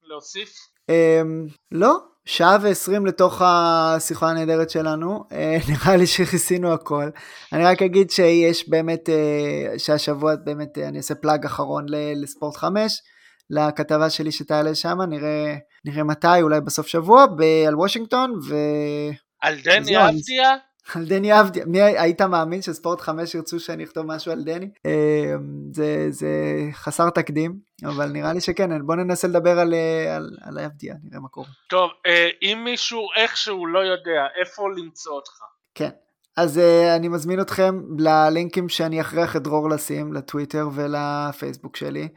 להוסיף? 0.04 0.50
Um, 0.92 1.54
לא, 1.72 1.98
שעה 2.26 2.58
ועשרים 2.62 3.06
לתוך 3.06 3.42
השיחה 3.46 4.30
הנהדרת 4.30 4.70
שלנו, 4.70 5.24
uh, 5.30 5.34
נראה 5.72 5.98
לי 5.98 6.08
שכיסינו 6.08 6.74
הכל. 6.74 7.10
אני 7.54 7.66
רק 7.66 7.82
אגיד 7.82 8.12
שיש 8.12 8.70
באמת, 8.70 9.10
uh, 9.10 9.80
שהשבוע 9.80 10.36
באמת 10.36 10.78
uh, 10.78 10.82
אני 10.82 10.98
אעשה 10.98 11.16
פלאג 11.16 11.46
אחרון 11.46 11.86
ל- 11.90 12.24
לספורט 12.24 12.56
5, 12.56 13.02
לכתבה 13.50 14.10
שלי 14.10 14.32
שתעלה 14.32 14.76
שם, 14.76 15.02
נראה, 15.02 15.56
נראה 15.86 16.04
מתי, 16.04 16.42
אולי 16.42 16.62
בסוף 16.62 16.88
שבוע, 16.88 17.26
ב- 17.26 17.68
על 17.68 17.76
וושינגטון, 17.76 18.40
ועל 18.50 19.14
על 19.42 19.56
דני 19.64 19.98
אבדיה? 19.98 20.56
דני 20.96 21.40
אבדיה. 21.40 21.66
מי 21.66 21.82
היית 21.82 22.22
מאמין 22.22 22.62
שספורט 22.62 23.02
5 23.02 23.36
ירצו 23.36 23.60
שאני 23.60 23.84
אכתוב 23.84 24.06
משהו 24.06 24.32
על 24.32 24.44
דני? 24.44 24.66
Um, 24.66 25.42
זה, 25.72 26.08
זה 26.10 26.30
חסר 26.74 27.10
תקדים, 27.10 27.56
אבל 27.86 28.06
נראה 28.06 28.34
לי 28.34 28.42
שכן, 28.42 28.86
בוא 28.86 28.96
ננסה 28.96 29.28
לדבר 29.28 29.60
על, 29.60 29.74
על, 30.16 30.30
על 30.42 30.60
אבדיה, 30.60 30.96
נראה 31.04 31.20
מה 31.20 31.28
קורה. 31.28 31.48
טוב, 31.70 31.92
אה, 32.06 32.30
אם 32.42 32.62
מישהו 32.66 33.08
איכשהו 33.16 33.66
לא 33.66 33.80
יודע 33.80 34.28
איפה 34.42 34.70
למצוא 34.78 35.14
אותך, 35.14 35.32
כן. 35.76 35.90
אז 36.38 36.58
uh, 36.58 36.96
אני 36.96 37.08
מזמין 37.08 37.42
אתכם 37.42 37.82
ללינקים 38.00 38.70
שאני 38.70 39.02
אכריח 39.02 39.36
את 39.36 39.44
דרור 39.44 39.70
לשים, 39.70 40.14
לטוויטר 40.14 40.68
ולפייסבוק 40.74 41.76
שלי. 41.76 42.08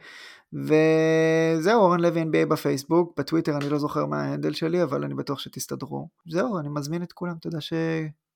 וזהו, 0.53 1.81
אורן 1.81 1.99
לוי 1.99 2.21
NBA 2.21 2.45
בפייסבוק, 2.49 3.19
בטוויטר 3.19 3.57
אני 3.57 3.69
לא 3.69 3.77
זוכר 3.77 4.05
מה 4.05 4.23
ההנדל 4.23 4.53
שלי, 4.53 4.83
אבל 4.83 5.03
אני 5.03 5.13
בטוח 5.13 5.39
שתסתדרו. 5.39 6.09
זהו, 6.27 6.59
אני 6.59 6.67
מזמין 6.71 7.03
את 7.03 7.13
כולם, 7.13 7.33
תודה 7.41 7.61
ש... 7.61 7.73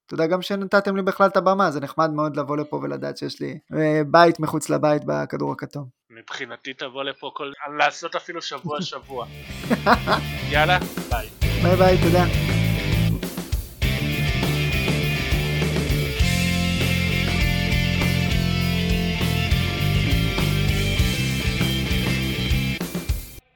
תודה 0.06 0.27
גם 0.27 0.41
שנתתם 0.41 0.95
לי 0.95 1.02
בכלל 1.02 1.27
את 1.27 1.38
הבמה, 1.38 1.72
זה 1.72 1.80
נחמד 1.80 2.10
מאוד 2.10 2.38
לבוא 2.38 2.57
לפה 2.57 2.76
ולדעת 2.84 3.18
שיש 3.18 3.41
לי 3.41 3.60
אה, 3.77 4.02
בית 4.07 4.40
מחוץ 4.40 4.69
לבית 4.69 5.02
בכדור 5.06 5.52
הכתום. 5.52 5.85
מבחינתי 6.10 6.73
תבוא 6.73 7.03
לפה 7.03 7.31
כל... 7.34 7.52
לעשות 7.77 8.15
אפילו 8.15 8.41
שבוע 8.41 8.81
שבוע. 8.81 9.26
יאללה, 10.52 10.80
ביי. 11.10 11.27
ביי 11.64 11.76
ביי, 11.76 11.98
תודה. 12.03 12.62